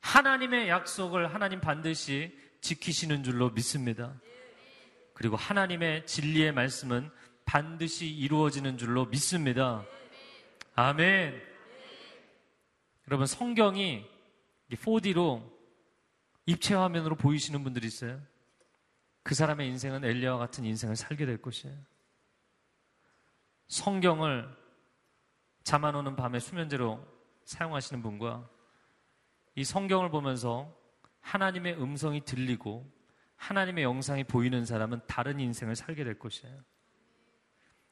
하나님의 0.00 0.68
약속을 0.68 1.32
하나님 1.32 1.60
반드시 1.60 2.36
지키시는 2.60 3.22
줄로 3.22 3.50
믿습니다. 3.50 4.14
그리고 5.14 5.36
하나님의 5.36 6.06
진리의 6.06 6.52
말씀은 6.52 7.10
반드시 7.48 8.06
이루어지는 8.06 8.76
줄로 8.76 9.06
믿습니다. 9.06 9.82
아멘. 10.74 11.42
여러분, 13.08 13.26
성경이 13.26 14.04
4D로 14.70 15.50
입체 16.44 16.74
화면으로 16.74 17.16
보이시는 17.16 17.64
분들이 17.64 17.86
있어요. 17.86 18.20
그 19.22 19.34
사람의 19.34 19.66
인생은 19.66 20.04
엘리야와 20.04 20.36
같은 20.36 20.66
인생을 20.66 20.94
살게 20.94 21.24
될 21.24 21.40
것이에요. 21.40 21.74
성경을 23.68 24.54
잠 25.64 25.86
안 25.86 25.94
오는 25.94 26.16
밤에 26.16 26.40
수면제로 26.40 27.02
사용하시는 27.44 28.02
분과 28.02 28.46
이 29.54 29.64
성경을 29.64 30.10
보면서 30.10 30.76
하나님의 31.22 31.80
음성이 31.80 32.22
들리고 32.26 32.92
하나님의 33.36 33.84
영상이 33.84 34.24
보이는 34.24 34.66
사람은 34.66 35.00
다른 35.06 35.40
인생을 35.40 35.76
살게 35.76 36.04
될 36.04 36.18
것이에요. 36.18 36.62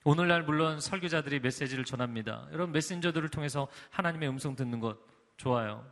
오늘날 0.09 0.45
물론 0.45 0.79
설교자들이 0.79 1.41
메시지를 1.41 1.85
전합니다. 1.85 2.47
여러분 2.53 2.71
메신저들을 2.71 3.29
통해서 3.29 3.67
하나님의 3.91 4.29
음성 4.29 4.55
듣는 4.55 4.79
것 4.79 4.97
좋아요. 5.37 5.85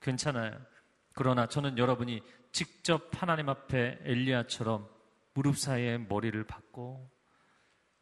괜찮아요. 0.00 0.56
그러나 1.14 1.48
저는 1.48 1.76
여러분이 1.76 2.22
직접 2.52 3.10
하나님 3.20 3.48
앞에 3.48 3.98
엘리야처럼 4.04 4.88
무릎 5.34 5.58
사이에 5.58 5.98
머리를 5.98 6.44
박고 6.44 7.10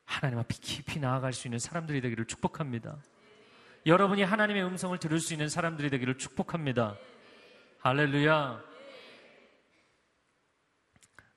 하나님 0.04 0.38
앞에 0.38 0.54
깊이 0.60 1.00
나아갈 1.00 1.32
수 1.32 1.48
있는 1.48 1.58
사람들이 1.58 2.02
되기를 2.02 2.26
축복합니다. 2.26 2.98
여러분이 3.86 4.24
하나님의 4.24 4.62
음성을 4.64 4.98
들을 4.98 5.18
수 5.18 5.32
있는 5.32 5.48
사람들이 5.48 5.88
되기를 5.88 6.18
축복합니다. 6.18 6.98
할렐루야. 7.78 8.62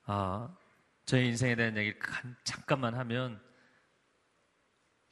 아, 0.04 0.58
저의 1.06 1.28
인생에 1.28 1.56
대한 1.56 1.78
얘기를 1.78 1.98
잠깐만 2.44 2.94
하면 2.96 3.40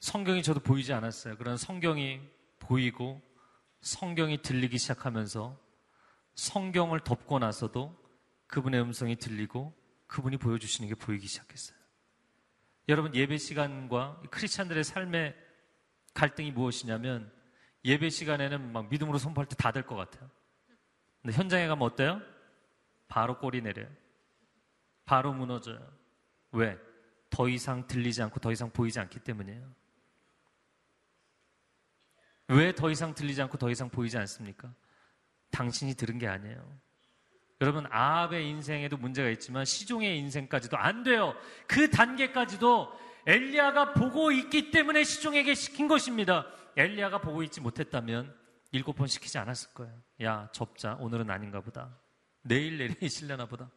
성경이 0.00 0.42
저도 0.42 0.60
보이지 0.60 0.92
않았어요. 0.92 1.36
그런 1.36 1.56
성경이 1.56 2.20
보이고 2.58 3.20
성경이 3.80 4.42
들리기 4.42 4.78
시작하면서 4.78 5.58
성경을 6.34 7.00
덮고 7.00 7.38
나서도 7.38 7.96
그분의 8.46 8.80
음성이 8.80 9.16
들리고 9.16 9.74
그분이 10.06 10.38
보여주시는 10.38 10.88
게 10.88 10.94
보이기 10.94 11.26
시작했어요. 11.26 11.78
여러분 12.88 13.14
예배 13.14 13.36
시간과 13.36 14.22
크리스찬들의 14.30 14.82
삶의 14.84 15.36
갈등이 16.14 16.50
무엇이냐면 16.50 17.30
예배 17.84 18.10
시간에는 18.10 18.72
막 18.72 18.88
믿음으로 18.88 19.18
선포할 19.18 19.46
때 19.46 19.54
다 19.56 19.70
될 19.70 19.86
것 19.86 19.94
같아요. 19.96 20.28
근데 21.22 21.36
현장에 21.36 21.66
가면 21.68 21.86
어때요? 21.86 22.20
바로 23.06 23.38
꼬리 23.38 23.60
내려요. 23.60 23.88
바로 25.04 25.32
무너져요. 25.32 25.80
왜? 26.52 26.78
더 27.28 27.48
이상 27.48 27.86
들리지 27.86 28.22
않고 28.22 28.40
더 28.40 28.50
이상 28.50 28.70
보이지 28.70 28.98
않기 28.98 29.20
때문이에요. 29.20 29.79
왜 32.50 32.72
더 32.72 32.90
이상 32.90 33.14
들리지 33.14 33.40
않고 33.42 33.58
더 33.58 33.70
이상 33.70 33.88
보이지 33.88 34.18
않습니까? 34.18 34.72
당신이 35.50 35.94
들은 35.94 36.18
게 36.18 36.26
아니에요. 36.26 36.80
여러분, 37.60 37.86
아합의 37.90 38.48
인생에도 38.48 38.96
문제가 38.96 39.28
있지만 39.30 39.64
시종의 39.64 40.18
인생까지도 40.18 40.76
안 40.76 41.02
돼요. 41.02 41.34
그 41.66 41.90
단계까지도 41.90 42.90
엘리야가 43.26 43.92
보고 43.92 44.32
있기 44.32 44.70
때문에 44.70 45.04
시종에게 45.04 45.54
시킨 45.54 45.86
것입니다. 45.86 46.46
엘리야가 46.76 47.20
보고 47.20 47.42
있지 47.42 47.60
못했다면 47.60 48.34
일곱 48.72 48.94
번 48.94 49.06
시키지 49.06 49.36
않았을 49.38 49.74
거예요. 49.74 49.92
야, 50.22 50.48
접자. 50.52 50.94
오늘은 51.00 51.30
아닌가 51.30 51.60
보다. 51.60 51.98
내일 52.42 52.78
내리실려나 52.78 53.46
보다. 53.46 53.70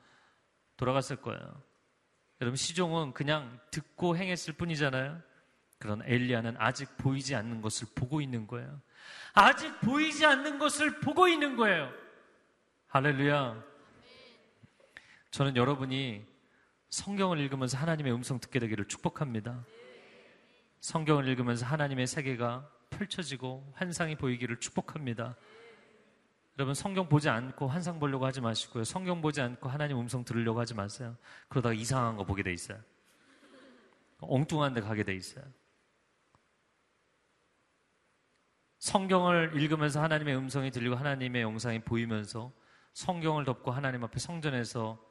돌아갔을 0.77 1.17
거예요. 1.17 1.61
여러분, 2.39 2.55
시종은 2.55 3.13
그냥 3.13 3.59
듣고 3.71 4.15
행했을 4.15 4.53
뿐이잖아요. 4.53 5.21
그런 5.83 6.01
엘리야는 6.05 6.55
아직 6.59 6.95
보이지 6.95 7.35
않는 7.35 7.61
것을 7.61 7.89
보고 7.93 8.21
있는 8.21 8.47
거예요. 8.47 8.79
아직 9.33 9.81
보이지 9.81 10.25
않는 10.25 10.57
것을 10.57 11.01
보고 11.01 11.27
있는 11.27 11.57
거예요. 11.57 11.91
할렐루야. 12.87 13.61
저는 15.31 15.57
여러분이 15.57 16.25
성경을 16.89 17.37
읽으면서 17.39 17.77
하나님의 17.77 18.13
음성 18.13 18.39
듣게 18.39 18.59
되기를 18.59 18.87
축복합니다. 18.87 19.65
성경을 20.79 21.27
읽으면서 21.27 21.65
하나님의 21.65 22.07
세계가 22.07 22.69
펼쳐지고 22.89 23.69
환상이 23.75 24.15
보이기를 24.15 24.61
축복합니다. 24.61 25.35
여러분 26.57 26.75
성경 26.75 27.09
보지 27.09 27.27
않고 27.27 27.67
환상 27.67 27.99
보려고 27.99 28.25
하지 28.25 28.39
마시고요. 28.39 28.85
성경 28.85 29.21
보지 29.21 29.41
않고 29.41 29.67
하나님 29.67 29.99
음성 29.99 30.23
들으려고 30.23 30.61
하지 30.61 30.75
마세요. 30.75 31.17
그러다가 31.49 31.73
이상한 31.73 32.15
거 32.15 32.23
보게 32.23 32.41
돼 32.41 32.53
있어요. 32.53 32.79
엉뚱한 34.21 34.73
데 34.75 34.79
가게 34.79 35.03
돼 35.03 35.13
있어요. 35.13 35.43
성경을 38.83 39.53
읽으면서 39.55 40.03
하나님의 40.03 40.35
음성이 40.35 40.69
들리고 40.69 40.95
하나님의 40.95 41.41
영상이 41.41 41.79
보이면서 41.79 42.51
성경을 42.91 43.45
덮고 43.45 43.71
하나님 43.71 44.03
앞에 44.03 44.19
성전에서 44.19 45.01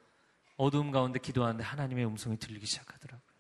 어두움 0.59 0.91
가운데 0.91 1.19
기도하는데 1.19 1.65
하나님의 1.65 2.05
음성이 2.05 2.37
들리기 2.37 2.67
시작하더라고요. 2.67 3.33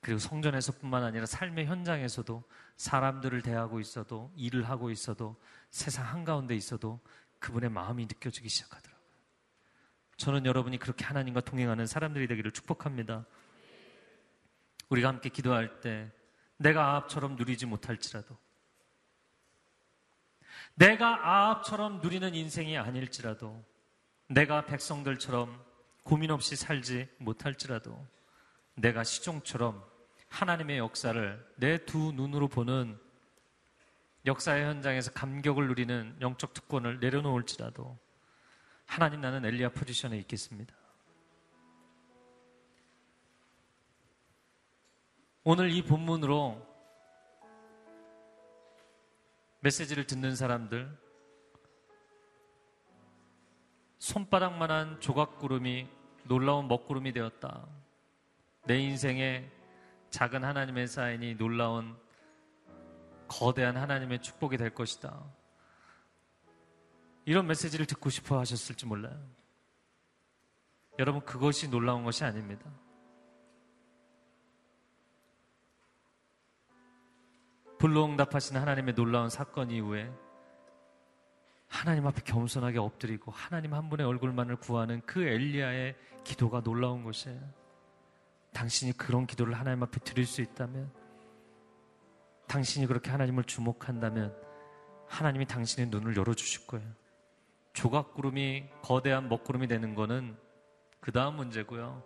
그리고 0.00 0.18
성전에서뿐만 0.18 1.04
아니라 1.04 1.26
삶의 1.26 1.66
현장에서도 1.66 2.42
사람들을 2.78 3.42
대하고 3.42 3.80
있어도 3.80 4.32
일을 4.34 4.66
하고 4.70 4.90
있어도 4.90 5.38
세상 5.68 6.06
한가운데 6.06 6.56
있어도 6.56 6.98
그분의 7.38 7.68
마음이 7.68 8.06
느껴지기 8.06 8.48
시작하더라고요. 8.48 9.06
저는 10.16 10.46
여러분이 10.46 10.78
그렇게 10.78 11.04
하나님과 11.04 11.42
동행하는 11.42 11.86
사람들이 11.86 12.28
되기를 12.28 12.50
축복합니다. 12.52 13.26
우리가 14.88 15.08
함께 15.08 15.28
기도할 15.28 15.80
때 15.80 16.10
내가 16.56 16.92
아합처럼 16.92 17.36
누리지 17.36 17.66
못할지라도 17.66 18.38
내가 20.74 21.28
아합처럼 21.28 22.00
누리는 22.00 22.34
인생이 22.34 22.78
아닐지라도 22.78 23.62
내가 24.28 24.64
백성들처럼 24.64 25.62
고민 26.02 26.30
없이 26.30 26.56
살지 26.56 27.08
못할지라도 27.18 28.06
내가 28.74 29.04
시종처럼 29.04 29.84
하나님의 30.28 30.78
역사를 30.78 31.46
내 31.56 31.78
두 31.84 32.12
눈으로 32.12 32.48
보는 32.48 32.98
역사의 34.24 34.64
현장에서 34.64 35.12
감격을 35.12 35.66
누리는 35.68 36.16
영적 36.20 36.54
특권을 36.54 37.00
내려놓을지라도 37.00 37.98
하나님 38.86 39.20
나는 39.20 39.44
엘리야 39.44 39.70
포지션에 39.70 40.16
있겠습니다. 40.18 40.74
오늘 45.44 45.70
이 45.70 45.82
본문으로 45.82 46.71
메시지를 49.62 50.08
듣는 50.08 50.34
사람들 50.34 50.90
손바닥만한 53.98 55.00
조각구름이 55.00 55.88
놀라운 56.24 56.66
먹구름이 56.66 57.12
되었다. 57.12 57.64
내 58.64 58.80
인생에 58.80 59.48
작은 60.10 60.42
하나님의 60.42 60.88
사인이 60.88 61.36
놀라운 61.36 61.96
거대한 63.28 63.76
하나님의 63.76 64.20
축복이 64.20 64.56
될 64.56 64.74
것이다. 64.74 65.22
이런 67.24 67.46
메시지를 67.46 67.86
듣고 67.86 68.10
싶어 68.10 68.40
하셨을지 68.40 68.84
몰라요. 68.84 69.16
여러분, 70.98 71.24
그것이 71.24 71.70
놀라운 71.70 72.02
것이 72.02 72.24
아닙니다. 72.24 72.68
불로응답하시는 77.82 78.60
하나님의 78.60 78.94
놀라운 78.94 79.28
사건 79.28 79.72
이후에 79.72 80.08
하나님 81.66 82.06
앞에 82.06 82.22
겸손하게 82.22 82.78
엎드리고 82.78 83.32
하나님 83.32 83.74
한 83.74 83.90
분의 83.90 84.06
얼굴만을 84.06 84.54
구하는 84.54 85.00
그 85.04 85.20
엘리야의 85.20 85.96
기도가 86.22 86.60
놀라운 86.60 87.02
것이에요. 87.02 87.40
당신이 88.52 88.92
그런 88.92 89.26
기도를 89.26 89.58
하나님 89.58 89.82
앞에 89.82 89.98
드릴 89.98 90.26
수 90.26 90.42
있다면, 90.42 90.92
당신이 92.46 92.86
그렇게 92.86 93.10
하나님을 93.10 93.42
주목한다면, 93.42 94.32
하나님이 95.08 95.46
당신의 95.46 95.90
눈을 95.90 96.16
열어주실 96.16 96.68
거예요. 96.68 96.88
조각구름이 97.72 98.68
거대한 98.82 99.28
먹구름이 99.28 99.66
되는 99.66 99.96
거는 99.96 100.36
그 101.00 101.10
다음 101.10 101.34
문제고요. 101.34 102.04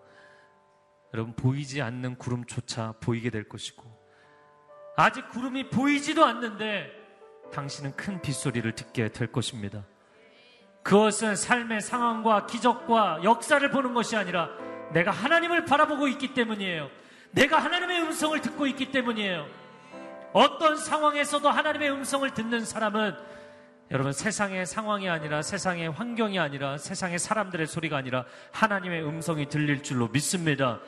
여러분, 1.13 1.35
보이지 1.35 1.83
않는 1.83 2.17
구름조차 2.17 2.93
보이게 2.93 3.29
될 3.29 3.47
것이고, 3.47 3.96
아직 4.97 5.29
구름이 5.29 5.71
보이지도 5.71 6.25
않는데, 6.25 6.91
당신은 7.53 7.95
큰 7.97 8.21
빗소리를 8.21 8.71
듣게 8.73 9.09
될 9.09 9.31
것입니다. 9.31 9.85
그것은 10.83 11.37
삶의 11.37 11.81
상황과 11.81 12.47
기적과 12.47 13.21
역사를 13.25 13.69
보는 13.71 13.93
것이 13.93 14.17
아니라 14.17 14.49
내가 14.93 15.11
하나님을 15.11 15.65
바라보고 15.65 16.07
있기 16.09 16.33
때문이에요. 16.33 16.91
내가 17.33 17.59
하나님의 17.59 18.03
음성을 18.03 18.41
듣고 18.41 18.67
있기 18.69 18.93
때문이에요. 18.93 19.47
어떤 20.33 20.77
상황에서도 20.77 21.49
하나님의 21.49 21.91
음성을 21.91 22.29
듣는 22.33 22.65
사람은 22.65 23.17
여러분 23.91 24.13
세상의 24.13 24.67
상황이 24.67 25.09
아니라 25.09 25.43
세상의 25.43 25.91
환경이 25.91 26.39
아니라 26.39 26.77
세상의 26.77 27.19
사람들의 27.19 27.67
소리가 27.67 27.97
아니라 27.97 28.25
하나님의 28.53 29.05
음성이 29.05 29.49
들릴 29.49 29.83
줄로 29.83 30.09
믿습니다. 30.09 30.81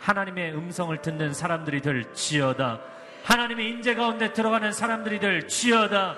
하나님의 0.00 0.54
음성을 0.54 0.96
듣는 1.00 1.32
사람들이 1.32 1.80
될 1.80 2.12
지어다. 2.12 2.80
하나님의 3.24 3.68
인재 3.68 3.94
가운데 3.94 4.32
들어가는 4.32 4.72
사람들이 4.72 5.18
될 5.20 5.46
지어다. 5.48 6.16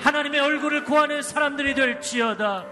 하나님의 0.00 0.40
얼굴을 0.40 0.84
구하는 0.84 1.22
사람들이 1.22 1.74
될 1.74 2.00
지어다. 2.00 2.64